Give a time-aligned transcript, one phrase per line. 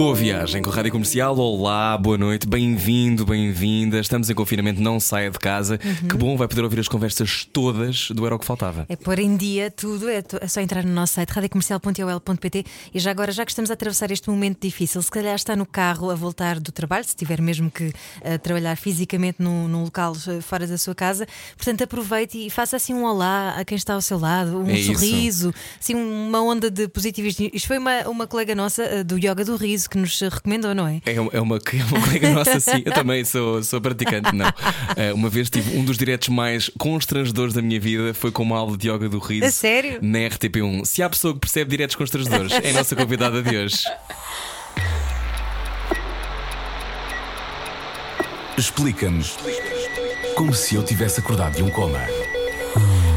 [0.00, 1.36] Boa viagem com a Rádio Comercial.
[1.36, 4.00] Olá, boa noite, bem-vindo, bem-vinda.
[4.00, 5.76] Estamos em confinamento, não saia de casa.
[5.76, 8.86] Que bom, vai poder ouvir as conversas todas do Era o que Faltava.
[8.88, 13.10] É pôr em dia tudo, é, é só entrar no nosso site radiocomercial.ol.pt e já
[13.10, 16.14] agora, já que estamos a atravessar este momento difícil, se calhar está no carro a
[16.14, 20.66] voltar do trabalho, se tiver mesmo que eh, trabalhar fisicamente num, num local eh, fora
[20.66, 21.26] da sua casa,
[21.58, 24.78] portanto aproveite e faça assim um olá a quem está ao seu lado, um É
[24.78, 24.94] isso.
[24.94, 27.50] sorriso, assim uma onda de positivismo.
[27.52, 30.86] Isto foi uma, uma colega nossa eh, do Yoga do Riso que nos recomendou, não
[30.86, 31.02] é?
[31.04, 32.82] É uma, é uma, é uma colega nossa, sim.
[32.84, 34.46] Eu também sou, sou praticante, não.
[34.96, 38.56] Eh, uma vez tive um dos diretos mais constrangedores da minha vida foi com uma
[38.56, 39.46] aula de yoga do riso.
[39.46, 39.98] A sério?
[40.00, 40.84] Na RTP1.
[40.84, 43.84] Se há pessoa que percebe diretos constrangedores, é a nossa convidada de hoje.
[48.56, 49.36] Explica-nos
[50.36, 52.00] como se eu tivesse acordado de um coma.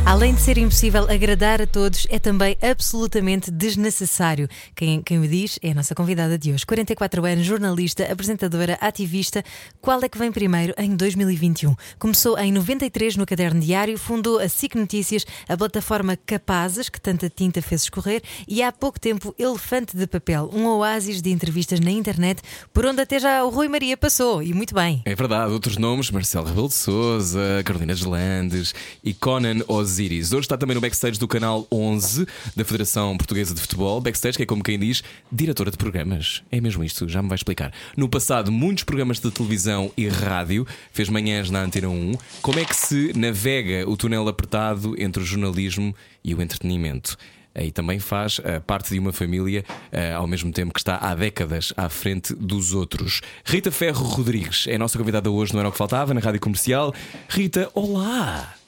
[0.06, 4.50] Além de ser impossível agradar a todos, é também absolutamente desnecessário.
[4.76, 6.66] Quem, quem o diz é a nossa convidada de hoje.
[6.66, 9.44] 44 anos, jornalista, apresentadora, ativista.
[9.80, 11.74] Qual é que vem primeiro em 2021?
[11.98, 17.30] Começou em 93 no Caderno Diário, fundou a SIC Notícias, a plataforma Capazes, que tanta
[17.30, 21.92] tinta fez escorrer, e há pouco tempo Elefante de Papel, um oásis de entrevistas na
[21.92, 22.42] internet,
[22.74, 25.02] por onde até já o Rui Maria passou, e muito bem.
[25.06, 29.62] É verdade, outros nomes: Marcelo Rebelo de Carolina Deslandes e Conan
[30.04, 34.02] Hoje está também no backstage do canal 11 da Federação Portuguesa de Futebol.
[34.02, 35.02] Backstage, que é como quem diz,
[35.32, 36.44] diretora de programas.
[36.52, 37.72] É mesmo isto, já me vai explicar.
[37.96, 42.18] No passado, muitos programas de televisão e rádio, fez manhãs na Antena 1.
[42.42, 47.18] Como é que se navega o túnel apertado entre o jornalismo e o entretenimento?
[47.56, 51.16] E também faz eh, parte de uma família eh, ao mesmo tempo que está há
[51.16, 53.22] décadas à frente dos outros.
[53.46, 56.42] Rita Ferro Rodrigues é a nossa convidada hoje, não era o que faltava, na Rádio
[56.42, 56.94] Comercial.
[57.30, 58.63] Rita, olá!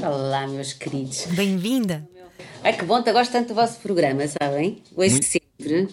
[0.00, 1.26] Olá, meus queridos.
[1.26, 2.08] Bem-vinda!
[2.64, 4.82] Ai, que bom, eu gosto tanto do vosso programa, sabem?
[4.96, 5.88] Ouço sempre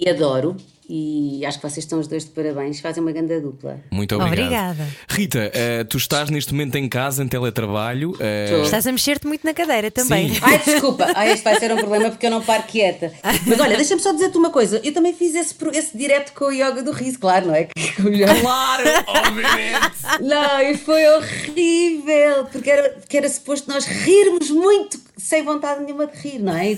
[0.00, 0.56] e adoro.
[0.88, 3.80] E acho que vocês estão os dois de parabéns, fazem uma grande dupla.
[3.90, 4.72] Muito obrigado.
[4.72, 4.88] Obrigada.
[5.08, 8.12] Rita, eh, tu estás neste momento em casa, em teletrabalho.
[8.12, 8.62] Estou.
[8.62, 10.34] Estás a mexer-te muito na cadeira também.
[10.34, 10.40] Sim.
[10.42, 13.12] Ai, desculpa, Ai, este vai ser um problema porque eu não paro quieta.
[13.46, 16.52] Mas olha, deixa-me só dizer-te uma coisa: eu também fiz esse, esse direto com o
[16.52, 17.68] yoga do riso, claro, não é?
[17.96, 18.40] Com o yoga.
[18.40, 19.96] Claro, obviamente!
[20.20, 26.06] Não, e foi horrível, porque era, porque era suposto nós rirmos muito, sem vontade nenhuma
[26.06, 26.76] de rir, não é?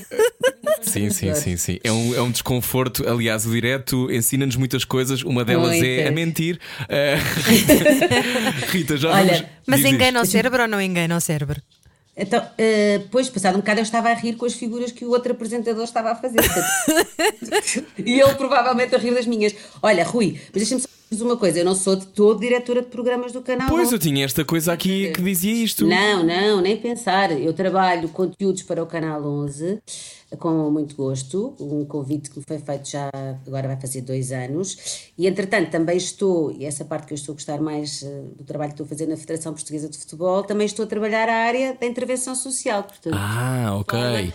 [0.81, 1.78] Sim, sim, sim, sim.
[1.82, 3.09] É um, é um desconforto.
[3.09, 5.22] Aliás, o direto ensina-nos muitas coisas.
[5.22, 6.59] Uma delas é a mentir.
[6.88, 7.16] Eh,
[8.71, 9.48] Rita, já Olha, vamos.
[9.66, 11.60] Mas diz, engana o cérebro ou não engana o cérebro?
[12.16, 15.10] Então, eh, depois, passado um bocado, eu estava a rir com as figuras que o
[15.10, 16.38] outro apresentador estava a fazer.
[16.43, 19.54] Portanto, e ele provavelmente a rir das minhas.
[19.82, 22.89] Olha, Rui, mas deixa-me só dizer uma coisa: eu não sou de todo diretora de
[22.89, 23.69] programas do canal.
[23.69, 25.87] Pois, eu tinha esta coisa aqui que dizia isto.
[25.87, 27.33] Não, não, nem pensar.
[27.33, 29.81] Eu trabalho conteúdos para o Canal 11
[30.37, 31.55] com muito gosto.
[31.59, 33.09] Um convite que me foi feito já
[33.47, 35.11] agora vai fazer dois anos.
[35.17, 38.45] E entretanto também estou, e essa parte que eu estou a gostar mais eh, do
[38.45, 41.35] trabalho que estou a fazer na Federação Portuguesa de Futebol, também estou a trabalhar a
[41.35, 42.83] área da intervenção social.
[42.83, 43.99] Portanto, Ah, ok.
[43.99, 44.33] Forma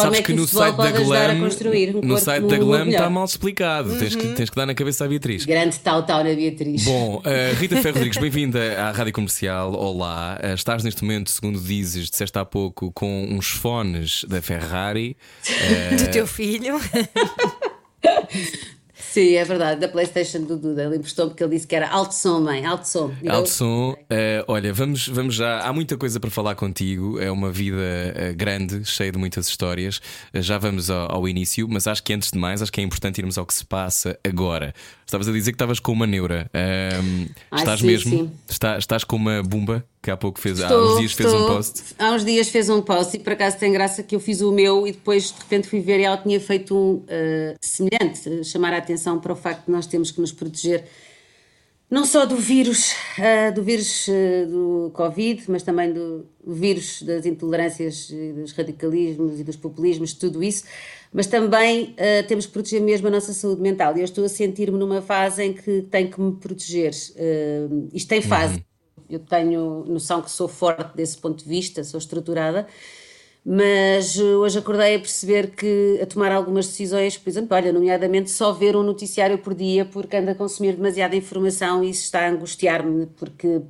[0.00, 3.08] Sabes é que, que no site da Glam, construir um no site da Glam está
[3.08, 3.96] mal explicado.
[3.98, 5.44] Tens, que, tens que dar na cabeça à Beatriz.
[5.44, 6.84] grande tal, tal na Beatriz.
[6.84, 9.72] Bom, eh, Rita Ferro Rodrigues, bem-vinda à Rádio Comercial.
[9.74, 15.16] Olá, Eh, estás neste momento, segundo dizes, disseste há pouco, com uns fones da Ferrari.
[15.64, 16.78] Eh, Do teu filho.
[19.14, 20.82] Sim, é verdade, da Playstation do Duda.
[20.82, 23.12] Ele emprestou-me porque ele disse que era alto som, mãe, alto som.
[23.28, 25.60] Alto som, Eh, olha, vamos, vamos já.
[25.60, 27.20] Há muita coisa para falar contigo.
[27.20, 30.00] É uma vida eh, grande, cheia de muitas histórias.
[30.32, 32.84] Eh, já vamos ao, ao início, mas acho que antes de mais, acho que é
[32.84, 34.74] importante irmos ao que se passa agora.
[35.06, 36.50] Estavas a dizer que estavas com uma neura.
[36.52, 38.10] Ahm, Ai, estás sim, mesmo?
[38.10, 38.30] sim.
[38.48, 41.38] Está- estás com uma bomba que há pouco fez, há Estou, uns dias fez um
[41.40, 41.56] estou.
[41.56, 41.82] post.
[41.98, 44.52] Há uns dias fez um post e por acaso tem graça que eu fiz o
[44.52, 48.42] meu e depois de repente fui ver e ela tinha feito um eh, semelhante, eh,
[48.44, 50.84] chamar a atenção para o facto de nós temos que nos proteger
[51.90, 57.24] não só do vírus, eh, do vírus eh, do Covid, mas também do vírus das
[57.24, 60.64] intolerâncias e dos radicalismos e dos populismos, tudo isso,
[61.12, 63.96] mas também eh, temos que proteger mesmo a nossa saúde mental.
[63.96, 66.90] E eu estou a sentir-me numa fase em que tenho que me proteger.
[67.92, 68.64] Isto tem fase.
[69.08, 72.66] Eu tenho noção que sou forte desse ponto de vista, sou estruturada,
[73.44, 78.30] mas eh, hoje acordei a perceber que a tomar algumas decisões, por exemplo, olha, nomeadamente
[78.30, 82.26] só ver um noticiário por dia porque ando a consumir demasiada informação e isso está
[82.26, 83.60] a angustiar-me porque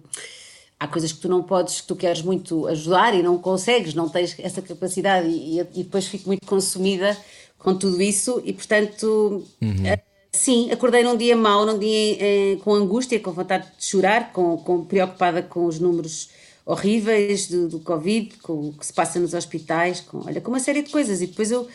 [0.79, 4.09] há coisas que tu não podes, que tu queres muito ajudar e não consegues, não
[4.09, 7.17] tens essa capacidade e, e depois fico muito consumida
[7.59, 9.87] com tudo isso e portanto uhum.
[10.37, 14.57] Sim, acordei num dia mau, num dia eh, com angústia, com vontade de chorar, com,
[14.59, 16.29] com preocupada com os números
[16.67, 20.61] horríveis do, do Covid, com o que se passa nos hospitais, com, olha, com uma
[20.61, 21.69] série de coisas e depois eu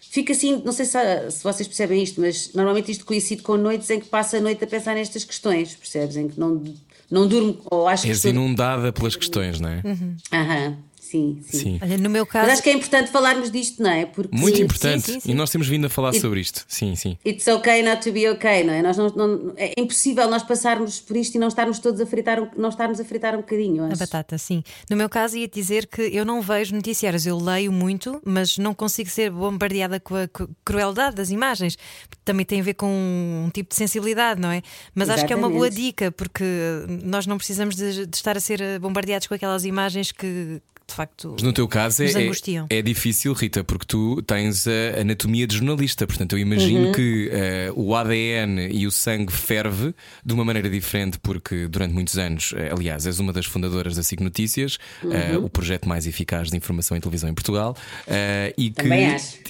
[0.00, 0.98] fico assim, não sei se,
[1.30, 4.62] se, vocês percebem isto, mas normalmente isto coincide com noites em que passo a noite
[4.64, 6.16] a pensar nestas questões, percebes?
[6.16, 6.62] Em que não,
[7.10, 8.28] não durmo ou acho És que.
[8.28, 9.82] És inundada pelas questões, não é?
[9.84, 10.16] Uhum.
[10.32, 10.76] Aham.
[11.10, 11.78] Sim, sim, sim.
[11.80, 12.46] Olha, no meu caso.
[12.46, 14.06] Mas acho que é importante falarmos disto, não é?
[14.06, 14.36] Porque...
[14.36, 15.12] Muito sim, importante.
[15.12, 16.64] Sim, sim, e nós temos vindo a falar It, sobre isto.
[16.66, 17.16] Sim, sim.
[17.24, 18.82] It's okay not to be okay, não é?
[18.82, 22.42] Nós não, não, é impossível nós passarmos por isto e não estarmos todos a fritar,
[22.42, 23.84] um, não estarmos a fritar um bocadinho.
[23.84, 24.64] A batata, sim.
[24.90, 28.74] No meu caso, ia dizer que eu não vejo noticiários, eu leio muito, mas não
[28.74, 30.28] consigo ser bombardeada com a
[30.64, 31.78] crueldade das imagens.
[32.24, 34.60] Também tem a ver com um tipo de sensibilidade, não é?
[34.92, 35.18] Mas Exatamente.
[35.18, 36.44] acho que é uma boa dica, porque
[37.04, 41.30] nós não precisamos de, de estar a ser bombardeados com aquelas imagens que de facto.
[41.32, 42.08] Mas no teu caso é,
[42.70, 46.92] é, difícil, Rita, porque tu tens a anatomia de jornalista, portanto eu imagino uhum.
[46.92, 47.30] que
[47.74, 49.94] uh, o ADN e o sangue ferve
[50.24, 54.02] de uma maneira diferente, porque durante muitos anos, uh, aliás, és uma das fundadoras da
[54.02, 55.10] SIG Notícias, uhum.
[55.10, 57.76] uh, o projeto mais eficaz de informação em televisão em Portugal,
[58.56, 58.86] e que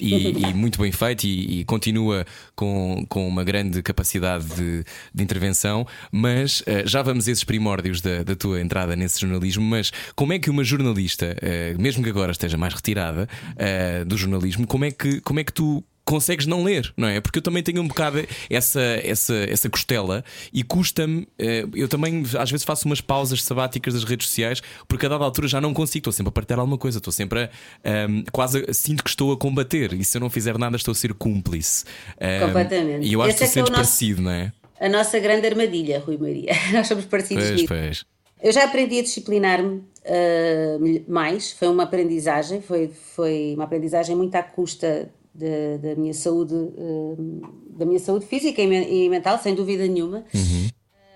[0.01, 2.25] e, e, muito bem feito e, e, continua
[2.55, 4.83] com, com uma grande capacidade de,
[5.13, 9.91] de intervenção, mas já vamos a esses primórdios da, da tua entrada nesse jornalismo, mas
[10.15, 14.65] como é que uma jornalista uh, mesmo que agora esteja mais retirada uh, do jornalismo,
[14.67, 17.19] como é que, como é que tu consegues não ler, não é?
[17.19, 21.27] Porque eu também tenho um bocado essa, essa, essa costela e custa-me.
[21.37, 25.25] Eh, eu também às vezes faço umas pausas sabáticas das redes sociais porque a dada
[25.25, 27.43] altura já não consigo, estou sempre a partilhar alguma coisa, estou sempre a.
[27.43, 27.49] Um,
[27.91, 30.95] ehm, quase sinto que estou a combater e se eu não fizer nada estou a
[30.95, 31.83] ser cúmplice.
[32.21, 33.05] Um, ehm, Completamente.
[33.05, 34.53] E eu acho Esse que tu é sentes é parecido, não é?
[34.79, 36.53] A nossa grande armadilha, Rui Maria.
[36.71, 37.67] Nós somos parecidos pois, nisso.
[37.67, 38.16] Pois.
[38.41, 44.35] Eu já aprendi a disciplinar-me uh, mais, foi uma aprendizagem, foi, foi uma aprendizagem muito
[44.35, 45.09] à custa
[45.79, 50.25] da minha saúde, uh, da minha saúde física e, e, mental, sem dúvida nenhuma.
[50.33, 50.67] Uhum.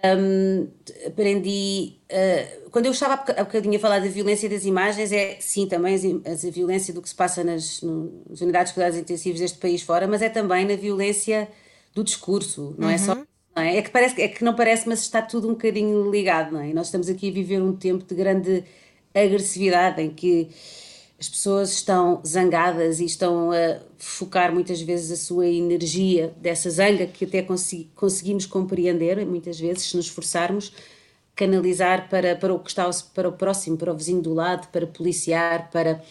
[0.04, 0.68] Um,
[1.06, 1.98] aprendi.
[2.12, 5.96] Uh, quando eu estava há bocadinho a falar da violência das imagens, é sim também
[5.96, 10.08] a, violência do que se passa nas, nas, unidades de cuidados intensivos deste país fora,
[10.08, 11.48] mas é também na violência
[11.94, 12.94] do discurso, não uhum.
[12.94, 13.26] é só uhum.
[13.56, 13.78] Não é?
[13.78, 16.74] É, que parece, é que não parece, mas está tudo um bocadinho ligado, não é?
[16.74, 18.64] Nós estamos aqui a viver um tempo de grande
[19.14, 20.50] agressividade em que
[21.20, 27.06] as pessoas estão zangadas e estão a focar muitas vezes a sua energia dessa zanga
[27.06, 27.46] que até
[27.94, 30.74] conseguimos compreender, muitas vezes, se nos esforçarmos,
[31.36, 34.88] canalizar para, para o que está para o próximo, para o vizinho do lado, para
[34.88, 36.02] policiar, para,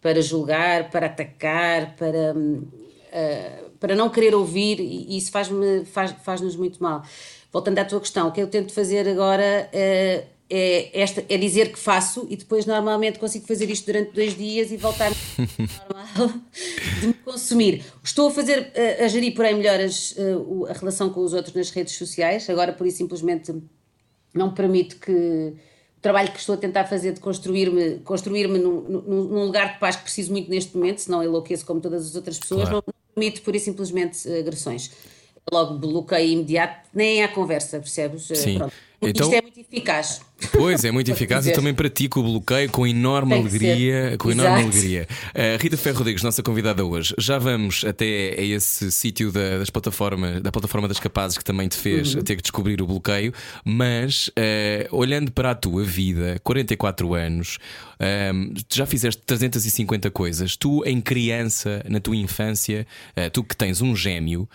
[0.00, 2.34] para julgar, para atacar, para.
[2.34, 7.02] Uh, para não querer ouvir, e isso faz-nos faz, faz muito mal.
[7.52, 11.72] Voltando à tua questão, o que eu tento fazer agora uh, é, esta, é dizer
[11.72, 15.10] que faço e depois normalmente consigo fazer isto durante dois dias e voltar
[15.88, 16.32] normal
[17.00, 17.84] de me consumir.
[18.02, 21.54] Estou a fazer, uh, a gerir porém melhor as, uh, a relação com os outros
[21.54, 23.54] nas redes sociais, agora por isso simplesmente
[24.32, 29.44] não permito que o trabalho que estou a tentar fazer de construir-me construir num, num,
[29.44, 32.68] lugar de paz que preciso muito neste momento, senão enlouqueço como todas as outras pessoas,
[32.68, 32.84] claro.
[32.86, 34.90] não, permite pura e simplesmente agressões.
[35.50, 38.26] Logo bloqueio imediato, nem há conversa, percebes?
[38.26, 38.58] Sim.
[38.58, 38.74] Pronto.
[39.00, 40.20] Então, Isto é muito eficaz.
[40.52, 44.16] Pois, é muito eficaz e também pratico o bloqueio com enorme alegria.
[44.18, 45.08] Com enorme alegria.
[45.30, 47.14] Uh, Rita Ferro Rodrigues, nossa convidada hoje.
[47.18, 51.68] Já vamos até a esse sítio da, das plataformas, da plataforma das capazes que também
[51.68, 52.22] te fez uhum.
[52.22, 53.32] ter que descobrir o bloqueio,
[53.64, 57.58] mas uh, olhando para a tua vida, 44 anos,
[58.34, 60.54] um, já fizeste 350 coisas.
[60.54, 64.48] Tu, em criança, na tua infância, uh, tu que tens um gêmeo,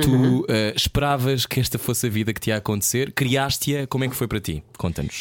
[0.00, 0.44] tu uhum.
[0.74, 3.12] esperavas que esta fosse a vida que te ia acontecer?
[3.12, 3.86] Criaste-a?
[3.86, 4.62] Como é que foi para ti?
[4.78, 5.15] Conta-nos.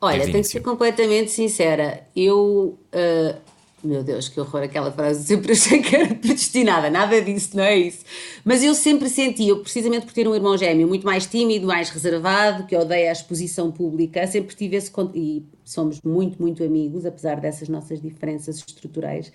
[0.00, 2.06] Olha, tenho que ser completamente sincera.
[2.14, 2.78] Eu.
[2.92, 5.24] Uh, meu Deus, que horror aquela frase.
[5.24, 6.90] Sempre achei que era predestinada.
[6.90, 8.04] Nada disso, não é isso.
[8.44, 11.88] Mas eu sempre senti, eu precisamente por ter um irmão gêmeo muito mais tímido, mais
[11.90, 14.90] reservado, que odeia a exposição pública, sempre tive esse.
[15.14, 19.32] E somos muito, muito amigos, apesar dessas nossas diferenças estruturais.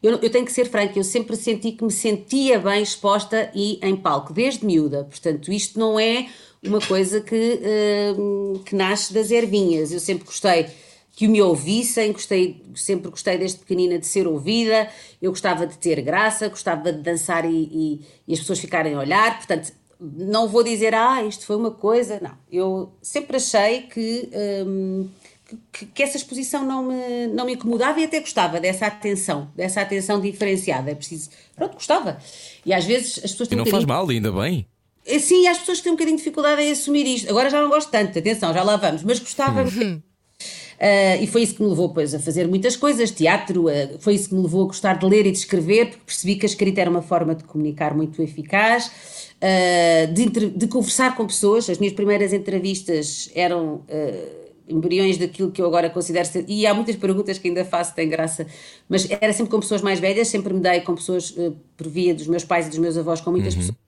[0.00, 3.80] Eu, eu, tenho que ser franca, eu sempre senti que me sentia bem exposta e
[3.82, 5.04] em palco, desde miúda.
[5.04, 6.28] Portanto, isto não é
[6.62, 9.92] uma coisa que, uh, que nasce das ervinhas.
[9.92, 10.66] Eu sempre gostei
[11.18, 14.88] que me ouvissem, gostei, sempre gostei desde pequenina de ser ouvida,
[15.20, 19.00] eu gostava de ter graça, gostava de dançar e, e, e as pessoas ficarem a
[19.00, 22.38] olhar, portanto, não vou dizer, ah, isto foi uma coisa, não.
[22.50, 24.30] Eu sempre achei que,
[24.64, 25.08] um,
[25.72, 29.80] que, que, essa exposição não me, não me incomodava e até gostava dessa atenção, dessa
[29.80, 30.92] atenção diferenciada.
[30.92, 32.18] É preciso, pronto, gostava.
[32.64, 34.64] E às vezes as pessoas E não um faz mal, ainda bem.
[35.08, 37.30] É, sim, há as pessoas que têm um bocadinho de dificuldade em assumir isto.
[37.30, 39.64] Agora já não gosto tanto, atenção, já lá vamos, mas gostava.
[40.78, 44.14] Uh, e foi isso que me levou depois a fazer muitas coisas, teatro, uh, foi
[44.14, 46.48] isso que me levou a gostar de ler e de escrever, porque percebi que a
[46.48, 51.68] escrita era uma forma de comunicar muito eficaz, uh, de, de, conversar com pessoas.
[51.68, 53.82] As minhas primeiras entrevistas eram
[54.68, 58.08] embriões daquilo que eu agora considero ser, e há muitas perguntas que ainda faço, tem
[58.08, 58.46] graça,
[58.88, 61.34] mas era sempre com pessoas mais velhas, sempre me dei com pessoas,
[61.76, 63.60] por via dos meus pais e dos meus avós, com muitas uhum.
[63.60, 63.87] pessoas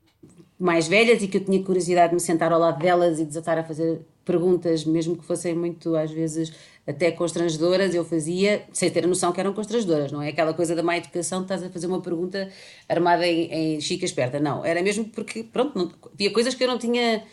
[0.61, 3.57] mais velhas e que eu tinha curiosidade de me sentar ao lado delas e desatar
[3.57, 6.53] a fazer perguntas, mesmo que fossem muito, às vezes,
[6.87, 10.29] até constrangedoras, eu fazia, sem ter a noção que eram constrangedoras, não é?
[10.29, 12.49] Aquela coisa da má educação, estás a fazer uma pergunta
[12.87, 16.69] armada em, em chica esperta, não, era mesmo porque, pronto, não, havia coisas que eu
[16.69, 17.25] não tinha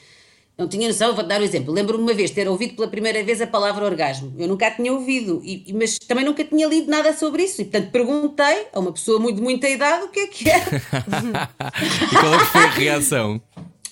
[0.57, 1.71] não tinha noção, vou dar um exemplo.
[1.71, 4.33] Lembro-me uma vez ter ouvido pela primeira vez a palavra orgasmo.
[4.39, 7.61] Eu nunca a tinha ouvido, e, mas também nunca tinha lido nada sobre isso.
[7.61, 10.65] E portanto perguntei a uma pessoa muito de muita idade o que é que era.
[12.11, 13.41] e qual é que foi a reação?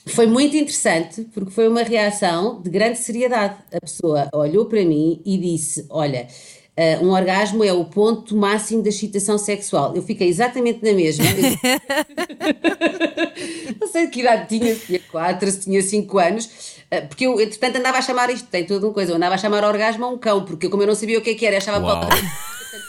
[0.07, 3.57] Foi muito interessante porque foi uma reação de grande seriedade.
[3.71, 6.27] A pessoa olhou para mim e disse: Olha,
[6.77, 9.95] Uh, um orgasmo é o ponto máximo da excitação sexual.
[9.95, 11.23] Eu fiquei exatamente na mesma.
[13.79, 16.45] não sei de que idade tinha, se tinha 4, se tinha 5 anos,
[16.91, 19.37] uh, porque eu, entretanto, andava a chamar isto, tem toda uma coisa, eu andava a
[19.37, 21.57] chamar orgasmo a um cão, porque como eu não sabia o que, é que era,
[21.57, 22.09] achava Uau.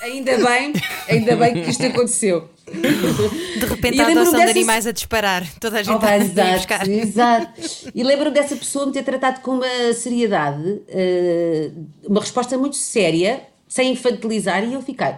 [0.02, 0.72] Ainda bem,
[1.08, 2.50] ainda bem que isto aconteceu.
[2.66, 4.46] De repente a adoção dessas...
[4.46, 6.88] de animais a disparar, toda a gente oh, a exato, buscar.
[6.88, 7.60] Exato.
[7.94, 13.54] E lembro dessa pessoa me ter tratado com uma seriedade, uh, uma resposta muito séria
[13.68, 15.14] sem infantilizar, e eu fiquei,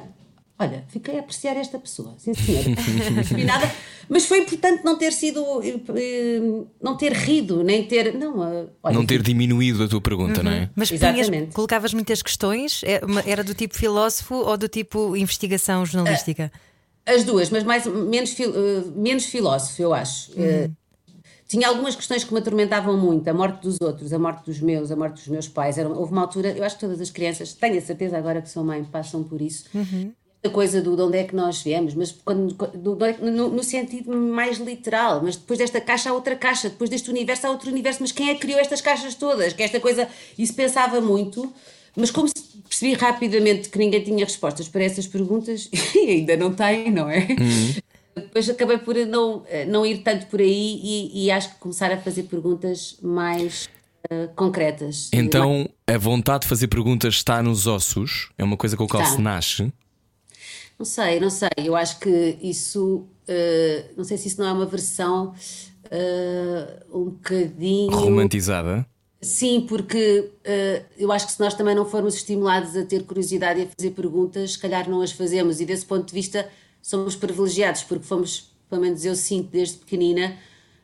[0.59, 2.69] olha, fiquei a apreciar esta pessoa, sim senhora,
[3.45, 3.71] nada,
[4.09, 6.41] mas foi importante não ter sido, eh,
[6.83, 10.45] não ter rido, nem ter, não, eh, olha, não ter diminuído a tua pergunta, uhum.
[10.45, 10.71] não é?
[10.75, 16.51] Mas punhas, colocavas muitas questões, é era do tipo filósofo ou do tipo investigação jornalística?
[17.07, 18.37] As duas, mas mais, menos,
[18.95, 20.31] menos filósofo, eu acho.
[20.33, 20.75] Uhum.
[21.49, 24.91] Tinha algumas questões que me atormentavam muito, a morte dos outros, a morte dos meus,
[24.91, 25.79] a morte dos meus pais.
[25.79, 28.51] Era, houve uma altura, eu acho que todas as crianças, tenho a certeza agora que
[28.51, 29.65] sou mãe, passam por isso.
[29.75, 30.13] Uhum.
[30.45, 34.15] A coisa do de onde é que nós viemos, mas quando, do, no, no, sentido
[34.15, 38.01] mais literal, mas depois desta caixa há outra caixa, depois deste universo há outro universo,
[38.03, 39.55] mas quem é que criou estas caixas todas?
[39.55, 40.07] Que esta coisa,
[40.39, 41.51] isso pensava muito,
[41.97, 42.29] mas como
[42.69, 47.21] percebi rapidamente que ninguém tinha respostas para essas perguntas, e ainda não tem, não é?
[47.21, 47.88] Uhum
[48.39, 51.97] depois acabei por não, não ir tanto por aí e, e acho que começar a
[51.97, 53.69] fazer perguntas mais
[54.11, 55.09] uh, concretas.
[55.13, 58.31] Então a vontade de fazer perguntas está nos ossos?
[58.39, 59.73] É uma coisa com a qual se nasce?
[60.79, 61.49] Não sei, não sei.
[61.57, 63.07] Eu acho que isso.
[63.29, 65.35] Uh, não sei se isso não é uma versão
[65.85, 67.91] uh, um bocadinho.
[67.91, 68.87] Romantizada?
[69.21, 73.61] Sim, porque uh, eu acho que se nós também não formos estimulados a ter curiosidade
[73.61, 75.61] e a fazer perguntas, se calhar não as fazemos.
[75.61, 76.49] E desse ponto de vista,
[76.89, 80.39] somos privilegiados porque fomos, pelo menos eu sinto desde pequenina,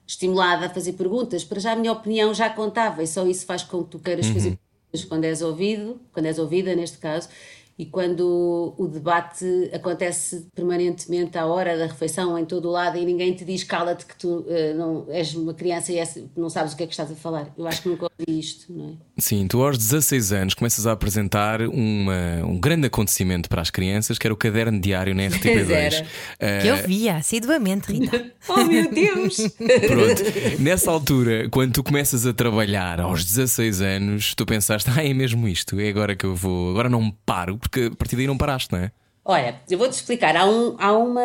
[0.07, 1.45] estimulada a fazer perguntas.
[1.45, 4.27] Para já a minha opinião já contava e só isso faz com que tu queiras
[4.27, 4.35] uhum.
[4.35, 7.31] fazer perguntas quando és ouvido, quando és ouvida neste caso,
[7.79, 13.05] e quando o debate acontece permanentemente à hora da refeição, em todo o lado, e
[13.07, 16.75] ninguém te diz cala-te que tu uh, não és uma criança e és, não sabes
[16.75, 17.51] o que é que estás a falar.
[17.57, 18.93] Eu acho que nunca ouvi isto, não é?
[19.17, 24.19] Sim, tu aos 16 anos começas a apresentar uma, um grande acontecimento para as crianças,
[24.19, 26.03] que era o caderno diário na RTP2.
[26.03, 26.07] Uh,
[26.41, 28.33] eh, que eu via assiduamente, Rita.
[28.49, 29.37] oh meu Deus!
[29.57, 30.23] Pronto,
[30.59, 35.47] nessa altura, quando tu começas a trabalhar aos 16 anos, tu pensaste, ah, é mesmo
[35.47, 38.73] isto, é agora que eu vou, agora não paro porque a partir daí não paraste,
[38.73, 38.91] não é?
[39.25, 40.37] Olha, eu vou-te explicar.
[40.37, 41.23] Há, um, há uma.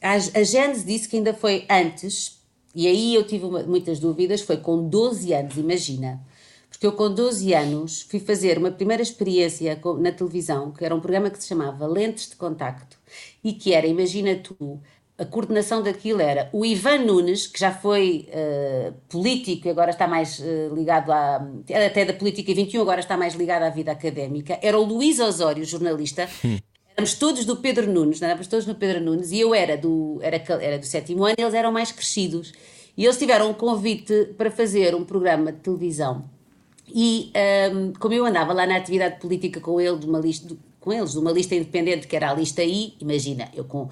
[0.00, 2.38] A, a Gênesis disse que ainda foi antes,
[2.74, 4.40] e aí eu tive uma, muitas dúvidas.
[4.40, 6.20] Foi com 12 anos, imagina.
[6.80, 11.00] Porque eu, com 12 anos, fui fazer uma primeira experiência na televisão, que era um
[11.00, 12.96] programa que se chamava Lentes de Contacto,
[13.44, 14.80] e que era, imagina tu,
[15.18, 20.08] a coordenação daquilo era o Ivan Nunes, que já foi uh, político e agora está
[20.08, 21.46] mais uh, ligado à.
[21.86, 24.58] até da política 21, agora está mais ligado à vida académica.
[24.62, 26.30] Era o Luís Osório, jornalista.
[26.42, 26.56] Hum.
[26.96, 30.18] Éramos todos do Pedro Nunes, não éramos todos do Pedro Nunes, e eu era do,
[30.22, 32.54] era, era do sétimo ano, e eles eram mais crescidos.
[32.96, 36.39] E eles tiveram um convite para fazer um programa de televisão.
[36.94, 37.32] E
[37.72, 41.12] um, como eu andava lá na atividade política com, ele, de uma lista, com eles,
[41.12, 43.88] de uma lista independente que era a lista I, imagina, eu com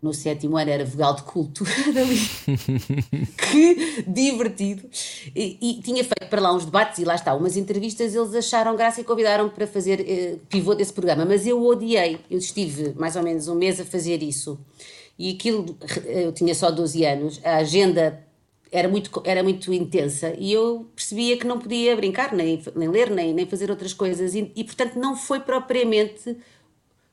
[0.00, 2.16] no sétimo ano era vogal de cultura dali.
[3.36, 4.88] que divertido!
[5.34, 8.76] E, e, tinha feito para lá uns debates e lá está, umas entrevistas, eles acharam
[8.76, 12.20] graça e convidaram para fazer eh, pivô desse programa, mas eu odiei.
[12.30, 14.56] Eu estive mais ou menos um mês a fazer isso
[15.18, 15.76] e aquilo,
[16.06, 18.24] eu tinha só 12 anos, a agenda
[18.72, 23.10] era muito, era muito intensa e eu percebia que não podia brincar, nem, nem ler,
[23.10, 26.34] nem, nem fazer outras coisas e, e portanto não foi propriamente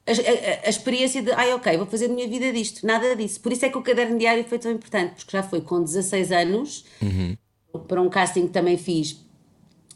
[0.08, 3.42] a, a, a, experiência de, ai ok, vou fazer a minha vida disto, nada disso.
[3.42, 6.32] Por isso é que o caderno diário foi tão importante, porque já foi com 16
[6.32, 7.36] anos, uhum.
[7.88, 9.20] para um casting que também fiz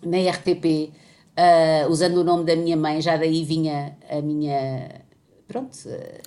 [0.04, 0.92] na RTP,
[1.38, 5.02] uh, usando o nome da minha mãe, já daí vinha a minha.
[5.48, 5.78] Pronto.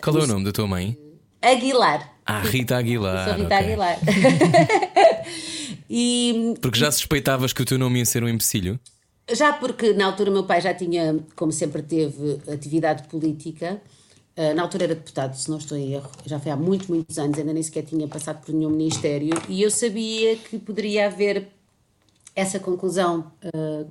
[0.02, 0.96] Qual é o nome da tua mãe?
[1.40, 2.14] Aguilar.
[2.24, 3.28] Ah, Rita Aguilar.
[3.28, 3.56] Sou Rita ok.
[3.56, 3.98] Aguilar.
[5.88, 8.80] e Porque já suspeitavas que o teu nome ia ser um empecilho?
[9.34, 13.80] já porque na altura meu pai já tinha, como sempre teve, atividade política.
[14.36, 17.18] Uh, na altura era deputado, se não estou em erro, já foi há muitos, muitos
[17.18, 21.48] anos, ainda nem sequer tinha passado por nenhum ministério, e eu sabia que poderia haver
[22.34, 23.90] essa conclusão uh,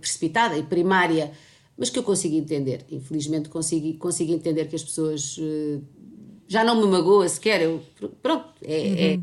[0.00, 1.32] precipitada e primária,
[1.76, 2.86] mas que eu consigo entender.
[2.88, 5.36] Infelizmente, consigo, consigo entender que as pessoas.
[5.38, 5.82] Uh,
[6.48, 7.82] já não me magoa sequer, eu,
[8.22, 9.20] pronto, é, é,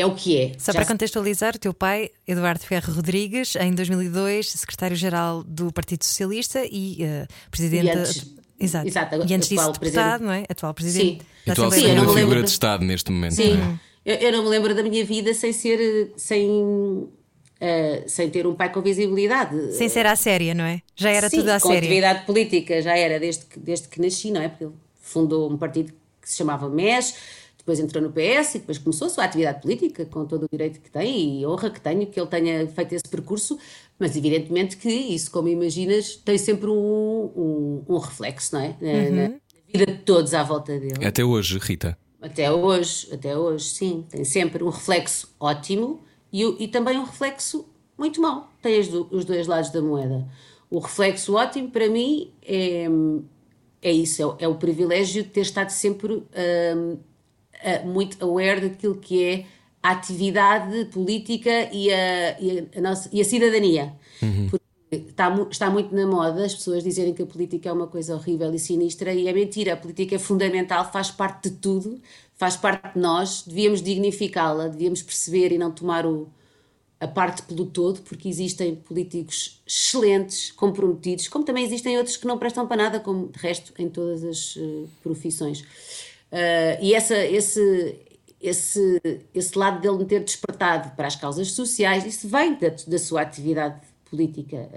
[0.00, 0.52] é o que é.
[0.58, 5.72] Só Já para se- contextualizar, o teu pai, Eduardo Ferro Rodrigues, em 2002, secretário-geral do
[5.72, 7.86] Partido Socialista e eh, presidente.
[7.86, 8.88] E antes- Exato.
[8.88, 9.78] exato, e antes disso, atual deputado,
[10.20, 10.22] presidente.
[10.24, 10.44] não é?
[10.48, 11.24] Atual presidente.
[11.46, 13.10] da A tua Assembleia Sim, eu não segunda me lembro figura de- de Estado neste
[13.12, 13.34] momento.
[13.34, 13.80] Sim, não é?
[14.04, 16.12] eu, eu não me lembro da minha vida sem ser.
[16.16, 17.08] sem.
[17.60, 19.72] eh, sem ter um pai com visibilidade.
[19.74, 20.80] Sem ser à séria, não é?
[20.96, 21.80] Já era Sim, tudo à com séria.
[21.88, 24.48] atividade política, já era desde que, desde que nasci, não é?
[24.48, 25.92] Porque ele fundou um partido
[26.28, 27.14] que se chamava MES,
[27.56, 30.80] depois entrou no PS e depois começou a sua atividade política, com todo o direito
[30.80, 33.58] que tem e honra que tenho que ele tenha feito esse percurso,
[33.98, 36.74] mas evidentemente que isso, como imaginas, tem sempre um,
[37.36, 38.76] um, um reflexo, não é?
[38.80, 38.88] Na,
[39.28, 39.34] na
[39.72, 41.04] vida de todos à volta dele.
[41.04, 41.98] Até hoje, Rita.
[42.22, 44.04] Até hoje, até hoje, sim.
[44.08, 46.00] Tem sempre um reflexo ótimo
[46.32, 47.66] e, e também um reflexo
[47.98, 48.48] muito mau.
[48.62, 50.26] Tem as do- os dois lados da moeda.
[50.70, 52.86] O reflexo ótimo, para mim, é,
[53.82, 56.98] é isso: é, o- é o privilégio de ter estado sempre hum,
[57.62, 59.46] a- muito aware daquilo que é
[59.82, 63.94] a atividade política e a, e a, nossa, e a cidadania.
[64.46, 68.14] Porque está, está muito na moda as pessoas dizerem que a política é uma coisa
[68.16, 69.74] horrível e sinistra, e é mentira.
[69.74, 72.00] A política é fundamental, faz parte de tudo,
[72.36, 76.28] faz parte de nós, devíamos dignificá-la, devíamos perceber e não tomar o,
[77.00, 82.38] a parte pelo todo, porque existem políticos excelentes, comprometidos, como também existem outros que não
[82.38, 85.64] prestam para nada, como de resto em todas as eh, profissões.
[86.32, 87.96] Eh, e essa, esse,
[88.40, 89.00] esse,
[89.32, 93.22] esse lado dele me ter despertado para as causas sociais, isso vem da, da sua
[93.22, 94.68] atividade política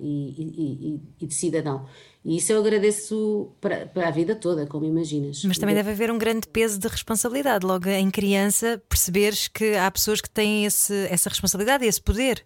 [0.00, 0.54] e, e-
[0.94, 1.86] e- e de cidadão.
[2.24, 5.44] E isso eu agradeço para, para a vida toda, como imaginas.
[5.44, 7.64] Mas também deve haver um grande peso de responsabilidade.
[7.64, 12.44] Logo em criança, perceberes que há pessoas que têm esse- essa responsabilidade e esse poder.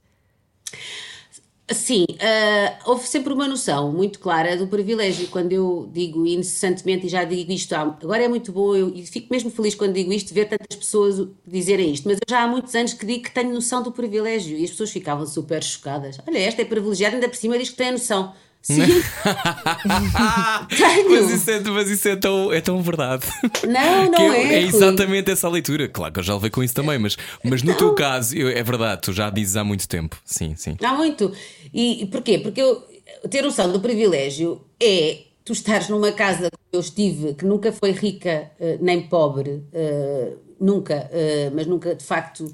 [1.72, 5.28] Sim, ah, houve sempre uma noção muito clara do privilégio.
[5.28, 9.06] Quando eu digo incessantemente, e já digo isto, há- agora é muito bom, eu, e
[9.06, 12.48] fico mesmo feliz quando digo isto, ver tantas pessoas dizerem isto, mas eu já há
[12.48, 16.18] muitos anos que digo que tenho noção do privilégio e as pessoas ficavam super chocadas.
[16.26, 18.34] Olha, esta é privilegiada, ainda por cima diz que tem a noção.
[18.62, 18.82] Sim,
[20.76, 21.10] tenho.
[21.10, 23.26] Mas isso, é, mas isso é, tão, é tão verdade.
[23.66, 24.54] Não, não é.
[24.54, 25.88] É exatamente essa leitura.
[25.88, 28.62] Claro que eu já levei com isso também, mas, mas no teu caso, eu- é
[28.62, 30.20] verdade, tu já dizes há muito tempo.
[30.24, 30.76] Sim, sim.
[30.82, 31.32] Há muito.
[31.72, 32.38] E, porquê?
[32.38, 32.82] Porque eu,
[33.30, 37.92] ter noção do privilégio é tu estares numa casa que eu estive, que nunca foi
[37.92, 42.52] rica eh, nem pobre, eh, nunca, eh, mas nunca de facto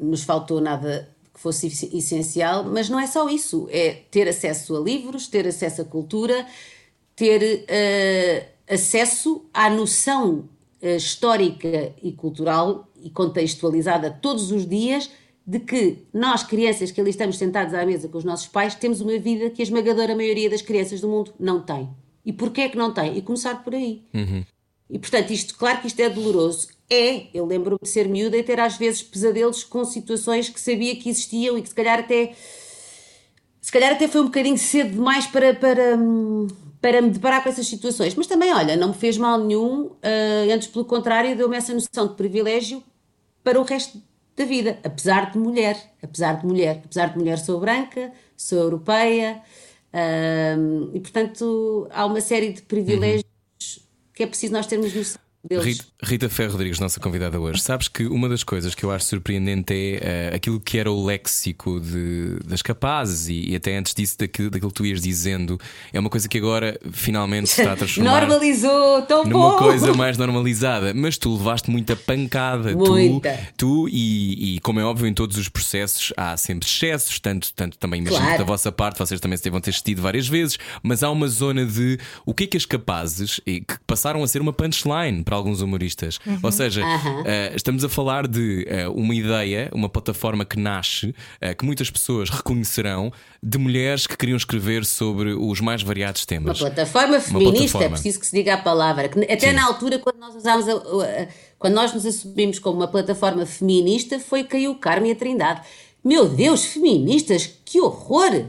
[0.00, 1.08] nos faltou nada
[1.44, 5.82] fosse ess- essencial, mas não é só isso, é ter acesso a livros, ter acesso
[5.82, 6.44] à cultura,
[7.14, 10.48] ter eh, acesso à noção
[10.82, 15.08] eh, histórica e cultural e contextualizada todos os dias
[15.46, 19.00] de que nós, crianças que ali estamos sentados à mesa com os nossos pais, temos
[19.02, 21.88] uma vida que a esmagadora maioria das crianças do mundo não tem.
[22.24, 23.16] E porquê é que não tem?
[23.18, 24.02] E começar por aí.
[24.88, 26.68] E portanto, isto, claro que isto é doloroso.
[26.90, 30.94] É, eu lembro-me de ser miúda e ter às vezes pesadelos com situações que sabia
[30.96, 32.34] que existiam e que se calhar até
[33.64, 35.96] se calhar até foi um bocadinho cedo demais para, para,
[36.82, 38.14] para me deparar com essas situações.
[38.14, 42.08] Mas também, olha, não me fez mal nenhum, ah, antes pelo contrário, deu-me essa noção
[42.08, 42.82] de privilégio
[43.42, 44.02] para o resto
[44.36, 49.40] da vida, apesar de mulher, apesar de mulher, apesar de mulher sou branca, sou europeia,
[50.58, 53.24] hum, e portanto há uma série de privilégios
[54.12, 55.64] que é preciso nós termos noção deles.
[55.64, 57.60] Rita, Rita Ferro Rodrigues, nossa convidada hoje.
[57.60, 61.04] Sabes que uma das coisas que eu acho surpreendente é eh, aquilo que era o
[61.04, 65.58] léxico de, das capazes e, e até antes disso daquilo, daquilo que tu ias dizendo.
[65.92, 68.20] É uma coisa que agora finalmente se está a transformar.
[68.20, 69.58] Normalizou, tão numa bom!
[69.58, 72.72] coisa mais normalizada, mas tu levaste muita pancada.
[72.74, 73.48] Tu- Muita.
[73.56, 77.76] Tu, e, e, como é óbvio, em todos os processos há sempre excessos, tanto, tanto
[77.78, 78.32] também imagino Claro.
[78.34, 81.26] que da vossa parte vocês também se devam ter assistido várias vezes, mas há uma
[81.28, 85.22] zona de o que é que as capazes e que passaram a ser uma punchline
[85.24, 86.18] para alguns humoristas.
[86.42, 87.22] Ou seja, Aham.
[87.26, 91.90] eh, estamos a falar de eh, uma ideia, uma plataforma que nasce, eh, que muitas
[91.90, 96.58] pessoas reconhecerão, de mulheres que queriam escrever sobre os mais variados Uma temas.
[96.58, 97.86] plataforma feminista, plataforma.
[97.86, 99.10] é preciso que se diga a palavra.
[99.30, 101.26] Até na altura, quando nós usámos a- a-
[101.58, 105.60] quando nós nos assumimos como uma plataforma feminista, foi caiu o Carmo e a Trindade.
[106.04, 108.44] Meu Deus, feministas, que horror!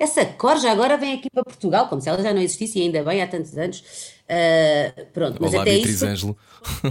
[0.00, 2.82] Essa cor já agora vem aqui para Portugal, como se ela já não existisse, e
[2.82, 3.80] ainda bem há tantos anos.
[4.24, 6.06] Uh, pronto, mas Olá, até Beatriz isso.
[6.06, 6.38] Ângelo.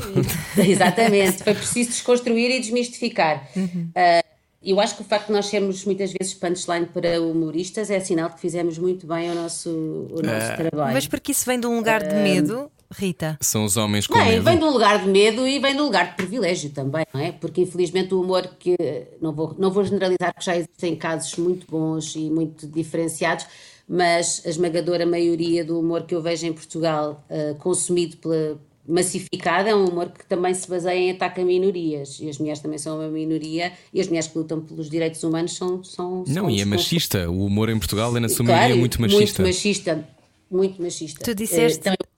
[0.56, 3.50] Exatamente, foi preciso desconstruir e desmistificar.
[3.56, 3.90] Uhum.
[3.90, 4.30] Uh,
[4.62, 8.30] eu acho que o facto de nós sermos muitas vezes punchline para humoristas é sinal
[8.30, 10.94] que fizemos muito bem o nosso, o nosso trabalho.
[10.94, 13.38] Mas porque isso vem de um lugar de medo, Rita?
[13.42, 14.44] São os homens com Não, medo.
[14.44, 17.22] vem de um lugar de medo e vem de um lugar de privilégio também, não
[17.22, 17.32] é?
[17.32, 18.76] Porque infelizmente o humor que
[19.22, 23.46] não vou, não vou generalizar porque já existem casos muito bons e muito diferenciados,
[23.88, 29.70] mas a esmagadora maioria do humor que eu vejo em Portugal uh, consumido pela massificada
[29.70, 32.80] é um humor que também se baseia em ataque a minorias e as mulheres também
[32.80, 36.50] são uma minoria e as mulheres que lutam pelos direitos humanos são são Não, são
[36.50, 37.30] e é machista.
[37.30, 39.44] O humor em Portugal é, na sua Claro, maioria, muito machista.
[39.44, 40.10] Muito machista.
[40.50, 41.24] Muito machista.
[41.24, 42.09] Tu disseste- Eh, também-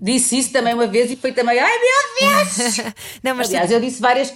[0.00, 2.78] disse isso também uma vez e foi também, ai meu Deus!
[3.22, 4.32] Não, mas Aliás, eu disse várias,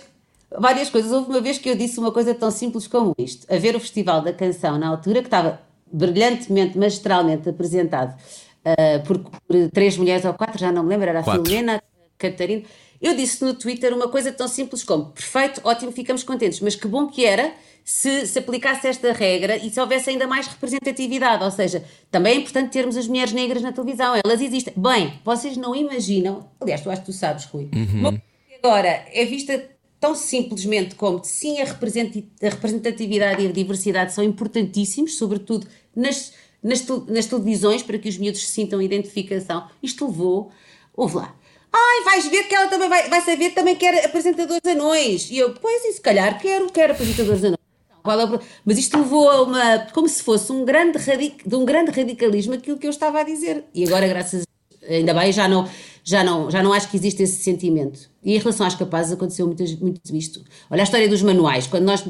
[0.58, 1.12] várias coisas.
[1.12, 3.80] Houve uma vez que eu disse uma coisa tão simples como isto: a ver o
[3.80, 5.60] Festival da Canção na altura, que estava
[5.92, 8.16] brilhantemente, magistralmente apresentado
[8.64, 11.44] ah, por, por três mulheres ou quatro, já não me lembro, era a Quatro.
[11.44, 11.82] Filomena, a
[12.18, 12.62] Catarina.
[13.00, 16.86] Eu disse no Twitter uma coisa tão simples como: perfeito, ótimo, ficamos contentes, mas que
[16.86, 17.52] bom que era
[17.90, 21.42] se se aplicasse esta regra e se houvesse ainda mais representatividade.
[21.42, 24.72] Ou seja, também é importante termos as mulheres negras na televisão, elas existem.
[24.76, 29.68] Bem, vocês não imaginam, aliás, tu acho que tu sabes, Rui, que agora é vista
[29.98, 37.26] tão simplesmente como sim, a representatividade e a diversidade são importantíssimos, sobretudo nas, nas, nas
[37.26, 39.68] televisões, para que os miúdos se sintam identificação.
[39.82, 40.52] Isto levou,
[40.96, 41.34] ouve lá.
[41.72, 45.28] Ai, vais ver que ela também vai, vai saber que também quer apresentadores anões.
[45.28, 47.69] E eu, pois, e se calhar quero, quero apresentadores anões.
[48.02, 49.78] Qual é o Mas isto levou a uma.
[49.92, 53.22] como se fosse um grande radic, de um grande radicalismo aquilo que eu estava a
[53.22, 53.64] dizer.
[53.74, 54.44] E agora, graças
[54.88, 55.68] ainda bem, já não,
[56.02, 58.10] já, não, já não acho que existe esse sentimento.
[58.22, 60.42] E em relação às capazes, aconteceu muito, muito isto.
[60.70, 61.66] Olha a história dos manuais.
[61.66, 62.04] Quando nós,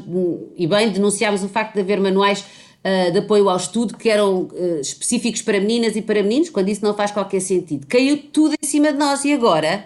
[0.55, 2.43] e bem, denunciámos o facto de haver manuais
[2.83, 6.69] ah, de apoio ao estudo que eram ah, específicos para meninas e para meninos, quando
[6.69, 7.85] isso não faz qualquer sentido.
[7.87, 9.85] Caiu tudo em cima de nós e agora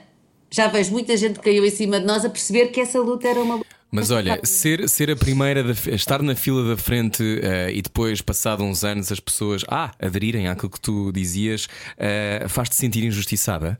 [0.49, 3.27] já vejo muita gente que caiu em cima de nós a perceber que essa luta
[3.27, 3.74] era uma luta.
[3.91, 8.21] Mas olha, ser, ser a primeira, da estar na fila da frente eh, e depois,
[8.21, 11.67] passado uns anos, as pessoas ah, aderirem àquilo que tu dizias,
[11.97, 13.79] eh, faz-te sentir injustiçada?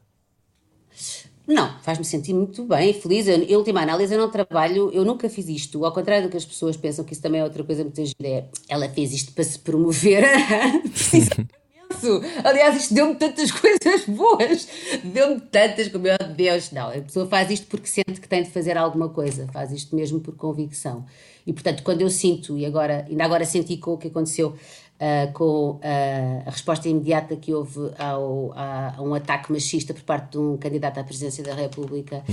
[1.47, 3.27] Não, faz-me sentir muito bem, feliz.
[3.27, 5.85] Eu, em última análise, eu não trabalho, eu nunca fiz isto.
[5.85, 8.15] Ao contrário do que as pessoas pensam, que isso também é outra coisa muito gira.
[8.23, 10.23] É, ela fez isto para se promover.
[11.91, 12.21] isso.
[12.43, 14.67] Aliás, isto deu-me tantas coisas boas.
[15.03, 16.71] Deu-me tantas, como meu Deus.
[16.71, 19.47] Não, a pessoa faz isto porque sente que tem de fazer alguma coisa.
[19.51, 21.05] Faz isto mesmo por convicção.
[21.45, 24.55] E, portanto, quando eu sinto, e agora, ainda agora senti com o que aconteceu
[24.99, 30.03] ah, com ah, a resposta imediata que houve ao, a, a um ataque machista por
[30.03, 32.23] parte de um candidato à presidência da República.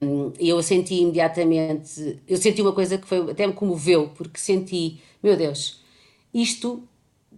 [0.00, 4.38] Hum, E eu senti imediatamente, eu senti uma coisa que foi, até me comoveu, porque
[4.40, 5.80] senti, meu Deus,
[6.34, 6.82] isto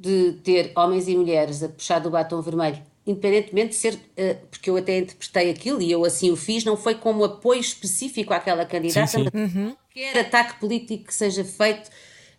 [0.00, 4.68] de ter homens e mulheres a puxar do batom vermelho, independentemente de ser, eh, porque
[4.68, 8.64] eu até interpretei aquilo e eu assim o fiz, não foi como apoio específico àquela
[8.64, 9.30] candidata, Sim, sim.
[9.32, 11.90] mas qualquer ataque político que seja feito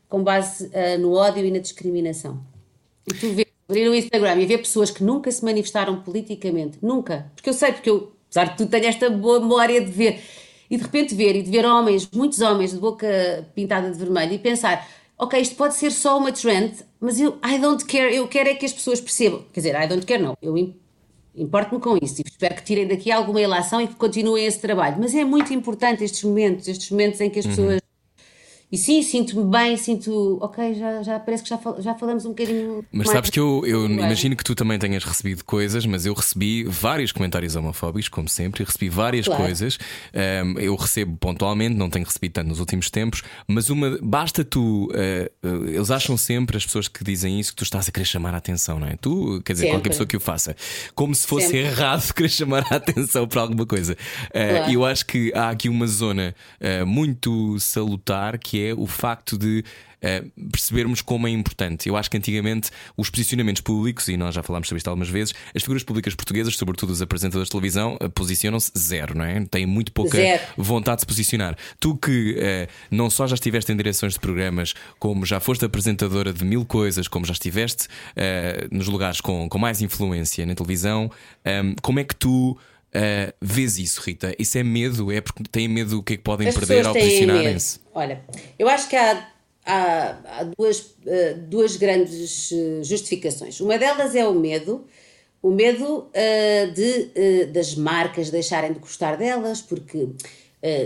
[0.07, 2.39] com base eh, no ódio e na discriminação.
[3.07, 7.31] E tu vês, abrir o Instagram e ver pessoas que nunca se manifestaram politicamente, nunca,
[7.35, 10.21] porque eu sei, porque eu, apesar de tudo, tenho esta boa memória de ver,
[10.69, 13.07] e de repente ver, e de ver homens, muitos homens de boca
[13.55, 17.57] pintada de vermelho, e pensar, ok, isto pode ser só uma trend, mas eu, I
[17.59, 20.35] don't care, eu quero é que as pessoas percebam, quer dizer, I don't care não,
[20.41, 20.75] eu im-
[21.35, 24.97] importo-me com isso, e espero que tirem daqui alguma ilação e que continuem esse trabalho,
[24.99, 27.81] mas é muito importante estes momentos, estes momentos em que as pessoas
[28.71, 32.29] e sim, sinto-me bem, sinto, ok, já, já parece que já, fal- já falamos um
[32.29, 32.83] bocadinho.
[32.91, 36.13] Mas mais sabes que eu, eu imagino que tu também tenhas recebido coisas, mas eu
[36.13, 39.43] recebi vários comentários homofóbicos, como sempre, e recebi várias Claro.
[39.43, 39.77] coisas.
[40.13, 44.89] Ahm, eu recebo pontualmente, não tenho recebido tanto nos últimos tempos, mas uma basta tu.
[44.93, 45.29] ah,
[45.67, 48.37] eles acham sempre, as pessoas que dizem isso, que tu estás a querer chamar a
[48.37, 48.95] atenção, não é?
[48.97, 49.77] Tu, quer dizer, Sempre.
[49.77, 50.55] qualquer pessoa que o faça,
[50.93, 51.59] como se fosse Sempre.
[51.59, 53.95] errado querer chamar a atenção para alguma coisa.
[54.33, 54.71] Ah, Claro.
[54.71, 59.37] E eu acho que há aqui uma zona ah, muito salutar que é o facto
[59.37, 59.63] de
[60.01, 61.89] uh, percebermos como é importante.
[61.89, 65.33] Eu acho que antigamente os posicionamentos públicos, e nós já falámos sobre isto algumas vezes,
[65.53, 69.43] as figuras públicas portuguesas, sobretudo os apresentadores de televisão, uh, posicionam-se zero, não é?
[69.45, 70.43] Têm muito pouca Zero.
[70.57, 71.57] vontade de se posicionar.
[71.79, 76.31] Tu que uh, não só já estiveste em direções de programas, como já foste apresentadora
[76.31, 81.11] de mil coisas, como já estiveste uh, nos lugares com, com mais influência na televisão,
[81.45, 82.57] um, como é que tu.
[82.95, 84.33] Uh, vês isso, Rita?
[84.39, 85.11] Isso é medo?
[85.11, 87.79] É porque têm medo do que é que podem As perder ao posicionarem-se?
[87.93, 88.21] Olha,
[88.57, 89.27] eu acho que há,
[89.65, 93.59] há, há duas, eh, duas grandes eh, justificações.
[93.59, 94.85] Uma delas é o medo.
[95.41, 100.09] O medo eh, de, das marcas deixarem de gostar delas, porque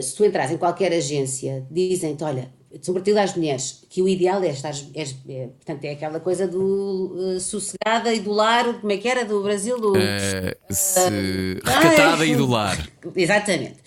[0.02, 4.49] se tu entras em qualquer agência, dizem-te: olha, sobretudo às mulheres, que o ideal é
[4.49, 8.97] estar, é, é, portanto, é aquela coisa do uh, sossegada e do lar, como é
[8.97, 9.79] que era, do Brasil?
[9.79, 12.88] Do, uh, se, recatada e do lar.
[13.15, 13.77] Exatamente.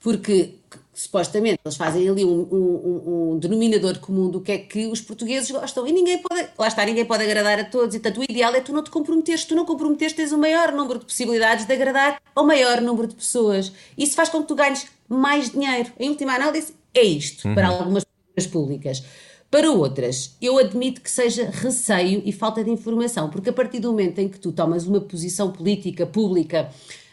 [0.00, 0.54] Porque
[0.98, 5.48] supostamente eles fazem ali um, um, um, denominador comum do que é que os portugueses
[5.48, 8.52] gostam e ninguém pode, lá está, ninguém pode agradar a todos e portanto o ideal
[8.52, 11.72] é tu não te comprometeres, tu não comprometeres tens o maior número de possibilidades de
[11.72, 13.72] agradar ao maior número de pessoas.
[13.96, 15.92] Isso faz com que tu ganhes mais dinheiro.
[16.00, 17.54] Em última análise é isto, uhum.
[17.54, 18.04] para algumas
[18.46, 19.02] públicas.
[19.50, 23.90] Para outras, eu admito que seja receio e falta de informação, porque a partir do
[23.90, 26.70] momento em que tu tomas uma posição política pública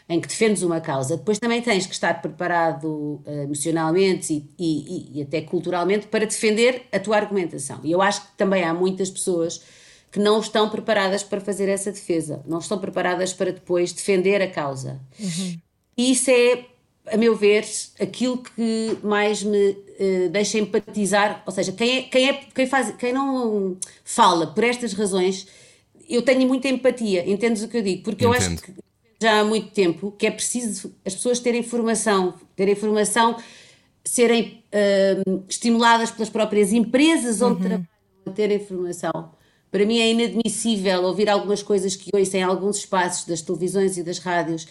[0.08, 5.18] em que defendes uma causa, depois também tens que estar preparado uh, emocionalmente e, e,
[5.18, 7.80] e, até culturalmente para defender a tua argumentação.
[7.82, 9.60] E eu acho que também há muitas pessoas
[10.12, 14.48] que não estão preparadas para fazer essa defesa, não estão preparadas para depois defender a
[14.48, 15.00] causa.
[15.18, 15.58] Uhum.
[15.96, 16.66] E isso é,
[17.06, 17.64] a meu ver,
[18.00, 22.94] aquilo que mais me uh, deixa empatizar, ou seja, quem, é, quem, é, quem, faz,
[22.96, 25.46] quem não fala por estas razões,
[26.08, 28.02] eu tenho muita empatia, entendes o que eu digo?
[28.02, 28.42] Porque Entendo.
[28.42, 28.72] eu acho que
[29.20, 33.36] já há muito tempo que é preciso as pessoas terem formação, terem formação,
[34.04, 37.68] serem uh, estimuladas pelas próprias empresas onde uhum.
[37.68, 37.88] trabalham
[38.26, 39.30] a terem formação.
[39.70, 44.02] Para mim é inadmissível ouvir algumas coisas que ouço em alguns espaços das televisões e
[44.02, 44.66] das rádios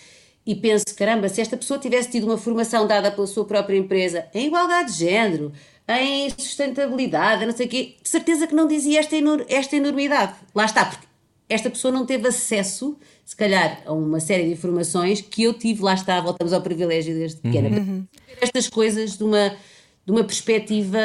[0.46, 4.28] e penso, caramba, se esta pessoa tivesse tido uma formação dada pela sua própria empresa
[4.34, 5.52] em igualdade de género,
[5.88, 9.16] em sustentabilidade, não sei o quê, de certeza que não dizia esta,
[9.48, 10.36] esta enormidade.
[10.54, 11.06] Lá está, porque
[11.48, 15.82] esta pessoa não teve acesso, se calhar, a uma série de informações que eu tive,
[15.84, 17.78] lá está, voltamos ao privilégio desde pequena.
[17.78, 18.06] Uhum.
[18.42, 19.50] Estas coisas de uma,
[20.06, 20.98] de uma perspectiva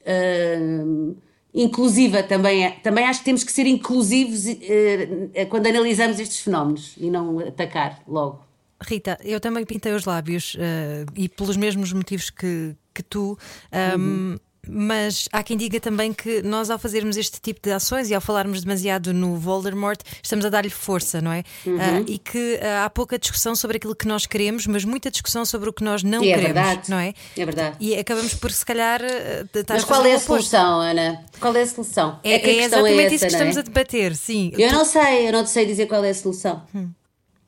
[0.00, 1.16] uh,
[1.54, 2.64] inclusiva também.
[2.64, 7.38] É, também acho que temos que ser inclusivos uh, quando analisamos estes fenómenos e não
[7.38, 8.45] atacar logo.
[8.80, 13.38] Rita, eu também pintei os lábios uh, e pelos mesmos motivos que, que tu.
[13.72, 14.38] Um, uhum.
[14.68, 18.20] Mas há quem diga também que nós, ao fazermos este tipo de ações e ao
[18.20, 21.44] falarmos demasiado no Voldemort, estamos a dar-lhe força, não é?
[21.64, 21.76] Uhum.
[21.76, 25.44] Uh, e que uh, há pouca discussão sobre aquilo que nós queremos, mas muita discussão
[25.44, 26.90] sobre o que nós não é queremos, verdade.
[26.90, 27.14] não é?
[27.36, 27.76] É verdade.
[27.78, 29.00] E acabamos por, se calhar.
[29.00, 31.24] Uh, mas qual é a solução, Ana?
[31.38, 32.18] Qual é a solução?
[32.24, 33.60] É, é, é, é exatamente essa, isso que estamos é?
[33.60, 34.52] a debater, sim.
[34.58, 34.74] Eu tu...
[34.74, 36.62] não sei, eu não sei dizer qual é a solução.
[36.74, 36.90] Hum.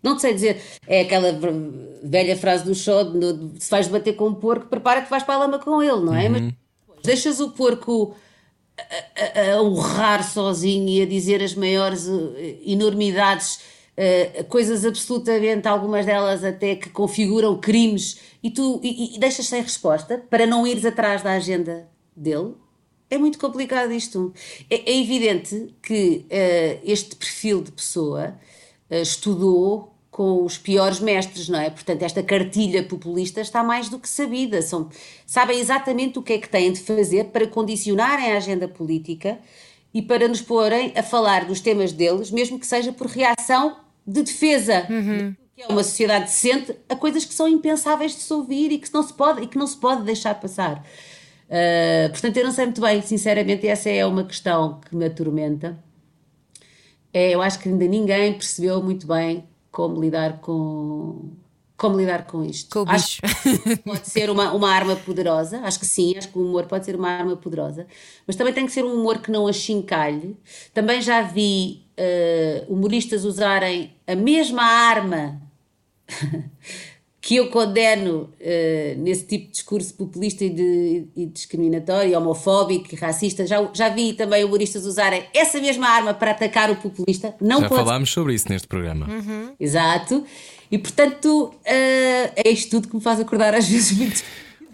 [0.02, 1.36] Não te sei dizer, é aquela
[2.02, 3.04] velha frase do show:
[3.58, 6.14] se vais debater com um porco, prepara que vais para a lama com ele, não
[6.14, 6.28] é?
[6.28, 6.32] Uhum.
[6.32, 6.52] Mas
[7.02, 8.14] Deixas o porco
[8.78, 13.60] a, a, a urrar sozinho e a dizer as maiores eh, enormidades,
[13.96, 19.62] uh, coisas absolutamente, algumas delas até que configuram crimes, e tu e, e deixas sem
[19.62, 22.54] resposta para não ires atrás da agenda dele.
[23.10, 24.34] É muito complicado isto.
[24.68, 28.57] É, é evidente que uh, este perfil de pessoa uh,
[28.90, 31.70] estudou com os piores mestres, não é?
[31.70, 34.60] Portanto, esta cartilha populista está mais do que sabida.
[34.62, 34.88] São,
[35.24, 39.38] sabem exatamente o que é que têm de fazer para condicionarem a agenda política
[39.94, 44.22] e para nos porem a falar dos temas deles, mesmo que seja por reação de
[44.22, 44.86] defesa.
[44.90, 45.36] Uhum.
[45.54, 48.92] Que é uma sociedade decente a coisas que são impensáveis de se ouvir e que
[48.92, 50.84] não se pode, e que não se pode deixar passar.
[51.48, 55.78] Uh, portanto, eu não sei muito bem, sinceramente, essa é uma questão que me atormenta.
[57.12, 61.30] É, eu acho que ainda ninguém percebeu muito bem como lidar com
[61.76, 62.74] como lidar com isto.
[62.74, 63.22] Com o bicho.
[63.84, 66.96] Pode ser uma, uma arma poderosa, acho que sim, acho que o humor pode ser
[66.96, 67.86] uma arma poderosa,
[68.26, 70.36] mas também tem que ser um humor que não achincalhe.
[70.74, 75.40] Também já vi uh, humoristas usarem a mesma arma
[77.28, 82.96] que eu condeno uh, nesse tipo de discurso populista e, de, e discriminatório, homofóbico e
[82.96, 83.46] racista.
[83.46, 87.34] Já, já vi também humoristas usarem essa mesma arma para atacar o populista.
[87.38, 87.84] Não já pode...
[87.84, 89.06] falámos sobre isso neste programa.
[89.10, 89.52] Uhum.
[89.60, 90.24] Exato.
[90.70, 94.22] E portanto, uh, é isto tudo que me faz acordar às vezes muito.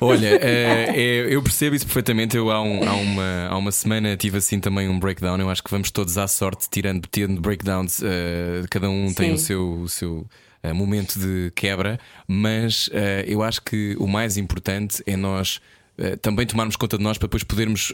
[0.00, 2.36] Olha, é, é, eu percebo isso perfeitamente.
[2.36, 5.40] Eu há, um, há, uma, há uma semana tive assim também um breakdown.
[5.40, 7.98] Eu acho que vamos todos à sorte tirando, tirando breakdowns.
[7.98, 9.14] Uh, cada um Sim.
[9.14, 10.24] tem o seu, o seu
[10.72, 15.60] momento de quebra, mas uh, eu acho que o mais importante é nós.
[15.96, 17.92] Uh, também tomarmos conta de nós para depois podermos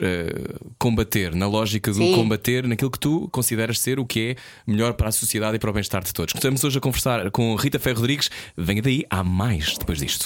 [0.78, 2.14] combater, na lógica do Sim.
[2.14, 4.36] combater naquilo que tu consideras ser o que é
[4.70, 6.34] melhor para a sociedade e para o bem-estar de todos.
[6.34, 8.30] Estamos hoje a conversar com Rita Ferro Rodrigues.
[8.56, 10.24] Venha daí, há mais depois disto.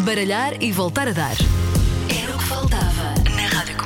[0.00, 1.36] Baralhar e voltar a dar.
[2.10, 2.91] Era o que faltava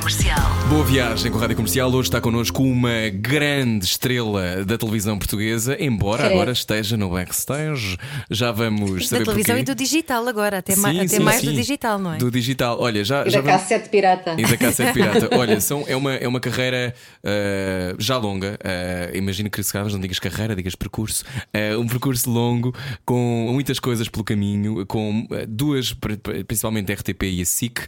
[0.07, 0.39] Comercial.
[0.69, 1.91] Boa viagem com a Rádio Comercial.
[1.91, 6.33] Hoje está connosco uma grande estrela da televisão portuguesa, embora Credo.
[6.35, 7.97] agora esteja no backstage.
[8.31, 9.69] Já vamos Da saber televisão porquê.
[9.69, 11.47] e do digital agora, até, ma- Sim, até sim, mais sim.
[11.47, 12.17] do digital, não é?
[12.19, 12.77] Do digital.
[12.79, 14.35] Olha, já, E já da vamos- cassete pirata.
[14.37, 15.29] E da Cassete Pirata.
[15.37, 18.57] Olha, são, é, uma, é uma carreira ah, já longa.
[18.63, 21.25] Ah, imagino que se calhar não digas carreira, digas percurso.
[21.53, 22.73] Ah, um percurso longo,
[23.05, 27.81] com muitas coisas pelo caminho, com duas, pri- pri- principalmente a RTP e a SIC.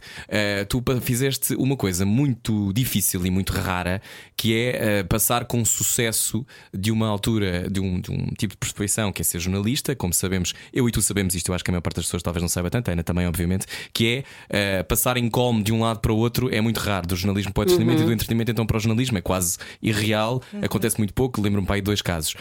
[0.68, 4.02] Tu fizeste uma coisa muito difícil e muito rara,
[4.36, 6.44] que é ah, passar com sucesso
[6.74, 9.94] de uma altura, de um, de um tipo de profissão que é ser jornalista.
[9.94, 12.22] Como sabemos, eu e tu sabemos isto, eu acho que a maior parte das pessoas
[12.22, 15.72] talvez não saiba tanto, a Ana também, obviamente, que é ah, passar em colme de
[15.72, 17.06] um lado para o outro é muito raro.
[17.06, 20.42] Do jornalismo para o entretenimento e do entretenimento então para o jornalismo é quase irreal,
[20.62, 21.40] acontece muito pouco.
[21.40, 22.34] Lembro-me para aí dois casos.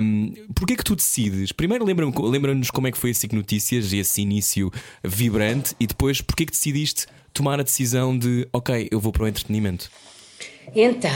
[0.00, 1.52] Um, Porquê que tu decides?
[1.52, 4.70] Primeiro lembra-nos como é que foi a SIC Notícias e esse início
[5.02, 7.06] vibrante e depois porquê que decidiste
[7.38, 9.88] tomar a decisão de ok, eu vou para o entretenimento.
[10.74, 11.10] Então,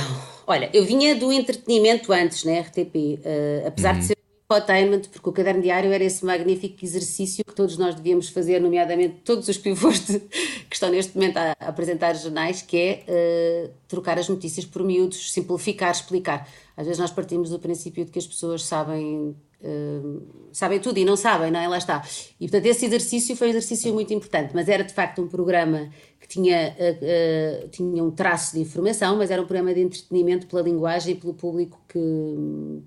[0.47, 5.29] olha, eu vinha do entretenimento antes na RTP, eh, apesar de ser um infotainment, porque
[5.29, 9.59] o caderno diário era esse magnífico exercício que todos nós devíamos fazer, nomeadamente todos os
[9.59, 10.21] pivôs de-
[10.71, 14.83] que estão neste momento a, a apresentar jornais, que é eh, trocar as notícias por
[14.85, 16.49] miúdos, simplificar, explicar.
[16.77, 20.23] Às vezes nós partimos do princípio de que as pessoas sabem Uh,
[20.53, 21.69] sabem tudo e não sabem, não é?
[21.69, 22.05] Lá está.
[22.41, 25.89] E portanto, esse exercício foi um exercício muito importante, mas era de facto um programa
[26.21, 30.63] que tinha, uh, tinha um traço de informação, mas era um programa de entretenimento pela
[30.63, 31.99] linguagem e pelo público que,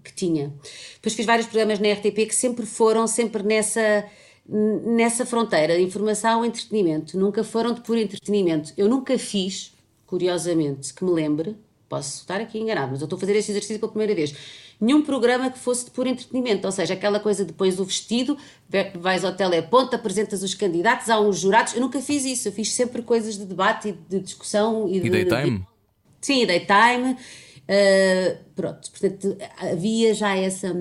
[0.03, 0.53] que tinha.
[0.95, 4.05] Depois fiz vários programas na RTP que sempre foram sempre nessa
[4.47, 8.73] nessa fronteira, informação e entretenimento, nunca foram de puro entretenimento.
[8.77, 9.73] Eu nunca fiz,
[10.05, 11.55] curiosamente, que me lembre,
[11.89, 14.35] posso estar aqui enganado, mas eu estou a fazer este exercício pela primeira vez.
[14.79, 18.38] Nenhum programa que fosse de puro entretenimento, ou seja, aquela coisa de pões o vestido,
[18.99, 21.73] vais ao teleponto, apresentas os candidatos, há uns jurados.
[21.73, 25.07] Eu nunca fiz isso, eu fiz sempre coisas de debate e de discussão e de.
[25.07, 25.59] E daytime?
[25.59, 25.65] de-
[26.21, 27.13] Sim, daytime.
[27.67, 30.75] Uh, pronto, portanto, havia já essa.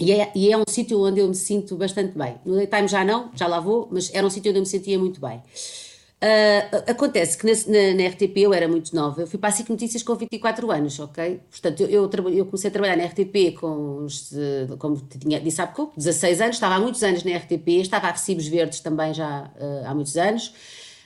[0.00, 2.36] E é, e é um sítio onde eu me sinto bastante bem.
[2.44, 4.98] No daytime já não, já lá vou, mas era um sítio onde eu me sentia
[4.98, 5.40] muito bem.
[6.22, 9.52] Uh, acontece que na, na, na RTP eu era muito nova, eu fui para a
[9.52, 11.40] SIC Notícias com 24 anos, ok?
[11.50, 15.60] Portanto, eu, eu, eu comecei a trabalhar na RTP com, uns, eh, como tinha, disse
[15.60, 19.12] há pouco, 16 anos, estava há muitos anos na RTP, estava a Recibos Verdes também
[19.12, 20.54] já eh, há muitos anos.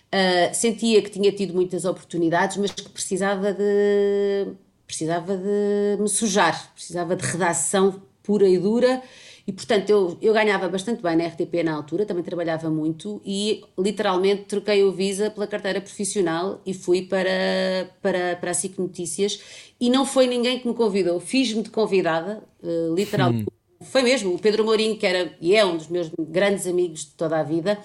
[0.06, 4.48] Uh, sentia que tinha tido muitas oportunidades, mas que precisava de
[4.86, 9.02] precisava de me sujar, precisava de redação pura e dura
[9.46, 13.62] e portanto eu, eu ganhava bastante bem na RTP na altura, também trabalhava muito e
[13.78, 19.40] literalmente troquei o Visa pela carteira profissional e fui para, para, para a SIC Notícias
[19.78, 23.46] e não foi ninguém que me convidou, fiz-me de convidada, uh, literalmente.
[23.82, 27.10] Foi mesmo, o Pedro Mourinho, que era e é um dos meus grandes amigos de
[27.10, 27.78] toda a vida,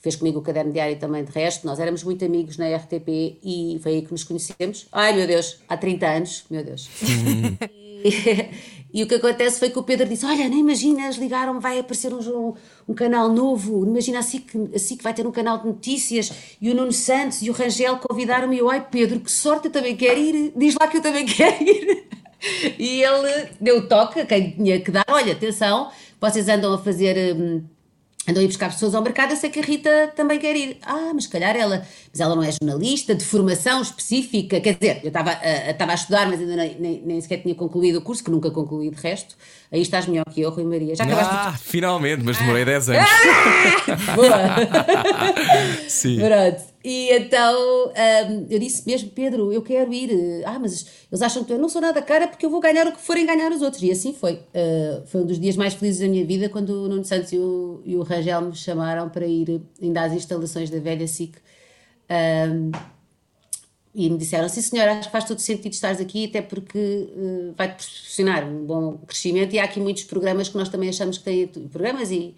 [0.00, 1.64] fez comigo o caderno diário também de resto.
[1.64, 4.88] Nós éramos muito amigos na RTP e foi aí que nos conhecemos.
[4.92, 6.88] Ai meu Deus, há 30 anos, meu Deus.
[8.04, 11.78] E, e o que acontece foi que o Pedro disse: Olha, nem imaginas, ligaram, vai
[11.78, 12.54] aparecer um,
[12.88, 13.84] um, canal novo.
[13.84, 17.42] Imagina assim que, assim que vai ter um canal de notícias e o Nuno Santos
[17.42, 18.56] e o Rangel convidaram-me.
[18.56, 20.52] E eu, ai Pedro, que sorte, eu também quero ir.
[20.56, 22.08] Diz lá que eu também quero ir.
[22.78, 27.36] E ele deu toque a quem tinha que dar: Olha, atenção, vocês andam a fazer.
[27.36, 27.62] hum,
[28.28, 30.76] Andam a ir buscar pessoas ao mercado, eu sei que a Rita também quer ir.
[30.82, 31.82] Ah, mas se calhar ela.
[32.12, 34.60] Mas ela não é jornalista, de formação específica.
[34.60, 37.54] Quer dizer, eu estava a, estava a estudar, mas ainda nem, nem, nem sequer tinha
[37.54, 39.34] concluído o curso, que nunca concluí de resto.
[39.72, 40.94] Aí estás melhor que eu, Rui Maria.
[40.94, 43.08] Já acabaste Ah, finalmente, mas demorei 10 anos.
[43.08, 43.96] de.
[44.14, 44.38] Boa!
[45.88, 46.18] Sim.
[46.18, 46.62] Pronto.
[46.84, 50.42] E então hum, eu disse mesmo, Pedro, eu quero ir.
[50.44, 52.92] Ah, mas eles acham que eu não sou nada cara porque eu vou ganhar o
[52.92, 53.82] que forem ganhar os outros.
[53.82, 54.34] E assim foi.
[54.34, 57.38] Uh, foi um dos dias mais felizes da minha vida quando o Nuno Santos e
[57.38, 61.36] o, e o Rangel me chamaram para ir ainda às instalações da velha SIC.
[62.10, 62.70] Um,
[63.94, 67.52] e me disseram, sim senhora, acho que faz todo sentido estares aqui, até porque uh,
[67.56, 71.24] vai-te proporcionar um bom crescimento e há aqui muitos programas que nós também achamos que
[71.24, 72.34] têm programas e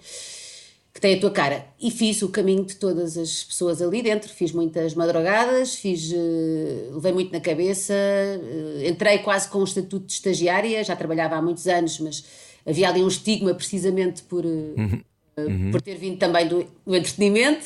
[0.93, 1.67] que têm a tua cara.
[1.81, 6.95] E fiz o caminho de todas as pessoas ali dentro, fiz muitas madrugadas, fiz, uh,
[6.95, 11.43] levei muito na cabeça, uh, entrei quase com um estatuto de estagiária, já trabalhava há
[11.43, 12.25] muitos anos, mas
[12.67, 14.45] havia ali um estigma precisamente por...
[14.45, 15.01] Uh,
[15.39, 15.71] Uhum.
[15.71, 17.65] por ter vindo também do, do entretenimento,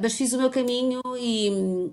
[0.00, 1.48] mas fiz o meu caminho e,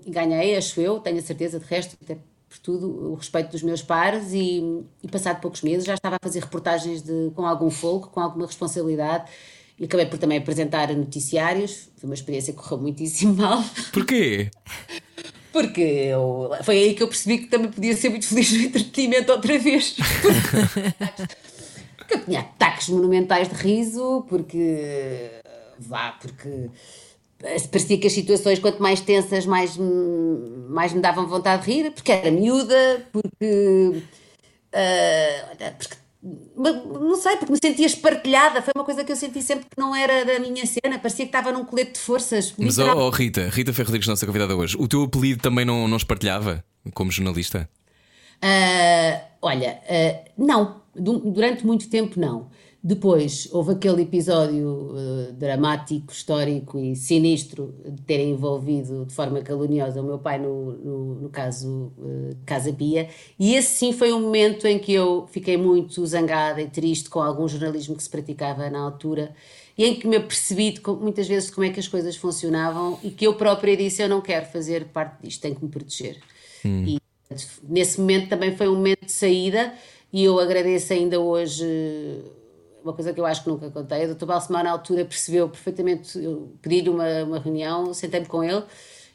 [0.06, 2.16] e, ganhei, acho eu, tenho a certeza de resto, até
[2.48, 4.32] por tudo, o respeito dos meus pares.
[4.32, 4.62] E,
[5.02, 8.46] e passado poucos meses já estava a fazer reportagens de, com algum folgo, com alguma
[8.46, 9.30] responsabilidade
[9.78, 13.62] e acabei por também apresentar noticiários, foi uma experiência que correu muitíssimo mal.
[13.92, 14.50] Porquê?
[15.52, 19.32] Porque eu, foi aí que eu percebi que também podia ser muito feliz no entretenimento
[19.32, 19.96] outra vez.
[21.96, 25.40] Porque eu tinha ataques monumentais de riso, porque.
[25.78, 26.70] vá, porque
[27.70, 29.76] parecia que as situações, quanto mais tensas, mais,
[30.68, 34.02] mais me davam vontade de rir, porque era miúda, porque.
[34.72, 35.96] Uh, porque
[36.56, 38.60] não sei, porque me sentia espartilhada.
[38.60, 40.98] Foi uma coisa que eu senti sempre que não era da minha cena.
[40.98, 42.52] Parecia que estava num colete de forças.
[42.58, 45.86] Mas, oh, oh, Rita, Rita Ferro Rodrigues, nossa convidada hoje, o teu apelido também não,
[45.86, 47.68] não espartilhava como jornalista?
[48.42, 50.84] Uh, olha, uh, não.
[50.94, 52.50] Durante muito tempo, não.
[52.86, 60.00] Depois houve aquele episódio uh, dramático, histórico e sinistro de terem envolvido de forma caluniosa
[60.00, 64.20] o meu pai no, no, no caso uh, Casa Pia, e esse sim foi um
[64.20, 68.70] momento em que eu fiquei muito zangada e triste com algum jornalismo que se praticava
[68.70, 69.34] na altura
[69.76, 73.10] e em que me apercebi de, muitas vezes como é que as coisas funcionavam e
[73.10, 76.18] que eu própria disse: Eu não quero fazer parte disto, tenho que me proteger.
[76.64, 76.84] Hum.
[76.86, 76.98] E
[77.68, 79.74] nesse momento também foi um momento de saída,
[80.12, 81.66] e eu agradeço ainda hoje
[82.86, 84.26] uma coisa que eu acho que nunca contei, o Dr.
[84.26, 88.62] Balsemar na altura percebeu perfeitamente, eu pedi-lhe uma, uma reunião, sentei-me com ele,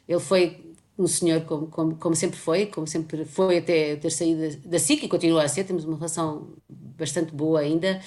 [0.06, 4.56] ele foi um senhor como, como, como, sempre foi, como sempre foi até ter saído
[4.68, 8.00] da SIC e continua a ser, temos uma relação bastante boa ainda,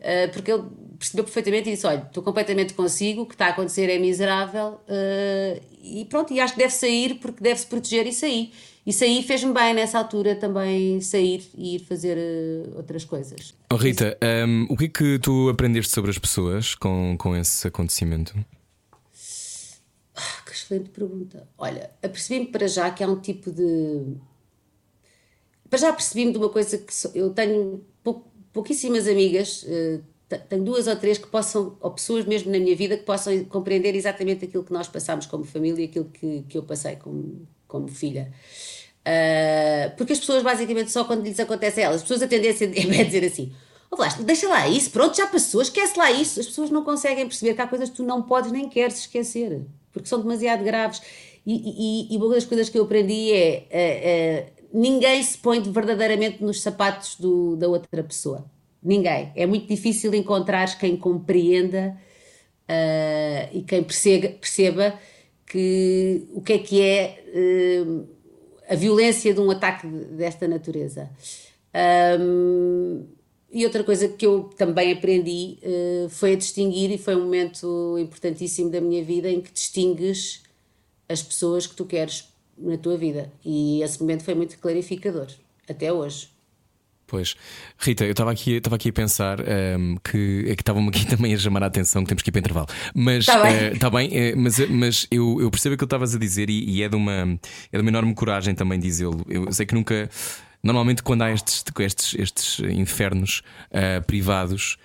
[0.00, 0.64] uh, porque ele
[0.98, 4.80] percebeu perfeitamente e disse, olha, estou completamente consigo, o que está a acontecer é miserável
[4.88, 8.52] uh, e pronto, e acho que deve sair porque deve-se proteger e sair.
[8.86, 13.54] Isso aí fez-me bem nessa altura também sair e ir fazer uh, outras coisas.
[13.70, 14.16] Oh, Rita,
[14.46, 18.34] um, o que é que tu aprendeste sobre as pessoas com, com esse acontecimento?
[20.14, 21.46] Ah, que excelente pergunta.
[21.58, 24.16] Olha, apercebi-me para já que há um tipo de.
[25.68, 30.02] Para já percebi-me de uma coisa que eu tenho pou, pouquíssimas amigas, uh,
[30.48, 33.94] tenho duas ou três que possam, ou pessoas mesmo na minha vida, que possam compreender
[33.94, 37.88] exatamente aquilo que nós passamos como família e aquilo que, que eu passei como, como
[37.88, 38.32] filha.
[39.00, 42.66] Uh, porque as pessoas basicamente só quando lhes acontece a elas, as pessoas a tendência
[42.74, 43.52] é dizer assim:
[43.90, 46.40] oh, deixa lá isso, pronto, já passou, esquece lá isso.
[46.40, 49.62] As pessoas não conseguem perceber que há coisas que tu não podes nem queres esquecer,
[49.92, 51.00] porque são demasiado graves.
[51.46, 51.54] E,
[52.10, 56.42] e, e uma das coisas que eu aprendi é: uh, uh, ninguém se põe verdadeiramente
[56.42, 58.44] nos sapatos do, da outra pessoa.
[58.82, 59.32] Ninguém.
[59.34, 61.98] É muito difícil encontrar quem compreenda
[63.52, 64.98] e quem perceba, perceba
[65.50, 67.24] que o que é que é
[67.84, 68.08] uh,
[68.68, 71.10] a violência de um ataque desta natureza.
[72.20, 73.04] Um,
[73.52, 77.96] e outra coisa que eu também aprendi uh, foi a distinguir, e foi um momento
[77.98, 80.44] importantíssimo da minha vida em que distingues
[81.08, 83.32] as pessoas que tu queres na tua vida.
[83.44, 85.26] E esse momento foi muito clarificador,
[85.68, 86.30] até hoje.
[87.10, 87.34] Pois,
[87.76, 91.34] Rita, eu estava aqui, aqui a pensar um, ehm, que, é que estavam aqui também
[91.34, 92.68] a chamar a atenção que temos que ir para intervalo.
[92.94, 96.14] Mas está bem, uh, tá bem uh, mas, mas eu, eu percebo o que estavas
[96.14, 97.36] a dizer e, e, é, de uma,
[97.72, 99.26] é de uma enorme coragem também dizê-lo.
[99.28, 100.08] Eu sei que nunca.
[100.62, 103.42] Normalmente, quando há estes, estes, estes infernos
[103.72, 104.76] uh, privados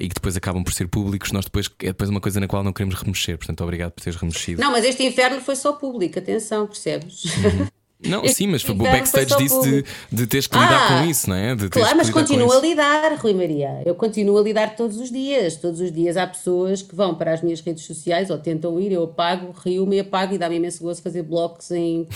[0.00, 2.64] e que depois acabam por ser públicos, nós depois é depois uma coisa na qual
[2.64, 3.38] não queremos remexer.
[3.38, 4.60] Portanto, obrigado por teres remexido.
[4.60, 7.22] Não, mas este inferno foi só público, atenção, percebes?
[7.24, 7.68] Uhum.
[8.06, 11.34] Não, sim, mas o backstage disse de, de teres que lidar ah, com isso, não
[11.34, 11.56] é?
[11.56, 13.82] De claro, mas continuo a lidar, Rui Maria.
[13.84, 15.56] Eu continuo a lidar todos os dias.
[15.56, 18.92] Todos os dias há pessoas que vão para as minhas redes sociais ou tentam ir,
[18.92, 22.06] eu apago, rio-me e apago e dá-me imenso gosto fazer blocos em.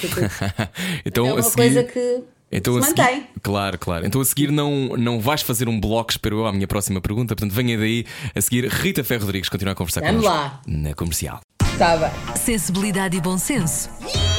[1.05, 1.57] então, é uma seguir...
[1.57, 2.23] coisa que.
[2.53, 3.15] Então, se mantém.
[3.15, 4.07] Seguir, claro, claro.
[4.07, 7.35] Então a seguir não, não vais fazer um bloco, espero eu, à minha próxima pergunta.
[7.35, 8.05] Portanto, venha daí
[8.35, 10.61] a seguir Rita Ferro Rodrigues continuar a conversar Vamos lá.
[10.67, 11.41] Na comercial.
[11.77, 12.37] Tá bem.
[12.37, 13.89] Sensibilidade e bom senso.
[14.01, 14.32] Só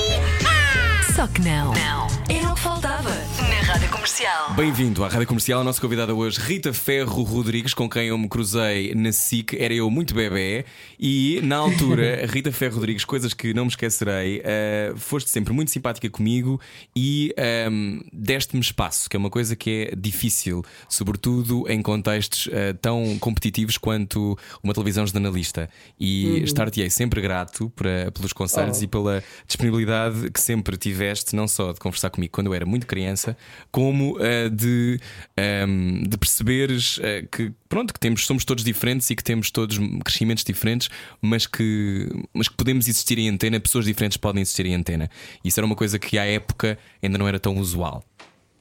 [1.28, 1.72] que não.
[1.74, 2.53] Não.
[2.64, 4.54] Faltava na Rádio Comercial.
[4.54, 5.60] Bem-vindo à Rádio Comercial.
[5.60, 9.54] A nossa convidada hoje, Rita Ferro Rodrigues, com quem eu me cruzei na SIC.
[9.60, 10.64] Era eu muito bebê.
[10.98, 15.72] E na altura, Rita Ferro Rodrigues, coisas que não me esquecerei, uh, foste sempre muito
[15.72, 16.58] simpática comigo
[16.96, 22.46] e um, ehm, deste-me espaço, que é uma coisa que é difícil, sobretudo em contextos
[22.46, 25.70] uh, tão competitivos quanto uma televisão jornalista.
[26.00, 26.38] E uhum.
[26.46, 28.84] estar-te-ei sempre grato para, pelos conselhos oh.
[28.86, 32.88] e pela disponibilidade que sempre tive tiveste não só de conversar comigo quando era muito
[32.88, 33.36] criança,
[33.72, 35.00] como uh, de,
[35.38, 39.50] um, ehm, de perceberes uh, que pronto, que temos, somos todos diferentes e que temos
[39.50, 40.90] todos crescimentos diferentes,
[41.22, 45.10] mas que, mas que podemos existir em antena, pessoas diferentes podem existir em antena.
[45.44, 48.04] Isso era uma coisa que à época ainda não era tão usual.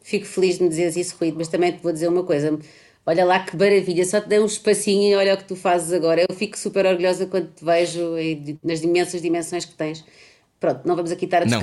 [0.02, 2.58] Fico feliz de me dizeres isso, Rui, mas também te vou dizer uma coisa.
[3.04, 5.92] Olha lá que maravilha, só te dei um espacinho e olha o que tu fazes
[5.92, 6.24] agora.
[6.28, 8.14] Eu fico super orgulhosa quando te vejo
[8.62, 10.04] nas imensas dimensões que tens.
[10.62, 11.46] Pronto, não vamos aqui estar a.
[11.46, 11.60] Não,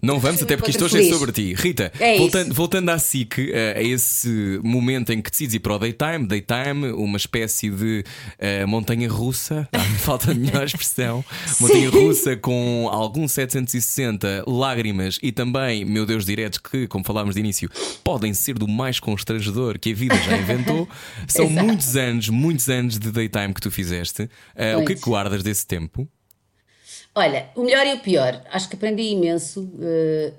[0.00, 1.52] não vamos, até porque isto hoje é sobre ti.
[1.52, 5.74] Rita, é voltando, voltando à SIC, eh, a esse momento em que decides ir para
[5.74, 8.04] o Daytime, Daytime, uma espécie de
[8.38, 9.68] uh, montanha russa,
[9.98, 11.24] falta de melhor expressão,
[11.58, 17.40] montanha russa com algum 760 lágrimas e também, meu Deus, diretos que, como falámos de
[17.40, 17.68] início,
[18.04, 20.88] podem ser do mais constrangedor que a vida já inventou.
[21.26, 24.22] São muitos anos, muitos anos de Daytime que tu fizeste.
[24.54, 26.08] Uh, o que é que guardas desse tempo?
[27.18, 28.42] Olha, o melhor e o pior.
[28.52, 29.66] Acho que aprendi imenso.
[29.80, 30.32] eh,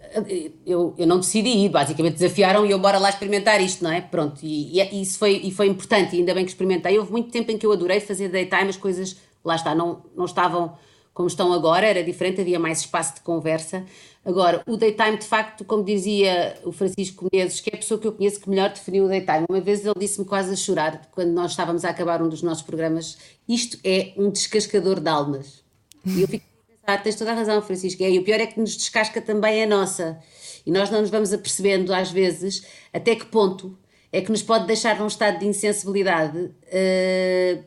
[0.64, 4.00] Eu, eu não decidi ir, basicamente desafiaram e eu bora lá experimentar isto, não é?
[4.00, 7.00] Pronto, e, e isso foi, e foi importante, e ainda bem que experimentei.
[7.00, 10.26] Houve muito tempo em que eu adorei fazer daytime, as coisas, lá está, não, não
[10.26, 10.78] estavam
[11.16, 13.84] como estão agora, era diferente, havia mais espaço de conversa.
[14.24, 18.06] Agora, o daytime, de facto, como dizia o Francisco Menezes, que é a pessoa que
[18.06, 21.32] eu conheço que melhor definiu o daytime, uma vez ele disse-me quase a chorar, quando
[21.32, 23.18] nós estávamos a acabar um dos nossos programas,
[23.50, 25.64] isto é um descascador de almas.
[26.06, 26.46] E eu fico
[26.88, 29.22] a pensar, tens toda a razão, Francisco, é, e o pior é que nos descasca
[29.22, 30.20] também a nossa.
[30.66, 33.78] E nós não nos vamos apercebendo, às vezes, até que ponto
[34.12, 37.60] é que nos pode deixar num estado de insensibilidade eh,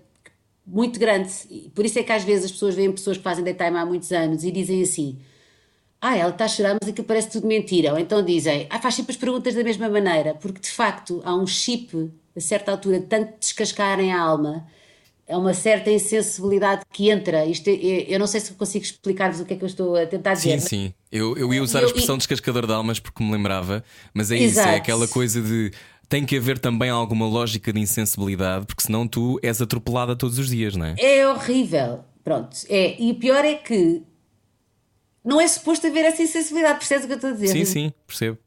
[0.66, 1.30] muito grande.
[1.50, 3.84] E por isso é que às vezes as pessoas veem pessoas que fazem daytime há
[3.84, 5.18] muitos anos e dizem assim:
[6.00, 7.92] Ah, ela está a chorar, mas aquilo parece tudo mentira.
[7.92, 11.34] Ou então dizem: Ah, faz sempre as perguntas da mesma maneira, porque de facto há
[11.34, 14.66] um chip, a certa altura, de tanto descascarem a alma,
[15.30, 17.46] é uma certa insensibilidade que entra.
[17.46, 19.96] Isto é- é- eu não sei se consigo explicar-vos o que é que eu estou
[19.96, 20.60] a tentar dizer.
[20.60, 20.94] Sim, sim.
[21.10, 24.30] Eu, eu ia usar a Eu- expressão e- descascador de almas porque me lembrava, mas
[24.30, 24.76] é isso, é Exato.
[24.76, 25.70] aquela coisa de
[26.08, 30.48] tem que haver também alguma lógica de insensibilidade, porque senão tu és atropelada todos os
[30.48, 30.94] dias, não é?
[30.98, 32.00] É horrível.
[32.24, 32.56] Pronto.
[32.68, 33.00] É.
[33.00, 34.02] E o pior é que
[35.24, 37.48] não é suposto haver essa insensibilidade, percebes o que eu estou a dizer?
[37.48, 38.38] Sim, sim, percebo.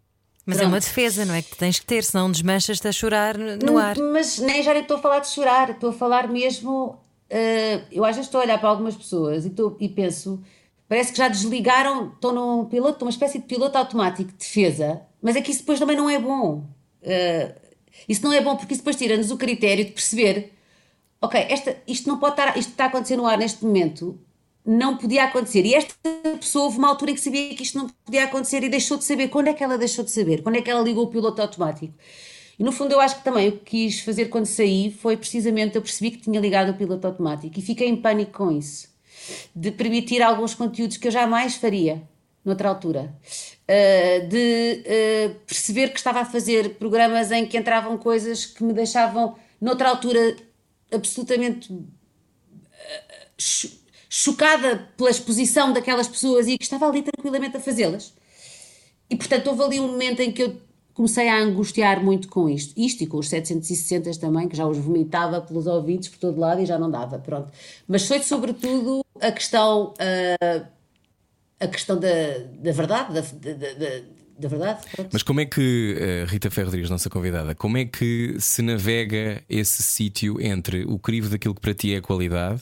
[0.45, 0.73] Mas é Pronto.
[0.73, 1.41] uma defesa, não é?
[1.41, 3.95] Que tens que ter, senão desmanchas-te a chorar no ar.
[3.97, 6.97] Mas nem já estou a falar de chorar, estou a falar mesmo.
[7.29, 10.43] eh, eu às vezes estou a olhar para algumas pessoas e, estou- e penso,
[10.87, 15.35] parece que já desligaram, estão num piloto, uma espécie de piloto automático de defesa, mas
[15.35, 16.63] é que isso depois também não é bom.
[17.01, 17.55] Eh,
[18.07, 20.51] isso não é bom porque isso depois tira-nos o critério de perceber,
[21.21, 24.19] ok, esta, isto não pode estar, isto está a acontecer no ar neste momento,
[24.65, 25.65] não podia acontecer.
[25.65, 25.93] E esta
[26.39, 29.03] pessoa houve uma altura em que sabia que isto não podia acontecer e deixou de
[29.03, 29.27] saber.
[29.29, 30.41] Quando é que ela deixou de saber?
[30.41, 31.93] Quando é que ela ligou o piloto automático?
[32.57, 35.75] E no fundo eu acho que também o que quis fazer quando saí foi precisamente
[35.75, 38.87] eu percebi que tinha ligado o piloto automático e fiquei em pânico com isso.
[39.55, 42.01] De permitir alguns conteúdos que eu jamais faria
[42.45, 43.15] noutra altura.
[43.63, 48.73] Uh, de uh, perceber que estava a fazer programas em que entravam coisas que me
[48.73, 50.35] deixavam noutra altura
[50.91, 51.73] absolutamente
[53.37, 53.82] cho-
[54.15, 58.13] chocada pela exposição daquelas pessoas e que estava ali tranquilamente a fazê-las.
[59.09, 60.61] E portanto houve ali um momento em que eu
[60.93, 62.79] comecei a angustiar muito com isto.
[62.79, 66.61] Isto e com os 760 também, que já os vomitava pelos ouvidos por todo lado
[66.61, 67.51] e já não dava, pronto.
[67.87, 70.67] Mas foi sobretudo a questão, ah,
[71.59, 74.01] a questão da, da verdade, da, da, da,
[74.37, 74.85] da verdade.
[74.95, 75.09] pronto.
[75.11, 79.81] Mas como é que, eh, Rita Rodrigues, nossa convidada, como é que se navega esse
[79.81, 82.61] sítio entre o crivo daquilo que para ti é qualidade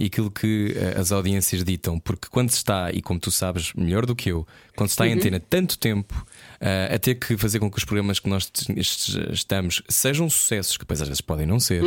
[0.00, 2.00] e aquilo que eh, as audiências ditam?
[2.00, 5.06] Porque quando se está, e como tu sabes melhor do que eu, quando se está
[5.06, 6.26] em antena tanto tempo,
[6.60, 8.50] eh, a ter que fazer com que os programas que nós
[9.32, 11.82] estamos sejam sucessos, que depois às vezes podem não ser,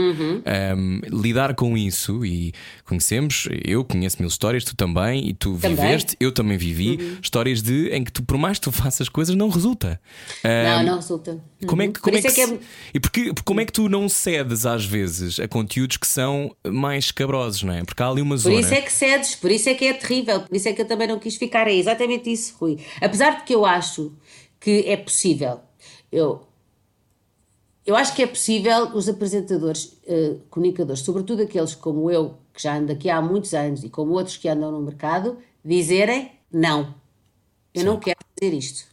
[0.46, 2.54] ehm, lidar com isso e
[2.86, 5.76] conhecemos, eu conheço mil histórias, tu também, e tu Também.
[5.78, 9.36] viveste, eu também vivi, histórias de em que tu, por mais que tu faças coisas,
[9.36, 10.00] não resulta.
[10.44, 11.44] Não, Ahm, não resulta.
[11.66, 11.92] Como é Uhum.
[11.94, 12.60] que, Por como é que, é que é-
[12.94, 17.06] E porque, como é que tu não cedes às vezes a conteúdos que são mais
[17.06, 17.84] escabrosos, não é?
[17.84, 18.60] Porque há ali uma Por zona.
[18.60, 20.86] isso é que cedes, por isso é que é terrível, por isso é que eu
[20.88, 21.68] também não quis ficar.
[21.68, 22.78] É exatamente isso, Rui.
[23.02, 24.12] Apesar de que eu acho
[24.64, 25.60] que é possível,
[26.10, 26.48] eu,
[27.86, 32.78] eu acho que é possível os apresentadores, eh, comunicadores, sobretudo aqueles como eu, que já
[32.78, 36.96] ando aqui há muitos anos, e como outros que andam no mercado, dizerem não,
[37.74, 38.88] eu não quero fazer isto.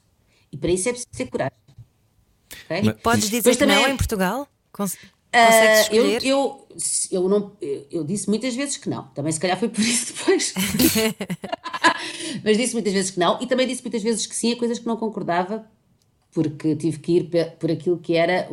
[0.50, 1.56] E para isso é preciso ter coragem.
[2.64, 2.82] Ok?
[2.82, 4.48] Mas- Podes dizer que não também- em Portugal?
[4.72, 4.96] Cons-
[5.32, 6.24] Ah, Consegues eu, escolher?
[6.24, 6.69] eu, eu,
[7.12, 9.04] não, eu, eu disse muitas vezes que não.
[9.08, 10.54] Também se calhar foi por isso depois.
[12.44, 13.40] Mas disse muitas vezes que não.
[13.40, 15.64] E também disse muitas vezes que sim a coisas que não concordava,
[16.32, 18.48] porque tive que ir por aquilo que era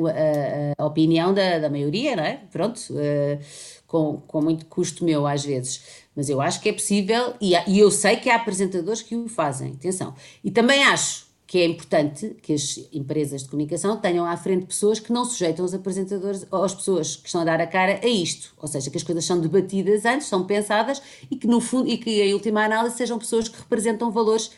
[0.77, 2.41] a, a opinião da, da maioria, não é?
[2.51, 3.39] Pronto, eh,
[3.85, 5.81] com, com muito custo meu às vezes.
[6.15, 9.27] Mas eu acho que é possível e, e eu sei que há apresentadores que o
[9.27, 10.15] fazem, atenção.
[10.43, 14.99] E também acho que é importante que as empresas de comunicação tenham à frente pessoas
[14.99, 18.07] que não sujeitam os apresentadores ou as pessoas que estão a dar a cara a
[18.07, 18.53] isto.
[18.57, 21.97] Ou seja, que as coisas são debatidas antes, são pensadas e que no fundo e
[21.97, 24.51] que em última análise sejam pessoas que representam valores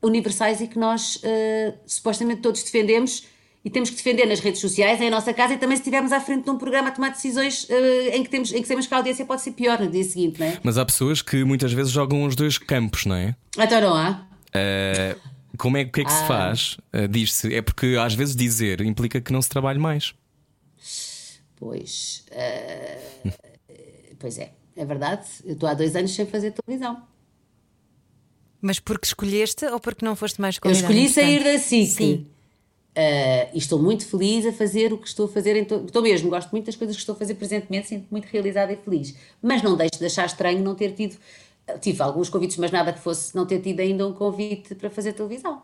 [0.00, 3.24] universais e que nós eh, supostamente todos defendemos
[3.64, 6.20] e temos que defender nas redes sociais, em nossa casa e também se estivermos à
[6.20, 8.94] frente de um programa a tomar decisões eh, em, que temos, em que sabemos que
[8.94, 10.60] a audiência pode ser pior no dia seguinte, não é?
[10.62, 13.34] Mas há pessoas que muitas vezes jogam os dois campos, não é?
[13.58, 14.26] Então não há?
[14.54, 15.16] Ah,
[15.60, 16.78] como é, o que é que se faz?
[16.92, 20.14] Ah, Diz-se, é porque às vezes dizer implica que não se trabalhe mais.
[21.56, 22.98] Pois, eh,
[24.18, 25.26] pois é, é verdade.
[25.44, 27.02] Eu estou há dois anos sem fazer televisão.
[28.62, 30.92] Mas porque escolheste ou porque não foste mais Eu convidada?
[30.92, 31.86] escolhi sair da SIC.
[31.90, 32.26] Sim.
[32.94, 35.56] Eh, e estou muito feliz a fazer o que estou a fazer.
[35.56, 35.84] Em to...
[35.86, 38.76] Estou mesmo, gosto muito das coisas que estou a fazer presentemente, sinto-me muito realizada e
[38.76, 39.14] feliz.
[39.42, 41.16] Mas não deixo de achar estranho não ter tido
[41.80, 45.12] tive alguns convites, mas nada que fosse não ter tido ainda um convite para fazer
[45.12, 45.62] televisão.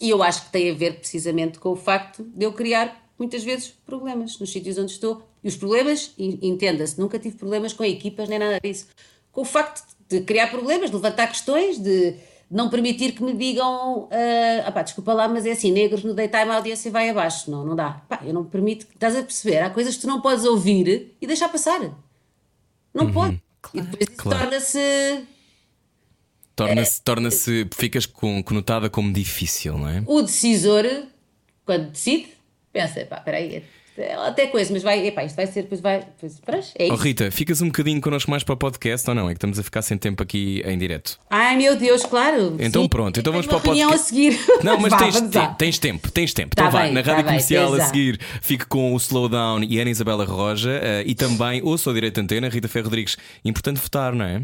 [0.00, 3.44] E eu acho que tem a ver precisamente com o facto de eu criar muitas
[3.44, 5.22] vezes problemas nos sítios onde estou.
[5.44, 8.88] E os problemas, entenda-se, nunca tive problemas com equipas nem nada disso.
[9.30, 12.16] Com o facto de criar problemas, de levantar questões, de
[12.50, 16.56] não permitir que me digam, uh, desculpa lá, mas é assim, negros no daytime a
[16.56, 17.50] audiência vai abaixo.
[17.50, 18.02] Não, não dá.
[18.08, 19.58] Pá, eu não permito, estás a perceber?
[19.58, 21.80] Há coisas que tu não podes ouvir e deixar passar.
[22.92, 23.42] Não uhum, pode.
[23.62, 24.40] Claro, e depois claro.
[24.40, 25.24] torna-se.
[26.54, 30.02] Torna-se, é, torna-se, ficas com, conotada como difícil, não é?
[30.06, 30.84] O decisor,
[31.64, 32.28] quando decide,
[32.70, 33.64] pensa, pá, peraí,
[34.26, 36.00] até coisa, mas vai, epá, isto vai ser, depois vai.
[36.00, 39.28] Depois, pras, é oh, Rita, ficas um bocadinho connosco mais para o podcast ou não?
[39.28, 41.18] É que estamos a ficar sem tempo aqui em direto.
[41.28, 42.56] Ai meu Deus, claro.
[42.58, 42.88] Então sim.
[42.88, 43.94] pronto, então vamos para o podcast.
[43.94, 44.38] a seguir.
[44.64, 45.20] Não, mas Vá, tens,
[45.58, 46.56] tens tempo, tens tempo.
[46.56, 49.90] Tá então vai, na tá rádio comercial a seguir fico com o Slowdown e Ana
[49.90, 53.16] Isabela Roja uh, e também ouço a Direito Antena, Rita Ferro Rodrigues.
[53.44, 54.42] Importante votar, não é?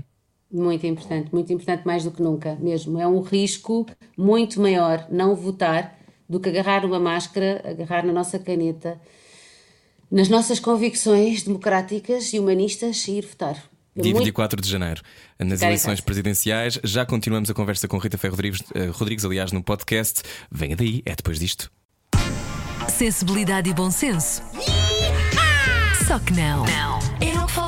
[0.51, 2.99] Muito importante, muito importante, mais do que nunca, mesmo.
[2.99, 3.87] É um risco
[4.17, 9.01] muito maior não votar do que agarrar uma máscara, agarrar na nossa caneta
[10.11, 13.63] nas nossas convicções democráticas e humanistas e ir votar.
[13.97, 14.25] Dia muito...
[14.25, 15.03] 24 de janeiro,
[15.39, 16.79] nas eleições presidenciais.
[16.85, 20.23] Já continuamos a conversa com Rita Ferro Rodrigues, uh, Rodrigues, aliás, no podcast.
[20.51, 21.71] Venha daí, é depois disto.
[22.89, 24.43] Sensibilidade e bom senso.
[26.07, 26.65] Só que não.
[26.65, 26.99] Não.
[27.21, 27.68] Era o que faltava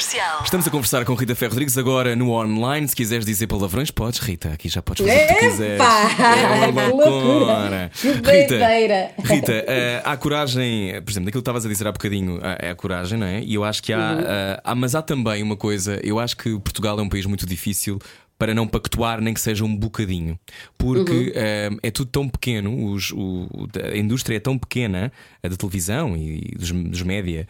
[0.00, 0.40] Comercial.
[0.44, 2.88] Estamos a conversar com Rita Ferro Rodrigues agora no online.
[2.88, 4.48] Se quiseres dizer palavrões, podes, Rita.
[4.48, 5.78] Aqui já podes fazer o que quiseres.
[5.78, 7.90] É uma loucura.
[8.02, 12.70] Rita, Rita uh, há coragem, por exemplo, daquilo que estavas a dizer há bocadinho, é
[12.70, 13.42] a coragem, não é?
[13.42, 14.20] E eu acho que há, uhum.
[14.20, 16.00] uh, há, mas há também uma coisa.
[16.02, 17.98] Eu acho que Portugal é um país muito difícil
[18.38, 20.40] para não pactuar nem que seja um bocadinho.
[20.78, 21.74] Porque uhum.
[21.74, 23.46] uh, é tudo tão pequeno, os, o,
[23.92, 27.46] a indústria é tão pequena, a da televisão e dos, dos média.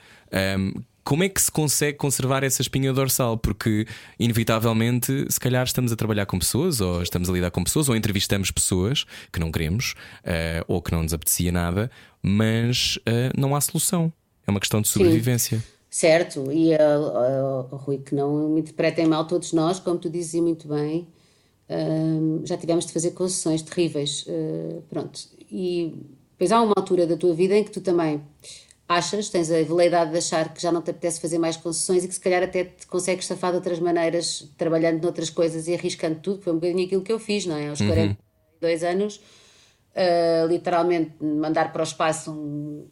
[0.58, 3.36] Um, como é que se consegue conservar essa espinha dorsal?
[3.36, 3.84] Porque,
[4.16, 7.96] inevitavelmente, se calhar estamos a trabalhar com pessoas, ou estamos a lidar com pessoas, ou
[7.96, 11.90] entrevistamos pessoas que não queremos, uh, ou que não nos apetecia nada,
[12.22, 14.12] mas uh, não há solução.
[14.46, 15.58] É uma questão de sobrevivência.
[15.58, 15.64] Sim.
[15.90, 20.40] Certo, e uh, uh, Rui, que não me interpretem mal todos nós, como tu dizia
[20.40, 21.08] muito bem,
[21.68, 24.26] uh, já tivemos de fazer concessões terríveis.
[24.88, 25.18] Pronto,
[25.50, 25.92] e
[26.30, 28.22] depois há uma altura da tua vida em que tu também
[28.90, 32.08] achas, tens a veleidade de achar que já não te apetece fazer mais concessões e
[32.08, 36.18] que se calhar até te consegues safar de outras maneiras, trabalhando noutras coisas e arriscando
[36.20, 37.68] tudo, foi um bocadinho aquilo que eu fiz, não é?
[37.68, 37.88] Aos uhum.
[37.88, 42.88] 42 anos, uh, literalmente mandar para o espaço um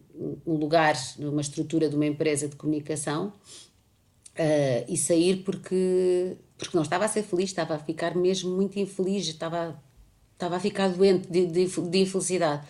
[0.46, 6.82] um lugar, numa estrutura de uma empresa de comunicação uh, e sair porque, porque não
[6.82, 9.80] estava a ser feliz, estava a ficar mesmo muito infeliz, estava,
[10.32, 12.66] estava a ficar doente de, de, de infelicidade.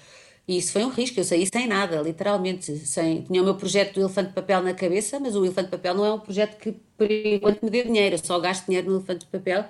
[0.49, 2.74] E isso foi um risco, eu saí sem nada, literalmente.
[2.78, 5.72] Sem, tinha o meu projeto do elefante de papel na cabeça, mas o elefante de
[5.72, 8.14] papel não é um projeto que, por enquanto, me dê dinheiro.
[8.14, 9.66] Eu só gasto dinheiro no elefante de papel.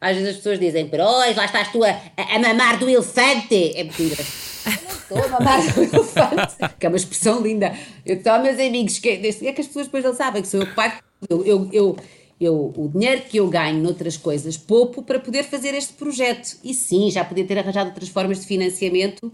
[0.00, 3.76] Às vezes as pessoas dizem, pois, lá estás tu a, a mamar do elefante.
[3.76, 4.16] É mentira.
[5.08, 7.72] Estou a mamar o elefante, que é uma expressão linda.
[8.04, 10.66] Eu estou, meus amigos, que, é que as pessoas depois não sabem que sou eu
[10.66, 11.00] que pago.
[11.30, 11.96] Eu, eu, eu,
[12.40, 16.58] eu, o dinheiro que eu ganho noutras coisas poupo para poder fazer este projeto.
[16.62, 19.32] E sim, já podia ter arranjado outras formas de financiamento,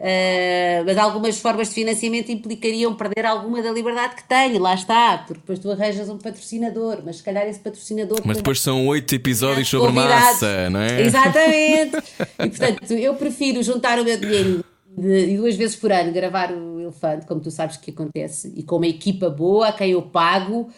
[0.00, 5.18] Uh, mas algumas formas de financiamento implicariam perder alguma da liberdade que tenho, lá está,
[5.18, 8.18] porque depois tu arranjas um patrocinador, mas se calhar esse patrocinador.
[8.24, 11.02] Mas depois são oito episódios sobre massa, não é?
[11.02, 11.98] Exatamente.
[12.18, 14.64] e portanto, eu prefiro juntar o meu dinheiro
[14.98, 18.76] e duas vezes por ano gravar o Elefante, como tu sabes que acontece, e com
[18.76, 20.70] uma equipa boa a quem eu pago.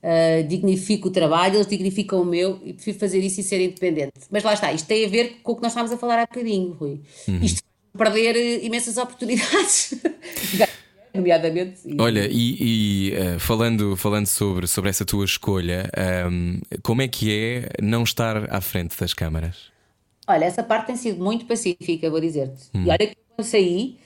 [0.00, 4.12] Uh, dignifico o trabalho, eles dignificam o meu e prefiro fazer isso e ser independente.
[4.30, 6.26] Mas lá está, isto tem a ver com o que nós estávamos a falar há
[6.26, 7.00] bocadinho, Rui.
[7.26, 7.40] Uhum.
[7.42, 7.67] Isto
[7.98, 9.94] perder eh, imensas oportunidades.
[11.12, 11.80] Nomeadamente.
[11.98, 17.08] Olha, e, e uh, falando, falando sobre, sobre essa tua escolha, um, ehm, como é
[17.08, 19.72] que é não estar à frente das câmaras?
[20.26, 22.64] Olha, essa parte tem sido muito pacífica, vou dizer-te.
[22.74, 22.84] Hum.
[22.84, 23.98] E olha que eu saí,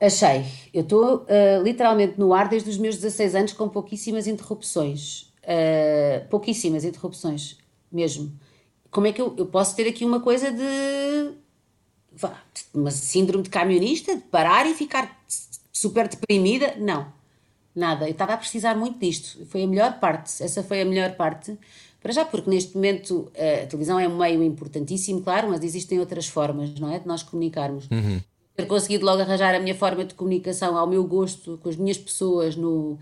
[0.00, 5.32] achei, eu estou uh, literalmente no ar desde os meus 16 anos com pouquíssimas interrupções.
[5.42, 7.58] Uh, pouquíssimas interrupções,
[7.90, 8.32] mesmo.
[8.90, 10.62] Como é que eu, eu posso ter aqui uma coisa de
[12.74, 15.20] uma síndrome de camionista, de parar e ficar
[15.72, 16.74] super deprimida.
[16.78, 17.06] Não,
[17.74, 18.06] nada.
[18.06, 19.44] Eu estava a precisar muito disto.
[19.46, 20.42] Foi a melhor parte.
[20.42, 21.56] Essa foi a melhor parte.
[22.02, 26.26] Para já, porque neste momento a televisão é um meio importantíssimo, claro, mas existem outras
[26.26, 26.98] formas, não é?
[26.98, 27.88] De nós comunicarmos.
[27.90, 28.20] Uhum.
[28.56, 31.96] Ter conseguido logo arranjar a minha forma de comunicação ao meu gosto, com as minhas
[31.96, 32.98] pessoas no,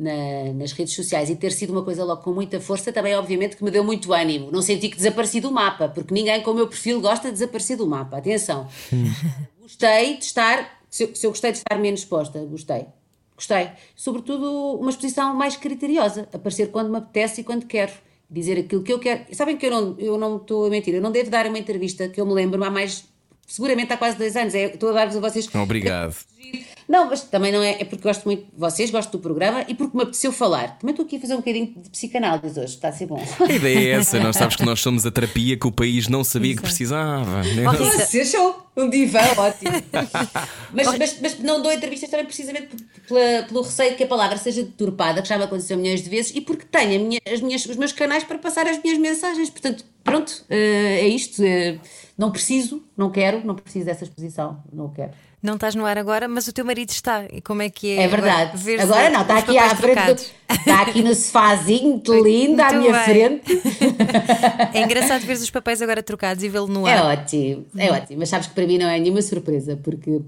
[0.00, 3.54] na, nas redes sociais e ter sido uma coisa logo com muita força, também obviamente
[3.54, 4.50] que me deu muito ânimo.
[4.50, 7.76] Não senti que desapareci do mapa, porque ninguém com o meu perfil gosta de desaparecer
[7.76, 8.16] do mapa.
[8.16, 8.66] Atenção.
[9.60, 12.86] gostei de estar, se eu, se eu gostei de estar menos exposta, gostei.
[13.36, 13.70] Gostei.
[13.94, 17.92] Sobretudo uma exposição mais criteriosa, aparecer quando me apetece e quando quero.
[18.28, 19.24] dizer aquilo que eu quero.
[19.32, 22.08] Sabem que eu não, eu não estou a mentir, eu não devo dar uma entrevista
[22.08, 23.04] que eu me lembro há mais,
[23.46, 24.54] seguramente há quase dois anos.
[24.54, 25.54] É, estou a dar-vos a vocês.
[25.54, 26.16] Obrigado.
[26.90, 29.74] Não, mas também não é, é porque gosto muito de vocês, gosto do programa e
[29.76, 30.76] porque me apeteceu falar.
[30.76, 33.22] Também estou aqui a fazer um bocadinho de psicanálise hoje, está a ser bom.
[33.48, 36.24] A ideia é essa, nós sabes que nós somos a terapia que o país não
[36.24, 37.42] sabia que precisava.
[37.44, 37.64] né?
[37.68, 39.70] Oh, Rita, Você achou um divã ótimo.
[40.74, 42.68] mas, mas, mas não dou entrevistas também precisamente
[43.06, 46.32] pela- pelo receio que a palavra seja deturpada, que já me aconteceu milhões de vezes,
[46.34, 49.48] e porque tenho a minha- as minhas, os meus canais para passar as minhas mensagens.
[49.48, 51.40] Portanto, pronto, eh, é isto.
[51.44, 51.78] eh,
[52.18, 55.12] não preciso, não quero, não preciso dessa exposição, não quero.
[55.42, 57.24] Não estás no ar agora, mas o teu marido está.
[57.32, 58.02] E como é que é?
[58.02, 58.52] É verdade.
[58.80, 62.92] Agora os não, está aqui à frente, do, está aqui no sofazinho, lindo, à minha
[62.92, 63.04] bem.
[63.04, 63.62] frente.
[64.74, 67.18] É engraçado ver os papéis agora trocados e vê-lo no É ar.
[67.18, 68.18] ótimo, é ótimo.
[68.20, 70.20] Mas sabes que para mim não é nenhuma surpresa, porque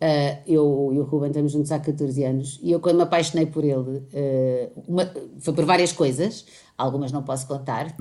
[0.00, 3.46] ah, eu e o Ruben estamos juntos há 14 anos e eu, quando me apaixonei
[3.46, 6.46] por ele, ah, uma- foi por várias coisas,
[6.78, 7.94] algumas não posso contar.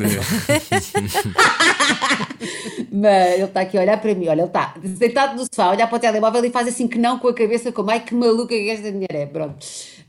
[2.91, 5.71] Mas ele está aqui a olhar para mim, olha, ele está deitado no sofá, a
[5.71, 8.13] olhar para o telemóvel e faz assim que não com a cabeça, como ai que
[8.15, 9.25] maluca que esta mulher é.
[9.25, 9.57] Pronto.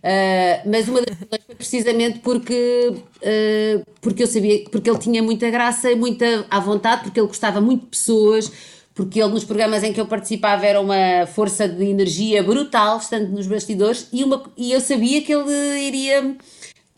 [0.02, 2.94] Ah, mas uma das razões foi precisamente porque,
[4.00, 7.60] porque eu sabia, porque ele tinha muita graça e muita à vontade, porque ele gostava
[7.60, 8.50] muito de pessoas,
[8.94, 13.28] porque ele nos programas em que eu participava era uma força de energia brutal, estando
[13.30, 16.36] nos bastidores, e, uma, e eu sabia que ele iria.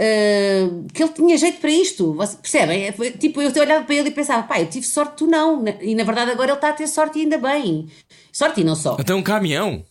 [0.00, 2.84] Uh, que ele tinha jeito para isto, Vocês percebem?
[2.86, 5.62] É, foi- Tipo, eu olhava para ele e pensava, pá, eu tive sorte, tu não,
[5.80, 7.88] e na verdade agora ele está a ter sorte e ainda bem.
[8.32, 8.96] Sorte e não só.
[8.98, 9.84] Até um caminhão.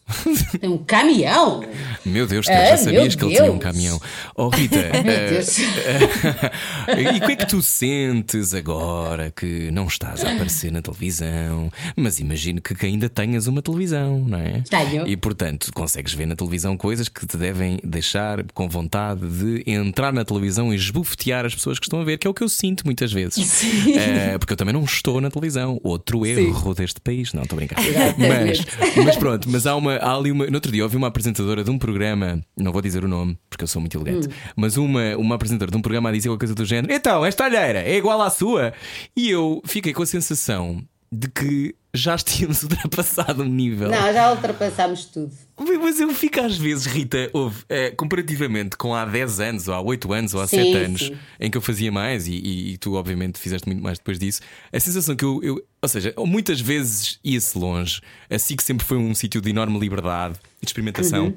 [0.59, 1.63] Tem um caminhão.
[2.03, 4.01] Meu Deus, tu Ah, já sabias meu que ele tinha um caminhão.
[4.35, 5.57] Oh, Rita, Meu eh, Deus.
[5.61, 11.71] e o que é que tu sentes agora que não estás a aparecer na televisão?
[11.95, 14.63] Mas imagino que, que ainda tenhas uma televisão, não é?
[14.67, 15.07] Tenho.
[15.07, 20.11] E portanto, consegues ver na televisão coisas que te devem deixar com vontade de entrar
[20.11, 22.49] na televisão e esbufetear as pessoas que estão a ver, que é o que eu
[22.49, 23.63] sinto muitas vezes.
[23.95, 25.79] Eh, porque eu também não estou na televisão.
[25.83, 27.33] Outro erro deste país.
[27.33, 27.79] Não, estou a brincar.
[28.34, 28.65] Mas,
[29.05, 30.45] mas pronto, mas há, uma, há ali uma.
[30.47, 33.63] No outro dia ouvi uma apresentadora de um programa, não vou dizer o nome porque
[33.63, 36.55] eu sou muito elegante, mas uma, uma apresentadora de um programa a dizer uma coisa
[36.55, 38.73] do género: então, esta alheira é igual à sua.
[39.15, 43.89] E eu fiquei com a sensação de que já tínhamos ultrapassado um nível.
[43.89, 45.31] Não, já ultrapassámos tudo.
[45.79, 49.81] Mas eu fico às vezes, Rita, ouve, eh, comparativamente com há 10 anos, ou há
[49.81, 51.17] 8 anos, ou há Sim, 7 anos, sim.
[51.39, 54.41] em que eu fazia mais, e, e- e tu, obviamente, fizeste muito mais depois disso,
[54.73, 55.39] a sensação que eu.
[55.43, 59.77] eu- ou seja, muitas vezes ia-se longe, assim que sempre foi um sítio de enorme
[59.79, 61.33] liberdade e de experimentação.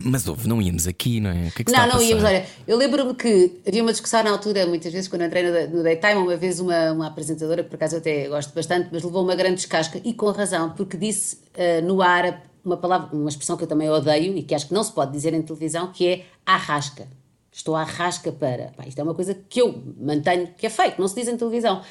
[0.00, 1.50] Mas houve, não íamos aqui, não é?
[1.50, 1.78] Que é que Uhum.
[1.78, 5.24] Não, não íamos, olha, eu lembro-me que havia uma discussão na altura, muitas vezes, quando
[5.24, 8.54] entrei no, no Daytime, uma vez uma, uma apresentadora, que por acaso eu até gosto
[8.54, 12.76] bastante, mas levou uma grande descasca, e com razão, porque disse eh, no ar uma
[12.76, 15.34] palavra, uma expressão que eu também odeio e que acho que não se pode dizer
[15.34, 17.08] em televisão, que é arrasca.
[17.50, 18.72] Estou à rasca para.
[18.76, 21.36] Pá, isto é uma coisa que eu mantenho que é feito, não se diz em
[21.36, 21.82] televisão.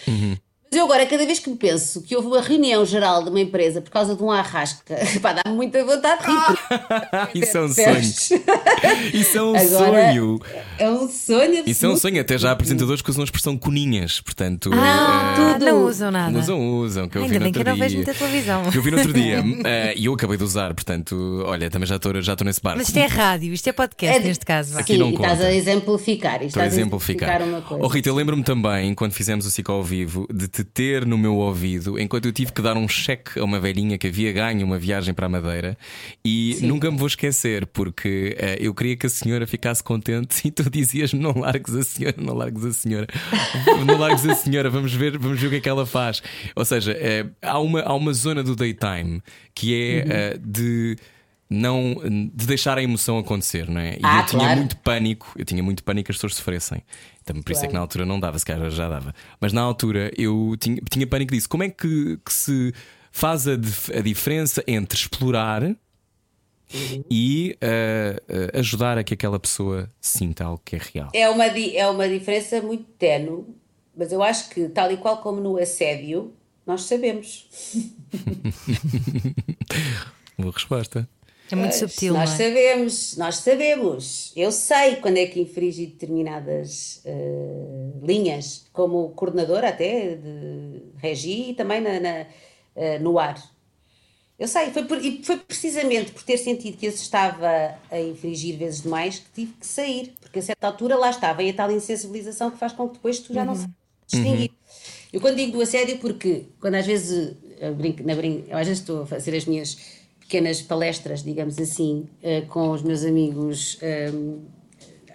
[0.70, 3.39] Mas eu agora, cada vez que me penso que houve uma reunião geral de uma
[3.39, 7.30] empresa por causa de um arrasca, pá, dá-me muita vontade de rir.
[7.47, 7.99] Isso é um sonho.
[9.13, 10.41] Isso é um Agora, sonho.
[10.78, 11.99] É um sonho Isso é um absoluto.
[11.99, 12.22] sonho.
[12.22, 14.70] Até já há apresentadores que usam a expressão coninhas, portanto.
[14.74, 15.65] Ah, tudo.
[15.65, 16.38] Não usam nada.
[16.38, 18.05] Usam, usam, que eu Ainda vi no bem que outro eu não vejo dia.
[18.05, 18.72] muita televisão.
[18.72, 21.88] Que eu vi no outro dia eh, e eu acabei de usar, portanto, olha, também
[21.88, 22.80] já estou já estou nesse barco.
[22.80, 24.74] Mas isto é rádio, isto é podcast É neste caso.
[24.74, 24.80] vá.
[24.82, 25.45] Aqui Sim, não e estás conta.
[25.47, 26.43] a exemplificar.
[26.43, 27.41] Estou a exemplificar.
[27.41, 27.84] uma coisa.
[27.84, 31.18] Oh, Rita, eu lembro-me também, quando fizemos o ciclo ao vivo, de te ter no
[31.18, 34.66] meu ouvido, enquanto eu tive que dar um cheque a uma velhinha que havia ganho
[34.66, 35.78] uma viagem para a Madeira,
[36.26, 40.51] e nunca me vou esquecer, porque eh, eu queria que a senhora ficasse contente e
[40.51, 43.08] tu dizias-me: não largues a senhora, não largues a senhora,
[43.86, 46.24] não largues a senhora, vamos ver, vamos ver o que é que ela faz.
[46.55, 49.22] Ou seja, eh, há, uma, há uma zona do daytime
[49.53, 50.95] que é eh, de.
[51.49, 51.95] Não,
[52.33, 53.93] de deixar a emoção acontecer, não é?
[53.95, 54.57] E Ah, eu tinha claro.
[54.57, 56.81] muito pânico, eu tinha muito pânico que as pessoas sofressem.
[57.23, 59.13] Também por isso é que na altura não dava, se calhar já dava.
[59.39, 61.47] Mas na altura eu tinha, tinha pânico disso.
[61.47, 62.73] Como é que, que se
[63.11, 65.63] faz a, dif- a diferença entre explorar
[67.09, 68.21] e ah,
[68.53, 71.09] ah, ajudar a que aquela pessoa sinta algo que é real?
[71.13, 73.45] É uma, é uma diferença muito tenue,
[73.95, 76.33] mas eu acho que, tal e qual como no assédio,
[76.65, 77.47] nós sabemos.
[80.37, 81.07] Boa resposta.
[81.51, 82.37] É muito subtil, nós é?
[82.37, 84.33] sabemos, nós sabemos.
[84.35, 91.53] Eu sei quando é que infringi determinadas eh, linhas, como coordenadora até de regi e
[91.53, 92.25] também na, na,
[92.75, 93.41] eh, no ar.
[94.39, 98.55] Eu sei, foi, por- e foi precisamente por ter sentido que eu estava a infringir
[98.57, 101.71] vezes demais que tive que sair, porque a certa altura lá estava e a tal
[101.71, 103.73] insensibilização que faz com que depois tu já não sabes
[104.05, 104.51] distinguir.
[105.11, 108.45] Eu quando digo do assédio, porque quando às vezes, eu brinco, na brin...
[108.47, 109.77] eu às vezes estou a fazer as minhas
[110.28, 114.39] pequenas palestras, digamos assim, eh, com os meus amigos, ehm,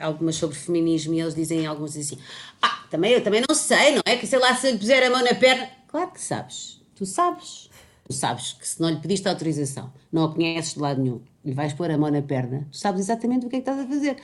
[0.01, 2.19] algumas sobre feminismo, e eles dizem, alguns assim:
[2.63, 4.17] Ah, também eu também não sei, não é?
[4.17, 5.69] Que sei lá se lhe puser a mão na perna.
[5.87, 6.81] Claro que sabes.
[6.95, 7.71] Tu sabes.
[8.07, 11.53] Tu sabes que se não lhe pediste autorização, não a conheces de lado nenhum, lhe
[11.53, 13.89] vais pôr a mão na perna, tu sabes exatamente o que é que estás a
[13.89, 14.17] fazer.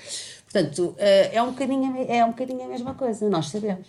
[0.44, 3.86] Portanto, eh, é um bocadinho, é um bocadinho a mesma coisa, nós sabemos.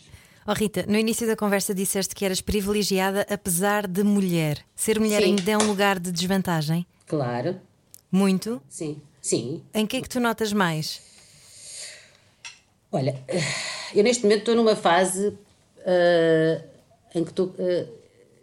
[0.51, 4.57] Oh Rita, no início da conversa disseste que eras privilegiada apesar de mulher.
[4.75, 5.35] Ser mulher Sim.
[5.37, 6.87] ainda é um lugar de desvantagem?
[7.05, 7.57] Claro,
[8.11, 8.59] Muito?
[8.67, 9.61] sim, sim.
[9.71, 11.01] Em que é que tu notas mais?
[12.91, 13.15] Olha,
[13.93, 15.37] eu neste momento estou numa fase
[15.85, 16.63] eh,
[17.13, 17.53] em que estou.
[17.59, 17.85] eh,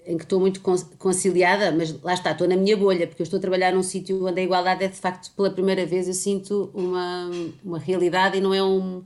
[0.08, 3.24] em que estou muito con- conciliada, mas lá está, estou na minha bolha, porque eu
[3.24, 6.14] estou a trabalhar num sítio onde a igualdade é de facto pela primeira vez eu
[6.14, 7.28] sinto uma,
[7.64, 9.02] uma realidade e não é um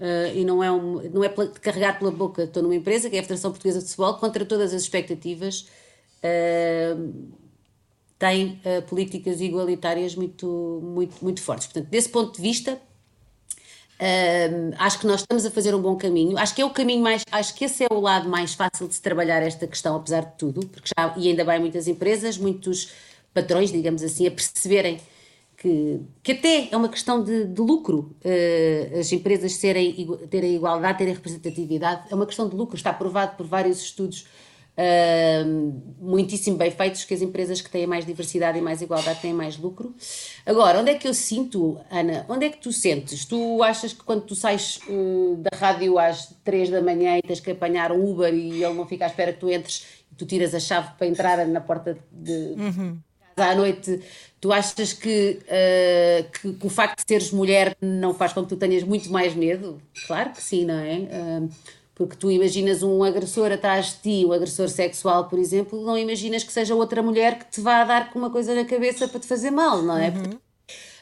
[0.00, 1.28] eh, e não é um, não é
[1.60, 2.44] carregado pela boca.
[2.44, 5.68] Estou numa empresa que é a Federação Portuguesa de Futebol, contra todas as expectativas,
[6.22, 6.96] eh,
[8.18, 11.66] tem eh, políticas igualitárias muito, muito, muito fortes.
[11.66, 12.80] Portanto, desse ponto de vista,
[14.78, 16.38] acho que nós estamos a fazer um bom caminho.
[16.38, 17.22] Acho que é o caminho mais.
[17.30, 20.38] Acho que esse é o lado mais fácil de se trabalhar esta questão, apesar de
[20.38, 22.92] tudo, porque já, e ainda bem, muitas empresas, muitos
[23.34, 24.98] patrões, digamos assim, a perceberem
[25.60, 30.96] que, que até é uma questão de, de lucro eh, as empresas serem, terem igualdade,
[30.96, 34.26] terem representatividade, é uma questão de lucro, está provado por vários estudos
[35.44, 39.34] hum, muitíssimo bem feitos que as empresas que têm mais diversidade e mais igualdade têm
[39.34, 39.94] mais lucro.
[40.46, 42.24] Agora, onde é que eu sinto, Ana?
[42.26, 43.26] Onde é que tu sentes?
[43.26, 47.38] Tu achas que quando tu sais eh, da rádio às 3 da manhã e tens
[47.38, 50.54] que apanhar um Uber e ele não fica à espera que tu entres tu tiras
[50.54, 52.96] a chave para entrar na porta de casa
[53.40, 54.00] à noite,
[54.40, 58.48] tu achas que, eh, que, que o facto de seres mulher não faz com que
[58.48, 59.80] tu tenhas muito mais medo?
[60.06, 61.08] Claro que sim, não é?
[61.12, 61.48] Ah,
[61.94, 66.42] porque tu imaginas um agressor atrás de ti, um agressor sexual, por exemplo, não imaginas
[66.42, 69.26] que seja outra mulher que te vá dar com uma coisa na cabeça para te
[69.26, 70.10] fazer mal, não é?
[70.10, 70.40] Portanto,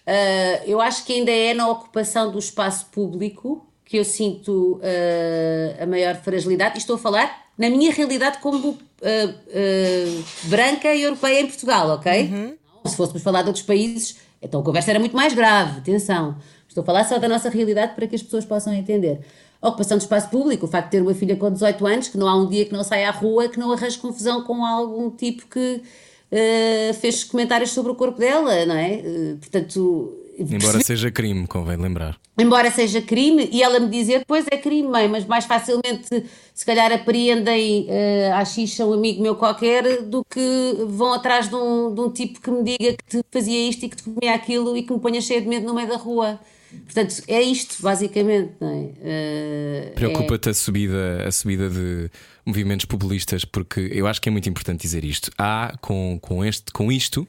[0.07, 5.85] ah, eu acho que ainda é na ocupação do espaço público que eu sinto ah,
[5.85, 11.03] a maior fragilidade, e estou a falar na minha realidade como ah, ah, branca e
[11.03, 12.59] europeia em Portugal, ok?
[12.85, 16.37] Se fôssemos falar de outros países, então a conversa era muito mais grave, atenção.
[16.69, 19.21] Estou a falar só da nossa realidade para que as pessoas possam entender.
[19.61, 22.17] A ocupação do espaço público, o facto de ter uma filha com 18 anos, que
[22.17, 25.11] não há um dia que não saia à rua, que não arranje confusão com algum
[25.11, 25.83] tipo que
[26.31, 28.95] eh, fez comentários sobre o corpo dela, não é?
[28.95, 32.19] Eh, portanto, Embora seja crime, convém lembrar.
[32.39, 36.25] embora seja crime, e ela me dizer, pois é crime, mãe, mas mais facilmente
[36.55, 41.57] se calhar apreendem uh, à xixa um amigo meu qualquer do que vão atrás de
[41.57, 44.35] um, de um tipo que me diga que te fazia isto e que te comia
[44.35, 46.39] aquilo e que me ponha cheio de medo no meio da rua.
[46.85, 49.91] Portanto, é isto, basicamente, é?
[49.91, 52.11] Uh, Preocupa-te a subida, a subida de
[52.45, 55.31] movimentos populistas, porque eu acho que é muito importante dizer isto.
[55.39, 57.27] Há com, com, este, com isto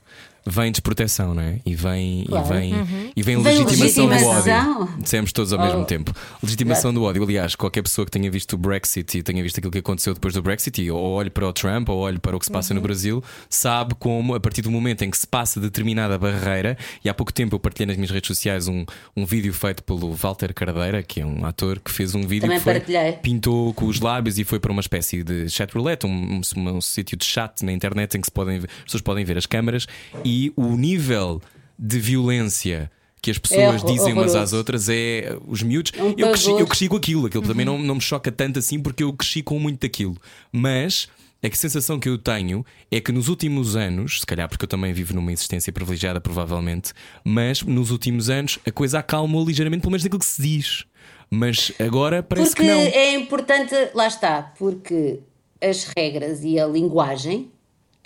[0.49, 1.59] vem desproteção, não é?
[1.65, 2.45] E vem, Claro.
[2.45, 2.73] e vem,
[3.15, 3.43] e vem Uhum.
[3.43, 4.81] Vem legitimação, do legitimação.
[4.81, 4.93] ódio.
[5.01, 5.63] Dissemos todos ao Oh.
[5.65, 6.13] mesmo tempo.
[6.41, 7.23] Legitimação do ódio.
[7.23, 10.33] Aliás, qualquer pessoa que tenha visto o Brexit e tenha visto aquilo que aconteceu depois
[10.33, 12.73] do Brexit, e ou olhe para o Trump ou olhe para o que se passa
[12.73, 12.75] Uhum.
[12.79, 17.09] no Brasil, sabe como, a partir do momento em que se passa determinada barreira, e
[17.09, 18.85] há pouco tempo eu partilhei nas minhas redes sociais um,
[19.15, 22.57] um vídeo feito pelo Walter Cardeira, que é um ator que fez um vídeo Também
[22.57, 23.11] que foi, partilhei.
[23.13, 26.81] pintou com os lábios e foi para uma espécie de chat roulette, um, um, um
[26.81, 29.87] sítio de chat na internet em que se podem, as pessoas podem ver as câmaras
[30.23, 31.41] e o nível
[31.77, 35.91] de violência que as pessoas horror- dizem umas às outras é os miúdos.
[35.95, 38.59] É um eu, cresci, eu cresci com aquilo, aquilo também não, não me choca tanto
[38.59, 40.15] assim porque eu cresci com muito daquilo.
[40.51, 41.07] Mas
[41.43, 44.93] a sensação que eu tenho é que nos últimos anos, se calhar porque eu também
[44.93, 50.03] vivo numa existência privilegiada, provavelmente, mas nos últimos anos a coisa acalmou ligeiramente, pelo menos
[50.03, 50.85] daquilo que se diz.
[51.29, 52.79] Mas agora parece Porque que não.
[52.79, 55.19] é importante, lá está, porque
[55.61, 57.51] as regras e a linguagem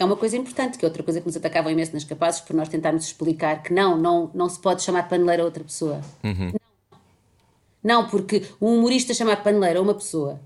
[0.04, 2.56] é uma coisa importante, que é outra coisa que nos atacavam imenso nas capazes por
[2.56, 6.02] nós tentarmos explicar que não, não, não se pode chamar paneleira a outra pessoa.
[6.22, 6.54] Não.
[7.84, 10.40] não, porque um humorista chamar paneleira a uma pessoa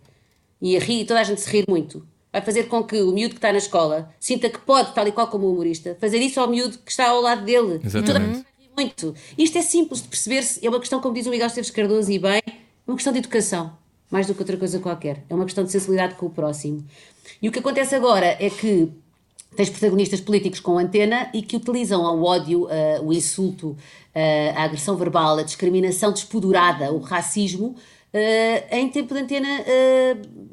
[0.62, 3.34] e a rir, toda a gente se rir muito, vai fazer com que o miúdo
[3.34, 6.40] que está na escola sinta que pode, tal e qual como o humorista, fazer isso
[6.40, 7.80] ao miúdo que está ao lado dele.
[7.80, 8.46] Toda a Exatamente.
[8.76, 9.16] muito.
[9.38, 12.20] Isto é simples de perceber-se, é uma questão, como diz o Miguel Esteves Cardoso, e
[12.20, 12.52] bem, é
[12.86, 13.76] uma questão de educação,
[14.10, 15.24] mais do que outra coisa qualquer.
[15.30, 16.86] É uma questão de sensibilidade com o próximo.
[17.42, 18.92] E o que acontece agora é que
[19.56, 23.76] tens protagonistas políticos com antena e que utilizam o ódio, eh, o insulto,
[24.14, 27.76] eh, a agressão verbal, a discriminação despodurada, o racismo,
[28.14, 29.48] eh, em tempo de antena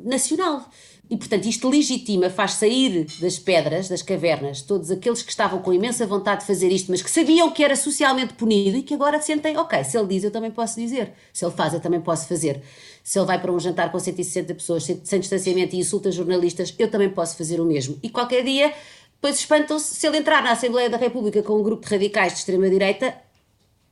[0.05, 0.69] nacional.
[1.11, 5.71] E, portanto, isto legitima, faz sair das pedras, das cavernas, todos aqueles que estavam com
[5.71, 9.21] imensa vontade de fazer isto, mas que sabiam que era socialmente punido e que agora
[9.21, 11.13] sentem, ok, se ele diz, eu também posso dizer.
[11.31, 12.63] Se ele faz, eu também posso fazer.
[13.05, 16.75] Se ele vai para um jantar com 160 pessoas, sem, sem distanciamento e insulta jornalistas,
[16.79, 17.99] eu também posso fazer o mesmo.
[18.03, 18.73] E qualquer dia,
[19.15, 22.39] depois espantam-se, se ele entrar na Assembleia da República com um grupo de radicais de
[22.39, 23.15] extrema-direita,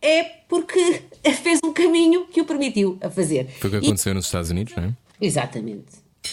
[0.01, 1.03] é porque
[1.45, 3.49] fez um caminho que o permitiu a fazer.
[3.61, 4.93] Foi o que E- aconteceu nos Estados Unidos, não é?
[5.21, 5.85] Exatamente.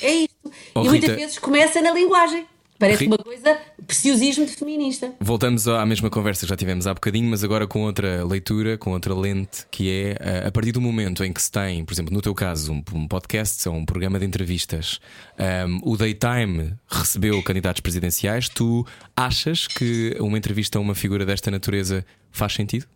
[0.01, 0.35] É isto.
[0.73, 1.15] Oh, e muitas Rita.
[1.15, 2.47] vezes começa na linguagem.
[2.79, 5.13] Parece uma coisa, preciosismo de feminista.
[5.19, 8.91] Voltamos à mesma conversa que já tivemos há bocadinho, mas agora com outra leitura, com
[8.91, 12.13] outra lente, que é eh, a partir do momento em que se tem, por exemplo,
[12.13, 15.01] no teu caso, um, um podcast ou um programa de entrevistas,
[15.37, 21.51] ehm, o Daytime recebeu candidatos presidenciais, tu achas que uma entrevista a uma figura desta
[21.51, 22.87] natureza faz sentido?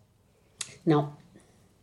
[0.86, 1.12] Não.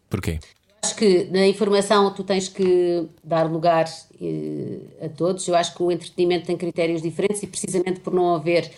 [0.09, 0.39] Porquê?
[0.84, 3.86] Acho que na informação tu tens que dar lugar
[4.19, 5.47] eh, a todos.
[5.47, 8.71] Eu acho que o entretenimento tem critérios diferentes e precisamente por não haver,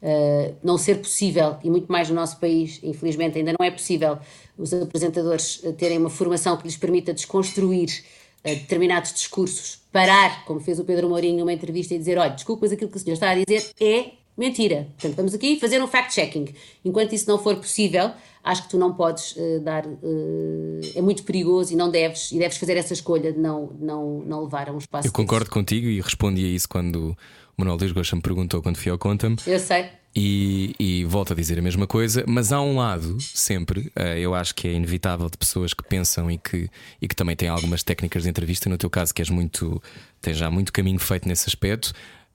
[0.00, 4.18] eh, não ser possível, e muito mais no nosso país, infelizmente ainda não é possível,
[4.56, 8.04] os apresentadores eh, terem uma formação que lhes permita desconstruir
[8.44, 12.72] determinados discursos, parar, como fez o Pedro Mourinho numa entrevista e dizer, olha, desculpa, mas
[12.72, 14.86] aquilo que o senhor está a dizer é mentira.
[14.96, 16.46] Portanto, vamos aqui fazer um fact-checking.
[16.84, 18.12] Enquanto isso não for possível,
[18.44, 19.84] acho que tu não podes eh, dar.
[19.84, 24.20] eh, é muito perigoso e não deves, e deves fazer essa escolha de não, não,
[24.20, 25.06] não levar a um espaço.
[25.08, 27.16] Eu concordo contigo e respondi a isso quando o
[27.58, 29.36] Manuel Luís Gosta me perguntou quando fui ao Conta-me.
[29.36, 29.52] desses.
[29.52, 29.86] Eu sei.
[30.16, 34.34] E, e volto a dizer a mesma coisa, mas há um lado, sempre, eh, eu
[34.34, 36.68] acho que é inevitável de pessoas que pensam e que,
[37.00, 38.68] e que também têm algumas técnicas de entrevista.
[38.70, 39.80] No teu caso, que és muito,
[40.20, 41.92] tens já muito caminho feito nesse aspecto,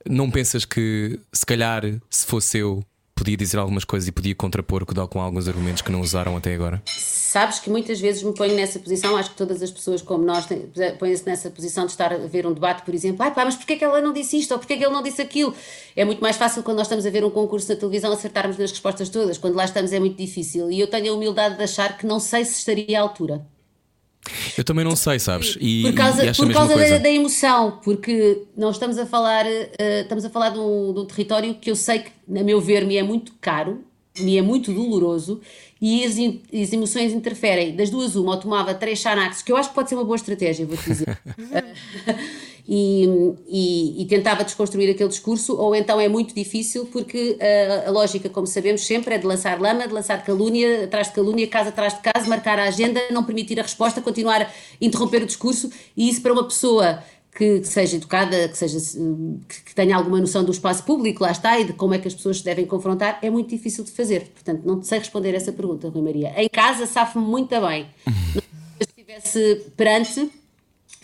[0.07, 2.83] não pensas que se calhar, se fosse eu,
[3.15, 6.81] podia dizer algumas coisas e podia contrapor com alguns argumentos que não usaram até agora?
[6.85, 10.45] Sabes que muitas vezes me ponho nessa posição, acho que todas as pessoas como nós
[10.99, 13.75] põem-se nessa posição de estar a ver um debate, por exemplo, ai pá, mas porquê
[13.75, 15.55] que ela não disse isto ou porquê que ele não disse aquilo?
[15.95, 18.71] É muito mais fácil quando nós estamos a ver um concurso na televisão acertarmos nas
[18.71, 21.97] respostas todas, quando lá estamos é muito difícil e eu tenho a humildade de achar
[21.97, 23.52] que não sei se estaria à altura.
[24.57, 25.57] Eu também não sei, sabes?
[25.59, 30.01] E, por causa, e por causa da, da emoção, porque nós estamos a falar, eh,
[30.01, 32.85] estamos a falar de um, de um território que eu sei que, a meu ver,
[32.85, 33.83] me é muito caro,
[34.19, 35.41] me é muito doloroso
[35.81, 37.75] e as, as emoções interferem.
[37.75, 40.15] Das duas, uma, ou tomava três Xanax, que eu acho que pode ser uma boa
[40.15, 41.19] estratégia, vou-te dizer.
[42.65, 43.05] E,
[43.45, 48.29] e- e tentava desconstruir aquele discurso, ou então é muito difícil, porque a, a lógica,
[48.29, 51.93] como sabemos sempre, é de lançar lama, de lançar calúnia atrás de calúnia, casa atrás
[51.93, 54.49] de casa, marcar a agenda, não permitir a resposta, continuar a
[54.79, 57.03] interromper o discurso, e isso para uma pessoa
[57.35, 58.77] que, seja educada, que, seja,
[59.65, 62.13] que, tenha alguma noção do espaço público, lá está, e de como é que as
[62.13, 64.29] pessoas se devem confrontar, é muito difícil de fazer.
[64.33, 66.33] Portanto, não sei responder essa pergunta, Rui Maria.
[66.37, 67.87] Em casa, safo-me muito bem.
[68.79, 70.29] Se estivesse perante,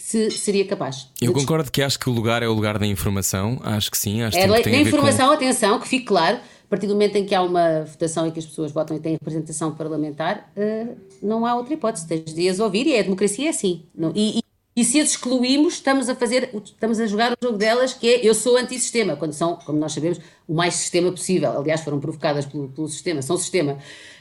[0.09, 1.07] se, seria capaz.
[1.21, 4.21] Eu concordo que acho que o lugar é o lugar da informação, acho que sim,
[4.23, 6.87] acho é, que da tem a ver com- informação, atenção, que fique claro, a partir
[6.87, 9.73] do momento em que há uma votação e que as pessoas votam e têm representação
[9.75, 10.87] parlamentar, eh,
[11.21, 12.07] não há outra hipótese.
[12.07, 13.83] Tens de as ouvir e a democracia é assim.
[13.95, 14.43] Não- e, e-
[14.75, 18.27] e se as excluímos, estamos a fazer, estamos a jogar o jogo delas, que é
[18.27, 21.51] eu sou antissistema, quando são, como nós sabemos, o mais sistema possível.
[21.59, 23.77] Aliás, foram provocadas pelo, pelo sistema, são sistema.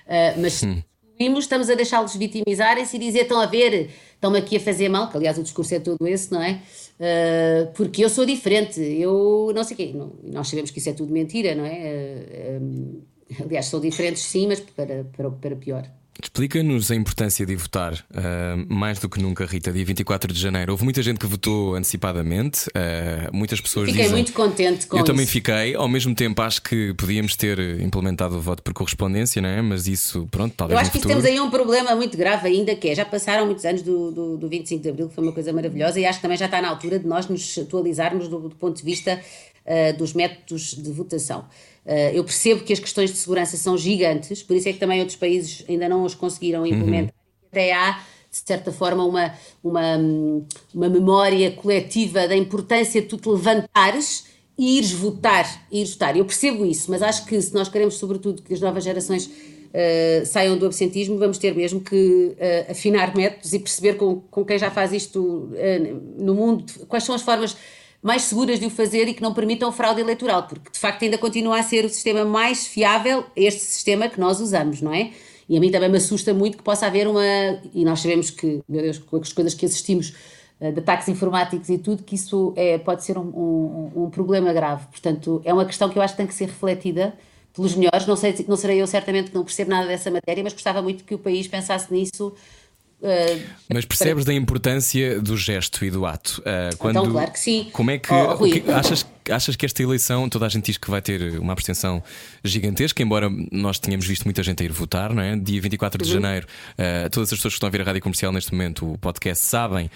[0.07, 0.85] Eh, mas se
[1.39, 5.17] estamos a deixá-los vitimizarem-se e dizer estão a ver, estão-me aqui a fazer mal, que
[5.17, 6.63] aliás o discurso é todo esse, não é?
[6.99, 9.93] Uh, porque eu sou diferente, eu não sei o quê.
[9.95, 12.59] Não, nós sabemos que isso é tudo mentira, não é?
[12.59, 13.03] Uh, um,
[13.45, 15.98] aliás, são diferentes sim, mas para, para, para pior.
[16.21, 20.73] Explica-nos a importância de votar, ah, mais do que nunca, Rita, dia 24 de janeiro.
[20.73, 24.17] Houve muita gente que votou antecipadamente, ah, muitas pessoas Fiquei dizem.
[24.17, 25.33] muito contente com Eu também isso.
[25.33, 29.63] fiquei, ao mesmo tempo acho que podíamos ter implementado o voto por correspondência, não é?
[29.63, 31.21] Mas isso, pronto, talvez Eu acho que futuro.
[31.21, 34.37] temos aí um problema muito grave ainda, que é, já passaram muitos anos do, do,
[34.37, 36.61] do 25 de Abril, que foi uma coisa maravilhosa, e acho que também já está
[36.61, 39.21] na altura de nós nos atualizarmos do, do ponto de vista
[39.67, 41.45] ah, dos métodos de votação.
[41.89, 45.01] Ah, eu percebo que as questões de segurança são gigantes, por isso é que também
[45.01, 47.15] outros países ainda não os conseguiram implementar.
[47.51, 47.93] Até há,
[48.31, 49.33] de certa forma, uma,
[49.65, 49.97] uma,
[50.75, 54.27] uma memória coletiva da importância de tu te levantares
[54.59, 56.15] e ires votar, e ires votar.
[56.15, 60.27] Eu percebo isso, mas acho que se nós queremos, sobretudo, que as novas gerações uh,
[60.27, 64.59] saiam do absentismo, vamos ter mesmo que uh, afinar métodos e perceber com, com quem
[64.59, 67.57] já faz isto uh, no mundo quais são as formas
[68.03, 71.19] mais seguras de o fazer e que não permitam fraude eleitoral, porque de facto ainda
[71.19, 75.11] continua a ser o sistema mais fiável, este sistema que nós usamos, não é?
[75.49, 77.25] E a mim também me assusta muito que possa haver uma.
[77.75, 80.15] E nós sabemos que, meu Deus, com as coisas que assistimos
[80.61, 84.53] eh, de ataques informáticos e tudo, que isso é, pode ser um, um, um, problema
[84.53, 84.87] grave.
[84.89, 87.15] Portanto, é uma questão que eu acho que tem que ser refletida
[87.55, 88.07] pelos melhores.
[88.07, 91.05] Não, sei, não serei eu certamente que não percebo nada dessa matéria, mas gostava muito
[91.05, 92.35] que o país pensasse nisso.
[93.01, 93.41] Uh,
[93.73, 94.33] mas percebes para...
[94.33, 96.41] da importância do gesto e do ato?
[96.41, 97.69] Uh, quando, então, claro que sim.
[97.73, 100.91] Como é que, oh, que achas, achas que esta eleição, toda a gente diz que
[100.91, 102.03] vai ter uma abstenção
[102.45, 105.37] gigantesca, embora nós tenhamos visto muita gente a ir votar, não é?
[105.37, 106.21] Dia 24 de uhum.
[106.21, 108.99] janeiro, uh, todas as pessoas que estão a ver a rádio comercial neste momento, o
[108.99, 109.91] podcast, sabem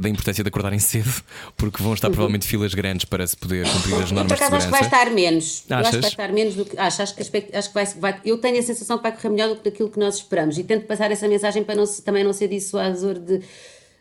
[0.00, 1.12] da importância de acordarem cedo,
[1.56, 2.14] porque vão estar uhum.
[2.14, 5.64] provavelmente filas grandes para se poder cumprir as normas de acho que vai estar menos.
[5.68, 5.70] Achas?
[5.70, 6.78] Eu acho que vai estar menos do que.
[6.78, 9.48] Acho, acho que, acho que vai, vai, Eu tenho a sensação que vai correr melhor
[9.50, 12.32] do que aquilo que nós esperamos e tento passar essa mensagem para não, também não
[12.32, 13.40] ser dissuasor de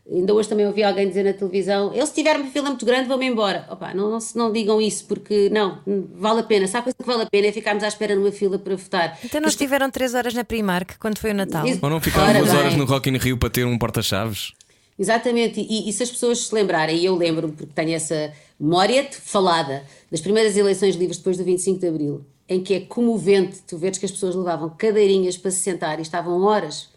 [0.09, 3.07] Ainda hoje também ouvi alguém dizer na televisão: eu se tiver uma fila muito grande
[3.09, 3.65] vou-me embora.
[3.69, 5.79] Opa, não, não, não digam isso, porque não,
[6.15, 6.65] vale a pena.
[6.65, 9.19] Se há coisa que vale a pena é ficarmos à espera numa fila para votar.
[9.23, 11.65] Então não estiveram três horas na Primark quando foi o Natal?
[11.67, 12.59] Isso- Ou não ficaram Ora duas bem.
[12.59, 14.53] horas no Rock in Rio para ter um porta-chaves?
[14.99, 19.07] Exatamente, e, e se as pessoas se lembrarem, e eu lembro-me porque tenho essa memória
[19.11, 23.77] falada das primeiras eleições livres depois do 25 de Abril, em que é comovente tu
[23.77, 26.89] veres que as pessoas levavam cadeirinhas para se sentar e estavam horas,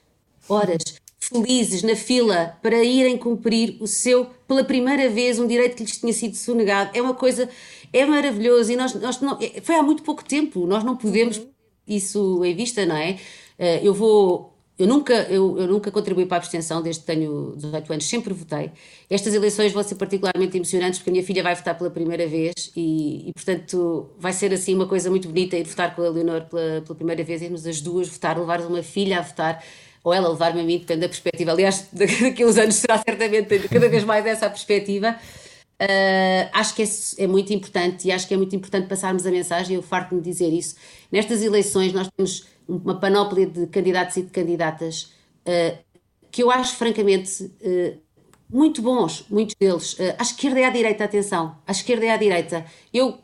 [0.48, 0.78] horas,
[1.32, 5.98] felizes na fila para irem cumprir o seu, pela primeira vez, um direito que lhes
[5.98, 6.90] tinha sido sonegado.
[6.94, 7.48] É uma coisa,
[7.92, 11.38] é maravilhoso e nós, nós não, é- foi há muito pouco tempo, nós não podemos
[11.38, 11.48] ter
[11.86, 13.18] isso em vista, não é?
[13.58, 17.52] Eh, Eu vou eu nunca, eu, eu nunca contribuí para a abstenção desde que tenho
[17.54, 18.70] 18 anos, sempre votei.
[19.10, 22.54] Estas eleições vão ser particularmente emocionantes porque a minha filha vai votar pela primeira vez
[22.74, 26.46] e, e, portanto, vai ser assim uma coisa muito bonita ir votar com a Leonor
[26.46, 29.62] pela, pela primeira vez, irmos as duas votar, levar uma filha a votar,
[30.02, 31.52] ou ela levar-me a mim, depende da perspectiva.
[31.52, 35.16] Aliás, daqui a uns anos será certamente cada vez mais essa a perspectiva.
[35.80, 36.86] Uh, acho que é,
[37.24, 40.52] é muito importante e acho que é muito importante passarmos a mensagem, eu farto-me dizer
[40.52, 40.76] isso.
[41.10, 45.14] Nestas eleições nós temos uma panóplia de candidatos e de candidatas
[45.46, 45.78] uh,
[46.30, 47.98] que eu acho francamente uh,
[48.50, 49.96] muito bons, muitos deles.
[50.18, 52.66] À esquerda e à direita, atenção, à esquerda e à direita.
[52.92, 53.18] Eu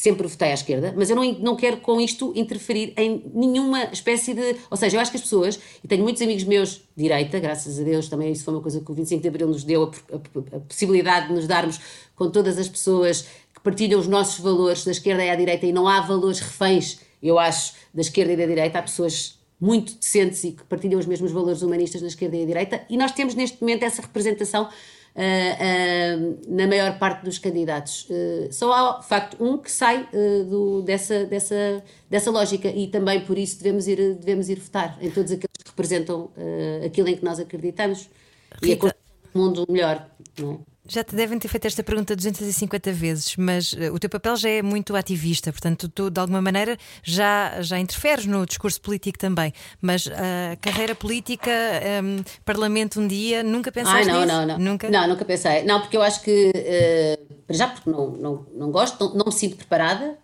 [0.00, 4.32] sempre votei à esquerda, mas eu não, não quero com isto interferir em nenhuma espécie
[4.32, 4.56] de.
[4.70, 7.82] Ou seja, eu acho que as pessoas, e tenho muitos amigos meus direita, graças a
[7.82, 10.56] Deus, também isso foi uma coisa que o 25 de Abril nos deu, a, a,
[10.56, 11.78] a possibilidade de nos darmos
[12.16, 15.72] com todas as pessoas que partilham os nossos valores da esquerda e à direita, e
[15.72, 20.42] não há valores reféns, eu acho, da esquerda e da direita, há pessoas muito decentes
[20.44, 23.34] e que partilham os mesmos valores humanistas na esquerda e à direita, e nós temos
[23.34, 24.66] neste momento essa representação
[26.48, 28.06] na maior parte dos candidatos.
[28.08, 30.08] Uh, só há, de facto, um que sai
[30.48, 35.10] do, dessa, dessa, dessa lógica e também por isso devemos ir, devemos ir votar em
[35.10, 36.30] todos aqueles que representam
[36.84, 38.08] aquilo em que nós acreditamos
[38.62, 40.08] Rita, e a um mundo melhor.
[40.38, 40.70] Não é?
[40.90, 44.48] Já te devem ter feito esta pergunta 250 vezes, mas uh, o teu papel já
[44.48, 49.52] é muito ativista, portanto, tu de alguma maneira já, já interferes no discurso político também.
[49.80, 51.48] Mas a uh, carreira política,
[52.02, 54.32] um, Parlamento um dia, nunca pensaste Ai, não, nisso?
[54.32, 54.58] não, não.
[54.58, 54.90] Nunca?
[54.90, 55.62] Não, nunca pensei.
[55.62, 59.32] Não, porque eu acho que, uh, já, porque não, não, não gosto, não, não me
[59.32, 60.18] sinto preparada.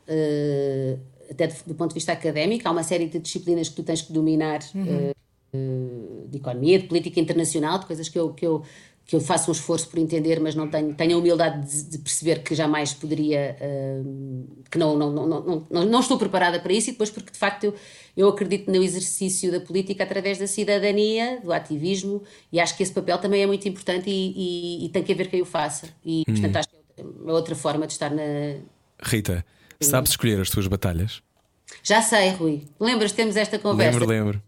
[1.30, 4.02] Até do, do, ponto de vista académico, há uma série de disciplinas que tu tens
[4.02, 5.12] que dominar uhum.
[5.54, 8.64] uh, de economia, de política internacional, de coisas que eu, que eu
[9.06, 11.98] que eu faço um esforço por entender, mas não tenho, tenho a humildade de, de
[11.98, 16.72] perceber que jamais poderia, uh, que não, não, não, não, não, não estou preparada para
[16.72, 17.74] isso, e depois porque de facto eu,
[18.16, 22.92] eu acredito no exercício da política através da cidadania, do ativismo, e acho que esse
[22.92, 24.32] papel também é muito importante e,
[24.82, 25.88] e, e tem que haver quem o faça.
[26.04, 26.32] E hum.
[26.32, 28.56] portanto acho que é outra forma de estar na.
[29.00, 29.46] Rita,
[29.80, 31.22] sabes escolher as tuas batalhas?
[31.80, 32.64] Já sei, Rui.
[32.80, 34.00] Lembras, temos esta conversa.
[34.00, 34.42] Lembro, lembro.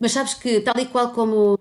[0.00, 1.58] Mas sabes que, tal e qual como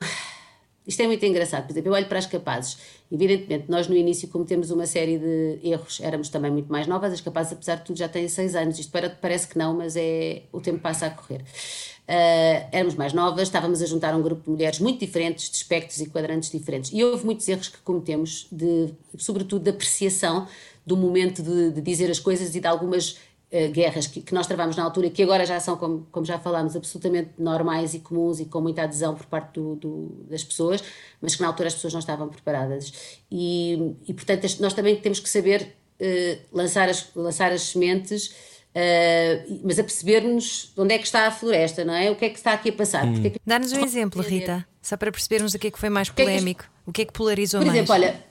[0.88, 2.78] isto é muito engraçado, por exemplo, eu olho para as capazes.
[3.12, 7.22] Evidentemente, nós no início cometemos uma série de erros, éramos também muito mais novas, as
[7.22, 8.78] capazes, apesar de tudo, já têm seis anos.
[8.78, 11.42] Isto parece que não, mas é o tempo passa a correr.
[12.08, 16.00] Uh, éramos mais novas, estávamos a juntar um grupo de mulheres muito diferentes, de espectros
[16.02, 16.92] e quadrantes diferentes.
[16.94, 20.48] E houve muitos erros que cometemos, de, sobretudo de apreciação
[20.86, 23.18] do momento de, de dizer as coisas e de algumas
[23.56, 26.38] Uh, guerras que, que, nós travamos na altura, que agora já são, como, como já
[26.38, 30.84] falámos, absolutamente normais e comuns e com muita adesão por parte do, do, das pessoas,
[31.22, 32.92] mas que na altura as pessoas não estavam preparadas.
[33.32, 38.28] E, e portanto, nós também temos que saber uh, lançar, as, lançar as sementes.
[38.76, 42.12] Uh, mas a percebermos onde é que está a floresta, não é?
[42.12, 43.06] O que é que está aqui a passar?
[43.06, 43.22] Hum.
[43.24, 43.40] É que...
[43.46, 46.92] Dá-nos um exemplo, Rita, só para percebermos o que é que foi mais polémico, o
[46.92, 47.78] que é que polarizou Por mais.
[47.78, 48.22] exemplo, olha,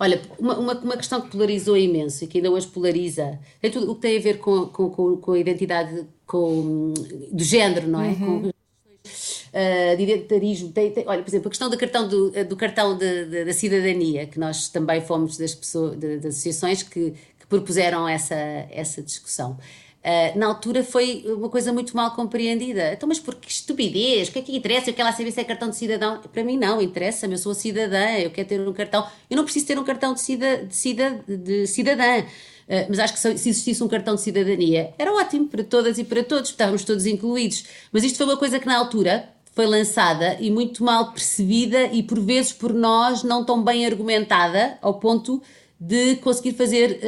[0.00, 3.90] Olha, uma, uma, uma, questão que polarizou imenso e que ainda hoje polariza tem tudo
[3.90, 6.94] o que tem a ver com, com, com, com a identidade com,
[7.32, 8.08] do género, não é?
[8.08, 8.42] Uhum.
[8.42, 10.70] Com, uh, de identitarismo.
[10.70, 13.52] Tem, tem, olha, por exemplo, a questão do cartão, do, do cartão de, de, da
[13.52, 18.36] cidadania, que nós também fomos das, pessoas, de, das associações que, que propuseram essa,
[18.70, 19.58] essa discussão.
[19.98, 22.92] Uh, na altura foi uma coisa muito mal compreendida.
[22.92, 24.28] Então, mas por que estupidez?
[24.28, 24.90] O que é que interessa?
[24.90, 26.20] Eu quero lá saber se é cartão de cidadão.
[26.32, 27.34] Para mim, não, interessa-me.
[27.34, 29.06] Eu sou cidadã, eu quero ter um cartão.
[29.28, 32.20] Eu não preciso ter um cartão de, cida, de, cida, de cidadã.
[32.20, 36.04] Uh, mas acho que se existisse um cartão de cidadania era ótimo para todas e
[36.04, 37.64] para todos, estávamos todos incluídos.
[37.90, 42.02] Mas isto foi uma coisa que na altura foi lançada e muito mal percebida e
[42.02, 45.42] por vezes por nós não tão bem argumentada ao ponto
[45.80, 47.00] de conseguir fazer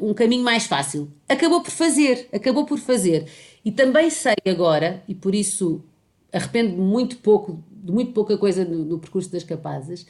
[0.00, 1.10] uh, um caminho mais fácil.
[1.28, 3.26] Acabou por fazer, acabou por fazer.
[3.64, 5.82] E também sei agora, e por isso
[6.32, 10.06] arrependo-me muito pouco, de muito pouca coisa no, no percurso das capazes,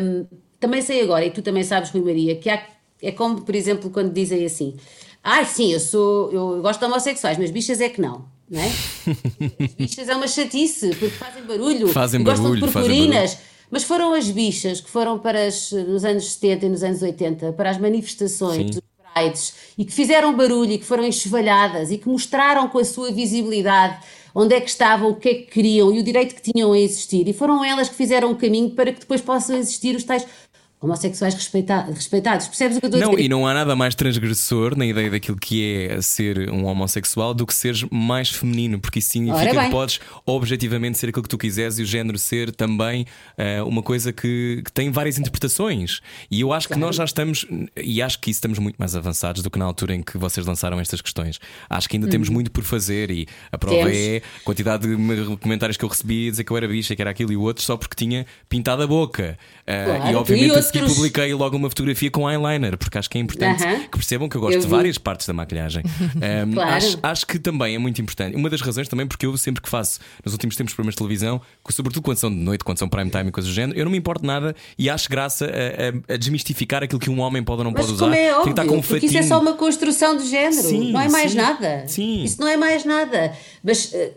[0.00, 0.26] um,
[0.60, 2.64] também sei agora, e tu também sabes, Rui Maria, que há,
[3.00, 4.76] é como, por exemplo, quando dizem assim,
[5.24, 8.24] ai ah, sim, eu sou, eu gosto de homossexuais, mas bichas é que não.
[8.48, 8.66] Não é?
[8.66, 13.38] As bichas é uma chatice, porque fazem barulho, fazem gostam barulho, de fazem purpurinas,
[13.72, 17.54] Mas foram as bichas que foram para as, nos anos 70 e nos anos 80
[17.54, 18.82] para as manifestações, Sim.
[19.78, 23.98] e que fizeram barulho e que foram enxovalhadas e que mostraram com a sua visibilidade
[24.34, 26.78] onde é que estavam, o que é que queriam e o direito que tinham a
[26.78, 27.26] existir.
[27.26, 30.26] E foram elas que fizeram o caminho para que depois possam existir os tais
[30.82, 32.48] homossexuais respeita- respeitados.
[32.48, 33.24] Percebes o que eu estou a Não, dizer?
[33.24, 37.46] e não há nada mais transgressor na ideia daquilo que é ser um homossexual do
[37.46, 41.78] que seres mais feminino, porque isso significa que podes objetivamente ser aquilo que tu quiseres
[41.78, 43.06] e o género ser também
[43.38, 46.00] eh, uma coisa que, que tem várias interpretações.
[46.30, 47.46] E eu acho que nós já estamos,
[47.76, 50.46] e acho que isso estamos muito mais avançados do que na altura em que vocês
[50.46, 51.38] lançaram estas questões.
[51.70, 53.96] Acho que ainda temos muito por fazer e a prova Temos.
[53.96, 56.96] é a quantidade de me- comentários que eu recebi a dizer que eu era bicha,
[56.96, 59.38] que era aquilo e o outro, só porque tinha pintado a boca.
[59.66, 60.96] Eh, Claro, e obviamente e outros.
[60.96, 63.80] publiquei logo uma fotografia com eyeliner, porque acho que é importante Aham.
[63.82, 65.82] que percebam que eu gosto Eu de várias partes da maquilhagem.
[66.22, 66.70] Um, Claro.
[66.70, 68.36] acho, acho que também é muito importante.
[68.36, 71.40] Uma das razões também, porque eu sempre que faço nos últimos tempos programas de televisão,
[71.66, 73.84] que sobretudo quando são de noite, quando são prime time e coisas do género, eu
[73.84, 77.42] não me importo nada e acho graça a, a- a desmistificar aquilo que um homem
[77.42, 78.04] pode ou não Mas pode usar.
[78.04, 79.28] como é Tem que óbvio, estar com um porque isso é fatinho.
[79.36, 81.84] só uma construção de género, Sim, não é mais sim, nada.
[81.86, 82.24] sim.
[82.24, 83.32] Isso não é mais nada.
[83.64, 84.12] Mas eh,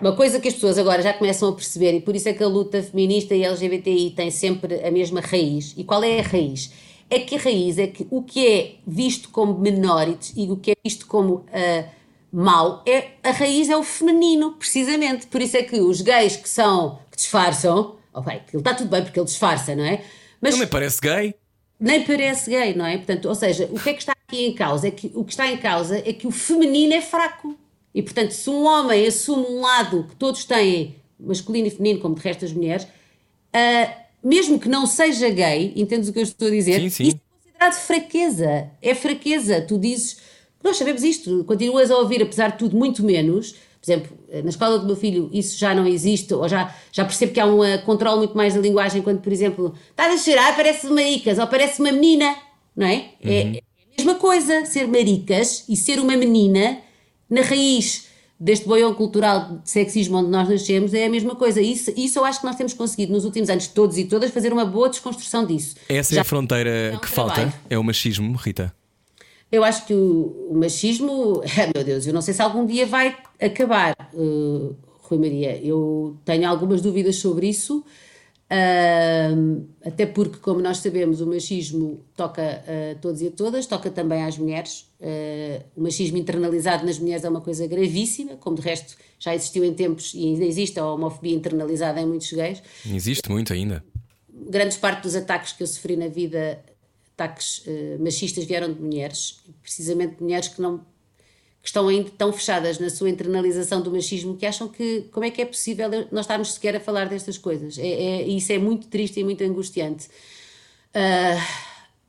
[0.00, 2.42] uma coisa que as pessoas agora já começam a perceber, e por isso é que
[2.42, 5.74] a luta feminista e LGBTI tem sempre a mesma raiz.
[5.76, 6.72] E qual é a raiz?
[7.08, 10.72] É que a raiz é que o que é visto como menor e o que
[10.72, 11.84] é visto como ah,
[12.32, 15.26] mau, é, a raiz é o feminino, precisamente.
[15.26, 18.90] Por isso é que os gays que são, que disfarçam, oh, bem, ele está tudo
[18.90, 20.02] bem porque ele disfarça, não é?
[20.40, 21.34] Mas Não me parece gay.
[21.80, 22.98] nem parece gay, não é?
[22.98, 24.88] Portanto, ou seja, o que é que está aqui em causa?
[24.88, 27.56] É que, o que está em causa é que o feminino é fraco.
[27.96, 32.14] E, portanto, se um homem assume um lado que todos têm, masculino e feminino, como
[32.14, 32.86] de resto as mulheres,
[33.54, 33.90] ah,
[34.22, 36.78] mesmo que não seja gay, entendes o que eu estou a dizer?
[36.82, 37.02] Sim, sim.
[37.04, 38.70] Isso é considerado fraqueza.
[38.82, 39.62] É fraqueza.
[39.62, 40.18] Tu dizes,
[40.62, 43.52] nós sabemos isto, continuas a ouvir, apesar de tudo, muito menos.
[43.80, 47.32] Por exemplo, na escola do meu filho isso já não existe, ou já, já percebo
[47.32, 50.86] que há um controle muito mais da linguagem, quando, por exemplo, estás a chorar, parece
[50.88, 52.36] maricas, ou parece uma menina,
[52.76, 53.12] não é?
[53.24, 56.84] É, é a mesma coisa, ser maricas e ser uma menina,
[57.28, 58.06] na raiz
[58.38, 61.60] deste boião cultural de sexismo onde nós nascemos, é a mesma coisa.
[61.60, 64.52] Isso, isso eu acho que nós temos conseguido nos últimos anos, todos e todas, fazer
[64.52, 65.74] uma boa desconstrução disso.
[65.88, 67.34] Essa é Já- a fronteira um que trabalho.
[67.50, 67.60] falta.
[67.70, 68.74] É o machismo, Rita.
[69.50, 72.84] Eu acho que o, o machismo, ah, meu Deus, eu não sei se algum dia
[72.84, 75.56] vai acabar, uh, Rui Maria.
[75.62, 77.84] Eu tenho algumas dúvidas sobre isso,
[78.50, 83.90] ahm, até porque, como nós sabemos, o machismo toca a todos e a todas, toca
[83.90, 84.86] também às mulheres.
[85.00, 89.64] Uh, o machismo internalizado nas mulheres é uma coisa gravíssima, como de resto já existiu
[89.64, 93.84] em tempos e ainda existe a homofobia internalizada em muitos gays Existe muito ainda.
[94.32, 96.62] grandes parte dos ataques que eu sofri na vida,
[97.12, 100.80] ataques eh, machistas, vieram de mulheres, precisamente de mulheres que não
[101.66, 105.32] que estão ainda tão fechadas na sua internalização do machismo que acham que como é
[105.32, 107.76] que é possível nós estarmos sequer a falar destas coisas.
[107.76, 110.06] É, é- isso é muito triste e muito angustiante.
[110.94, 111.44] Ah,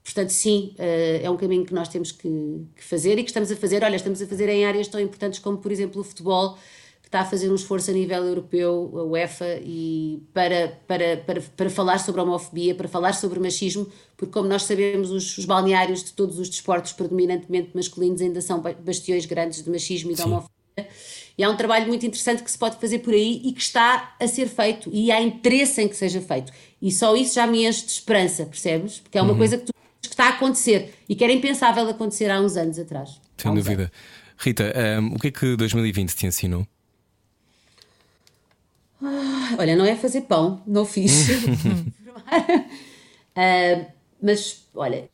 [0.03, 0.83] portanto, sim, ah,
[1.23, 2.29] é um caminho que nós temos que,
[2.75, 3.83] que fazer e que estamos a fazer.
[3.83, 6.55] Olha, estamos a fazer em áreas tão importantes como, por exemplo, o futebol,
[7.07, 11.69] está a fazer um esforço a nível europeu, a UEFA, e para, para, para, para
[11.69, 15.45] falar sobre a homofobia, para falar sobre o machismo, porque, como nós sabemos, os, os
[15.45, 20.15] balneários de todos os desportos predominantemente masculinos ainda são ba- bastiões grandes de machismo e
[20.15, 20.57] de homofobia.
[21.37, 24.15] E há um trabalho muito interessante que se pode fazer por aí e que está
[24.19, 26.51] a ser feito e há interesse em que seja feito.
[26.81, 28.99] E só isso já me enche de esperança, percebes?
[28.99, 32.29] Porque é uma coisa que, tu, que está a acontecer e que era impensável acontecer
[32.29, 33.21] há uns anos atrás.
[33.37, 33.91] Sem dúvida.
[34.37, 36.67] Rita, um, o que é que 2020 te ensinou?
[39.57, 41.11] Olha, não é fazer pão, não fiz.
[43.35, 43.85] Ah,
[44.21, 45.09] mas, olha,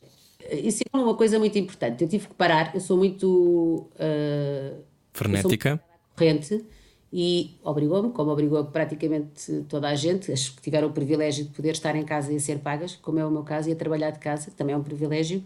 [0.50, 2.02] isso é uma coisa muito importante.
[2.02, 3.88] Eu tive que parar, eu sou muito.
[3.98, 4.74] ah,
[5.12, 5.80] Frenética?
[6.16, 6.64] corrente
[7.12, 11.70] e obrigou-me, como obrigou praticamente toda a gente, as que tiveram o privilégio de poder
[11.72, 14.10] estar em casa e a ser pagas, como é o meu caso, e a trabalhar
[14.10, 15.42] de casa, que também é um privilégio.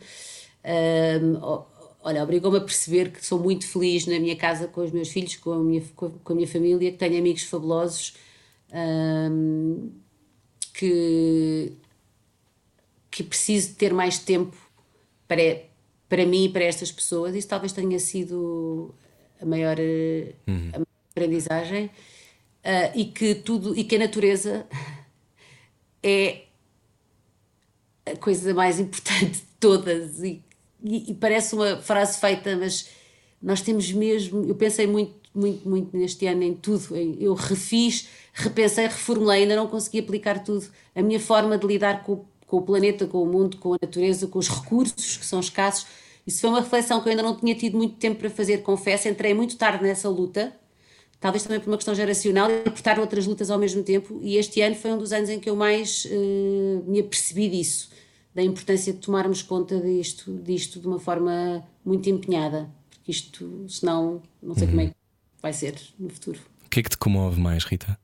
[1.43, 1.65] O-
[2.03, 5.37] olha, obrigou-me a perceber que sou muito feliz na minha casa com os meus filhos,
[5.37, 8.15] com a minha, com a minha família, que tenho amigos fabulosos,
[8.73, 9.91] ahm,
[10.75, 11.73] que,
[13.11, 14.57] que preciso ter mais tempo
[15.27, 15.43] para,
[16.09, 17.35] para mim e para estas pessoas.
[17.35, 18.95] Isso talvez tenha sido
[19.41, 21.91] a maior, eh, a maior aprendizagem.
[22.65, 24.67] Ah, e que tudo e que a natureza
[26.03, 26.43] é
[28.07, 30.43] a coisa mais importante de todas e,
[30.83, 32.89] e- e parece uma frase feita mas
[33.43, 38.87] nós temos mesmo eu pensei muito muito muito neste ano em tudo eu refiz repensei
[38.87, 42.63] reformulei ainda não consegui aplicar tudo a minha forma de lidar com, o- com o
[42.63, 45.87] planeta com o mundo com a natureza com os recursos que são escassos
[46.27, 49.09] isso foi uma reflexão que eu ainda não tinha tido muito tempo para fazer confesso
[49.09, 50.53] entrei muito tarde nessa luta
[51.21, 54.21] talvez também por uma questão geracional e por estar outras lutas ao mesmo tempo.
[54.23, 57.91] E este ano foi um dos anos em que eu mais uh, me apercebi disso,
[58.35, 62.71] da importância de tomarmos conta disto, disto de uma forma muito empenhada,
[63.09, 64.71] isto, senão, não sei uhum.
[64.71, 64.97] como é que
[65.41, 66.41] vai ser no futuro.
[66.67, 67.99] O que é que te comove mais, Rita?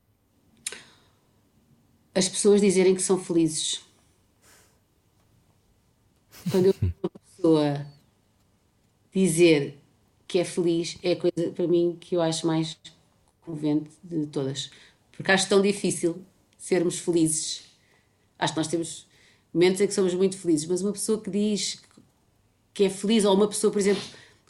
[2.15, 3.83] As pessoas dizerem que são felizes.
[6.51, 7.87] Quando eu uma pessoa
[9.13, 9.79] dizer
[10.27, 12.77] que é feliz é a coisa para mim que eu acho mais
[13.43, 14.71] comovente de todas.
[15.13, 16.25] Porque acho tão difícil
[16.57, 17.65] sermos felizes.
[18.39, 19.07] Acho que nós temos
[19.53, 21.83] momentos em que somos muito felizes, mas uma pessoa que diz
[22.73, 24.03] que é feliz, ou uma pessoa, por exemplo,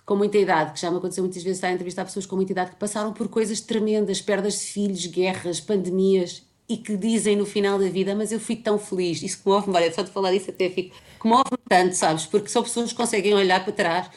[0.05, 2.53] com muita idade, que já me aconteceu muitas vezes estar a entrevistar pessoas com muita
[2.53, 7.45] idade que passaram por coisas tremendas, perdas de filhos, guerras, pandemias, e que dizem no
[7.45, 9.23] final da vida, mas eu fui tão feliz.
[9.23, 10.95] Isso comove-me, olha, só de falar disso até fico.
[11.19, 12.27] Comove-me tanto, sabes?
[12.27, 14.11] Porque são pessoas que conseguem olhar para trás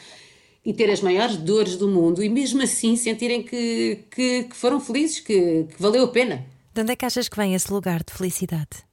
[0.64, 4.80] e ter as maiores dores do mundo e mesmo assim sentirem que, que, que foram
[4.80, 6.44] felizes, que, que valeu a pena.
[6.74, 8.87] De onde é que achas que vem esse lugar de felicidade?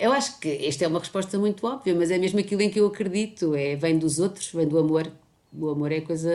[0.00, 2.80] Eu acho que esta é uma resposta muito óbvia, mas é mesmo aquilo em que
[2.80, 3.54] eu acredito.
[3.54, 5.12] É, vem dos outros, vem do amor.
[5.52, 6.30] O amor é coisa.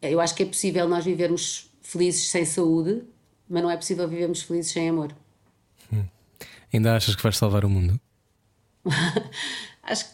[0.00, 3.02] Eu acho que é possível nós vivermos felizes sem saúde,
[3.46, 5.14] mas não é possível vivermos felizes sem amor.
[5.92, 6.04] Hum.
[6.72, 8.00] Ainda achas que vais salvar o mundo?
[9.82, 10.06] acho,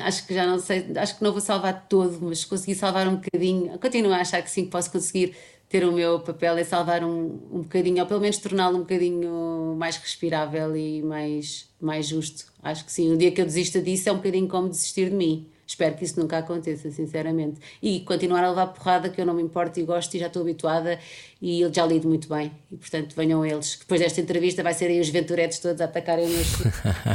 [0.00, 3.16] acho que já não sei, acho que não vou salvar todo, mas consegui salvar um
[3.16, 3.76] bocadinho.
[3.80, 5.36] Continuo a achar que sim, que posso conseguir
[5.74, 9.74] ter o meu papel é salvar um, um bocadinho, ou pelo menos torná-lo um bocadinho
[9.76, 12.44] mais respirável e mais, mais justo.
[12.62, 13.12] Acho que sim.
[13.12, 15.48] O dia que eu desista disso é um bocadinho como desistir de mim.
[15.66, 17.60] Espero que isso nunca aconteça, sinceramente.
[17.82, 20.42] E continuar a levar porrada, que eu não me importo e gosto e já estou
[20.42, 20.98] habituada
[21.40, 22.52] e ele já lido muito bem.
[22.70, 23.76] E portanto, venham eles.
[23.78, 26.48] Depois desta entrevista, vai ser aí os venturetes todos a atacarem meus.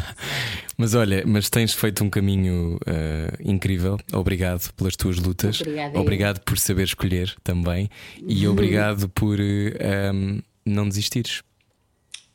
[0.78, 3.98] mas olha, mas tens feito um caminho uh, incrível.
[4.14, 5.62] Obrigado pelas tuas lutas.
[5.62, 7.90] Obrigada obrigado por saber escolher também.
[8.28, 8.54] E uhum.
[8.54, 11.44] obrigado por uh, um, não desistires.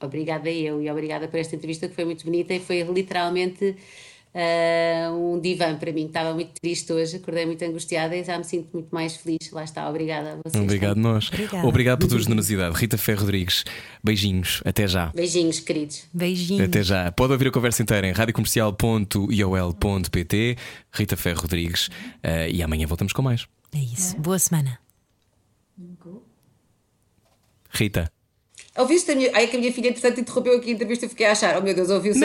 [0.01, 3.77] Obrigada eu e obrigada por esta entrevista que foi muito bonita e foi literalmente
[4.35, 6.07] uh, um divã para mim.
[6.07, 9.51] Estava muito triste hoje, acordei muito angustiada e já me sinto muito mais feliz.
[9.53, 10.63] Lá está, obrigada a vocês.
[10.63, 11.29] Obrigado, nós.
[11.29, 11.67] Obrigada.
[11.67, 12.77] Obrigado pela tua generosidade.
[12.77, 13.65] Rita Ferro Rodrigues,
[14.03, 15.13] beijinhos, até já.
[15.15, 16.05] Beijinhos, queridos.
[16.13, 16.69] Beijinhos.
[16.69, 17.13] Até já.
[17.13, 20.57] Pode ouvir a conversa inteira em radiocomercial.iol.pt.
[20.93, 23.47] Rita Ferro Rodrigues, uh, e amanhã voltamos com mais.
[23.75, 24.17] É isso.
[24.19, 24.79] Boa semana.
[27.71, 28.11] Rita.
[28.77, 29.31] Ouviste a minha.
[29.35, 31.59] Ai, que a minha filha, entretanto, interrompeu aqui a entrevista e fiquei a achar.
[31.59, 32.21] Oh meu Deus, ouviu-se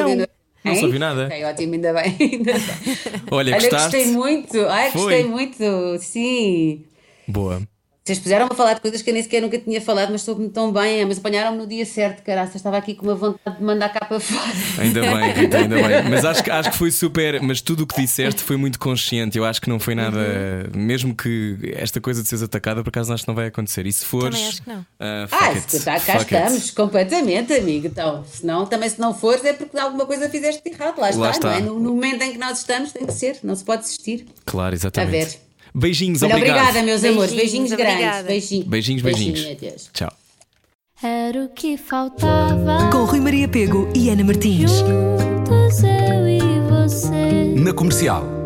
[0.64, 0.73] Não.
[0.73, 1.26] Não soube nada.
[1.27, 2.18] Ok, ótimo, ainda bem.
[3.31, 4.65] Olha, Olha gostei muito.
[4.68, 5.02] Ai, Foi.
[5.02, 5.98] gostei muito.
[5.99, 6.84] Sim.
[7.27, 7.61] Boa.
[8.10, 10.49] Vocês puseram a falar de coisas que eu nem sequer nunca tinha falado, mas soube-me
[10.49, 11.06] tão bem.
[11.06, 12.56] Mas apanharam-me no dia certo, caraças.
[12.56, 14.52] Estava aqui com uma vontade de mandar cá para fora.
[14.80, 16.10] Ainda bem, Rita, ainda bem.
[16.10, 17.40] Mas acho que, acho que foi super.
[17.40, 19.38] Mas tudo o que disseste foi muito consciente.
[19.38, 20.18] Eu acho que não foi nada.
[20.18, 20.81] Uhum.
[20.81, 23.86] Mesmo que esta coisa de seres atacada, por acaso acho que não vai acontecer.
[23.86, 24.34] E se fores.
[24.34, 24.80] Também acho que não.
[24.80, 26.73] Uh, ah, se tá, cá estamos, it.
[26.73, 27.86] completamente, amigo.
[27.86, 30.98] Então, se não, também se não fores é porque alguma coisa fizeste errado.
[30.98, 31.56] Lá, Lá está, está.
[31.57, 31.60] É?
[31.60, 33.38] No, no, momento em que nós estamos, tem que ser.
[33.44, 34.26] Não se pode desistir.
[34.45, 35.15] Claro, exatamente.
[35.15, 35.48] A ver.
[35.73, 36.59] Beijinhos, Olha, obrigado.
[36.59, 37.33] Obrigada, meus beijinhos, amores.
[37.33, 37.97] Beijinhos obrigada.
[37.97, 38.25] grandes.
[38.27, 38.67] Beijinhos.
[38.67, 39.41] Beijinhos, beijinhos.
[39.45, 39.89] beijinhos.
[39.93, 40.11] Tchau.
[41.01, 42.89] Era o que faltava.
[42.91, 44.71] Com Rui Maria Pego e Ana Martins.
[44.71, 46.39] Juntos eu e
[46.69, 47.53] você.
[47.55, 48.39] Na comercial.